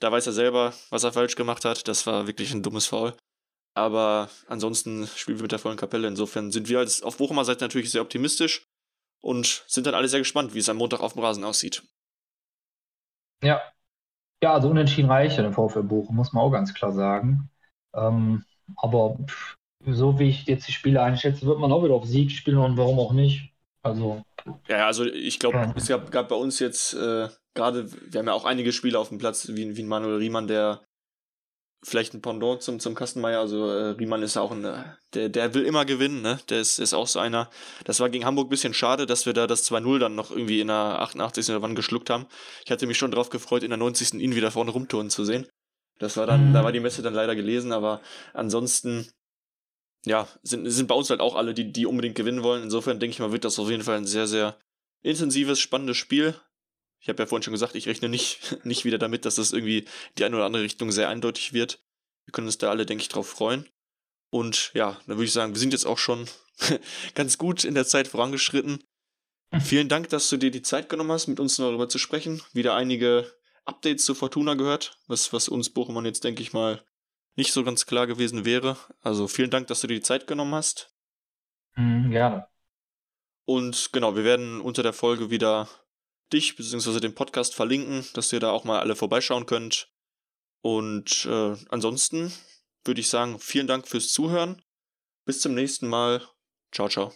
Da 0.00 0.10
weiß 0.10 0.26
er 0.26 0.32
selber, 0.32 0.74
was 0.90 1.04
er 1.04 1.12
falsch 1.12 1.34
gemacht 1.34 1.64
hat. 1.64 1.86
Das 1.88 2.06
war 2.06 2.26
wirklich 2.26 2.52
ein 2.52 2.62
dummes 2.62 2.86
Foul. 2.86 3.14
Aber 3.74 4.28
ansonsten 4.46 5.06
spielen 5.06 5.38
wir 5.38 5.42
mit 5.42 5.52
der 5.52 5.58
vollen 5.58 5.76
Kapelle. 5.76 6.08
Insofern 6.08 6.52
sind 6.52 6.68
wir 6.68 6.78
als 6.78 7.02
auf 7.02 7.16
Bochumer 7.16 7.44
Seite 7.44 7.64
natürlich 7.64 7.90
sehr 7.90 8.02
optimistisch 8.02 8.66
und 9.20 9.64
sind 9.66 9.86
dann 9.86 9.94
alle 9.94 10.08
sehr 10.08 10.20
gespannt, 10.20 10.54
wie 10.54 10.58
es 10.58 10.68
am 10.68 10.76
Montag 10.76 11.00
auf 11.00 11.14
dem 11.14 11.22
Rasen 11.22 11.44
aussieht. 11.44 11.82
Ja. 13.42 13.60
Ja, 14.42 14.54
also 14.54 14.68
unentschieden 14.68 15.10
reicht 15.10 15.36
ja 15.36 15.44
den 15.44 15.52
VfL 15.52 15.84
Bochum, 15.84 16.16
muss 16.16 16.32
man 16.32 16.42
auch 16.42 16.50
ganz 16.50 16.74
klar 16.74 16.92
sagen. 16.92 17.48
Ähm, 17.94 18.44
aber 18.76 19.16
pff, 19.26 19.56
so 19.86 20.18
wie 20.18 20.28
ich 20.28 20.46
jetzt 20.46 20.68
die 20.68 20.72
Spiele 20.72 21.02
einschätze, 21.02 21.46
wird 21.46 21.58
man 21.58 21.72
auch 21.72 21.82
wieder 21.84 21.94
auf 21.94 22.06
Sieg 22.06 22.30
spielen 22.30 22.58
und 22.58 22.76
warum 22.76 22.98
auch 22.98 23.12
nicht. 23.12 23.50
Also, 23.82 24.22
Ja, 24.68 24.86
also 24.86 25.04
ich 25.04 25.38
glaube, 25.38 25.56
Ja. 25.58 25.72
es 25.76 25.88
gab, 25.88 26.10
gab 26.12 26.28
bei 26.28 26.36
uns 26.36 26.58
jetzt 26.60 26.94
äh, 26.94 27.28
gerade, 27.54 27.90
wir 28.12 28.18
haben 28.20 28.26
ja 28.28 28.32
auch 28.32 28.44
einige 28.44 28.72
Spieler 28.72 29.00
auf 29.00 29.08
dem 29.08 29.18
Platz, 29.18 29.48
wie, 29.48 29.76
wie 29.76 29.82
ein 29.82 29.88
Manuel 29.88 30.18
Riemann, 30.18 30.46
der 30.46 30.82
vielleicht 31.84 32.14
ein 32.14 32.22
Pendant 32.22 32.62
zum, 32.62 32.78
zum 32.78 32.94
Kastenmeier, 32.94 33.40
also 33.40 33.66
äh, 33.68 33.88
Riemann 33.90 34.22
ist 34.22 34.36
ja 34.36 34.42
auch 34.42 34.52
ein, 34.52 34.64
äh, 34.64 34.84
der, 35.14 35.28
der 35.28 35.52
will 35.54 35.64
immer 35.64 35.84
gewinnen, 35.84 36.22
ne? 36.22 36.38
Der 36.48 36.60
ist, 36.60 36.78
ist 36.78 36.94
auch 36.94 37.08
so 37.08 37.18
einer. 37.18 37.50
Das 37.84 37.98
war 37.98 38.08
gegen 38.08 38.24
Hamburg 38.24 38.46
ein 38.46 38.50
bisschen 38.50 38.72
schade, 38.72 39.04
dass 39.04 39.26
wir 39.26 39.32
da 39.32 39.48
das 39.48 39.68
2-0 39.68 39.98
dann 39.98 40.14
noch 40.14 40.30
irgendwie 40.30 40.60
in 40.60 40.68
der 40.68 40.76
88. 40.76 41.50
oder 41.50 41.60
wann 41.62 41.74
geschluckt 41.74 42.08
haben. 42.08 42.26
Ich 42.64 42.70
hatte 42.70 42.86
mich 42.86 42.98
schon 42.98 43.10
drauf 43.10 43.30
gefreut, 43.30 43.64
in 43.64 43.70
der 43.70 43.78
90. 43.78 44.14
ihn 44.14 44.36
wieder 44.36 44.52
vorne 44.52 44.70
rumtouren 44.70 45.10
zu 45.10 45.24
sehen. 45.24 45.48
Das 45.98 46.16
war 46.16 46.26
dann, 46.26 46.50
Mhm. 46.50 46.52
da 46.52 46.62
war 46.62 46.70
die 46.70 46.78
Messe 46.80 47.02
dann 47.02 47.14
leider 47.14 47.34
gelesen, 47.34 47.72
aber 47.72 48.00
ansonsten, 48.32 49.08
ja, 50.04 50.28
sind, 50.42 50.68
sind 50.70 50.88
bei 50.88 50.94
uns 50.94 51.10
halt 51.10 51.20
auch 51.20 51.36
alle, 51.36 51.54
die, 51.54 51.72
die 51.72 51.86
unbedingt 51.86 52.16
gewinnen 52.16 52.42
wollen. 52.42 52.64
Insofern 52.64 52.98
denke 52.98 53.14
ich 53.14 53.20
mal, 53.20 53.32
wird 53.32 53.44
das 53.44 53.58
auf 53.58 53.70
jeden 53.70 53.84
Fall 53.84 53.96
ein 53.96 54.06
sehr, 54.06 54.26
sehr 54.26 54.58
intensives, 55.02 55.60
spannendes 55.60 55.96
Spiel. 55.96 56.34
Ich 57.00 57.08
habe 57.08 57.22
ja 57.22 57.26
vorhin 57.26 57.42
schon 57.42 57.52
gesagt, 57.52 57.74
ich 57.74 57.86
rechne 57.86 58.08
nicht, 58.08 58.58
nicht 58.64 58.84
wieder 58.84 58.98
damit, 58.98 59.24
dass 59.24 59.36
das 59.36 59.52
irgendwie 59.52 59.86
die 60.18 60.24
eine 60.24 60.36
oder 60.36 60.46
andere 60.46 60.62
Richtung 60.62 60.92
sehr 60.92 61.08
eindeutig 61.08 61.52
wird. 61.52 61.82
Wir 62.24 62.32
können 62.32 62.46
uns 62.46 62.58
da 62.58 62.70
alle, 62.70 62.86
denke 62.86 63.02
ich, 63.02 63.08
drauf 63.08 63.28
freuen. 63.28 63.68
Und 64.30 64.70
ja, 64.74 65.00
dann 65.06 65.16
würde 65.16 65.24
ich 65.24 65.32
sagen, 65.32 65.52
wir 65.52 65.60
sind 65.60 65.72
jetzt 65.72 65.86
auch 65.86 65.98
schon 65.98 66.26
ganz 67.14 67.38
gut 67.38 67.64
in 67.64 67.74
der 67.74 67.86
Zeit 67.86 68.08
vorangeschritten. 68.08 68.82
Vielen 69.60 69.88
Dank, 69.88 70.08
dass 70.08 70.30
du 70.30 70.38
dir 70.38 70.50
die 70.50 70.62
Zeit 70.62 70.88
genommen 70.88 71.12
hast, 71.12 71.26
mit 71.26 71.38
uns 71.38 71.56
darüber 71.56 71.88
zu 71.88 71.98
sprechen. 71.98 72.40
Wieder 72.54 72.74
einige 72.74 73.30
Updates 73.66 74.06
zu 74.06 74.14
Fortuna 74.14 74.54
gehört, 74.54 74.98
was, 75.06 75.32
was 75.34 75.48
uns 75.48 75.70
Bochumern 75.70 76.06
jetzt, 76.06 76.24
denke 76.24 76.40
ich 76.42 76.54
mal, 76.54 76.82
nicht 77.34 77.52
so 77.52 77.64
ganz 77.64 77.86
klar 77.86 78.06
gewesen 78.06 78.44
wäre. 78.44 78.76
Also 79.00 79.28
vielen 79.28 79.50
Dank, 79.50 79.66
dass 79.68 79.80
du 79.80 79.86
dir 79.86 79.94
die 79.94 80.02
Zeit 80.02 80.26
genommen 80.26 80.54
hast. 80.54 80.94
mh, 81.76 82.10
gerne. 82.10 82.46
Und 83.44 83.92
genau, 83.92 84.16
wir 84.16 84.24
werden 84.24 84.60
unter 84.60 84.82
der 84.82 84.92
Folge 84.92 85.30
wieder 85.30 85.68
dich 86.32 86.56
bzw. 86.56 87.00
den 87.00 87.14
Podcast 87.14 87.54
verlinken, 87.54 88.06
dass 88.14 88.32
ihr 88.32 88.40
da 88.40 88.50
auch 88.50 88.64
mal 88.64 88.80
alle 88.80 88.96
vorbeischauen 88.96 89.46
könnt. 89.46 89.92
Und 90.60 91.26
äh, 91.26 91.56
ansonsten 91.68 92.32
würde 92.84 93.00
ich 93.00 93.08
sagen, 93.08 93.38
vielen 93.38 93.66
Dank 93.66 93.88
fürs 93.88 94.08
Zuhören. 94.12 94.62
Bis 95.24 95.40
zum 95.40 95.54
nächsten 95.54 95.88
Mal. 95.88 96.26
Ciao, 96.72 96.88
ciao. 96.88 97.12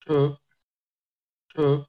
Tschö. 0.00 0.36
Tschö. 1.48 1.86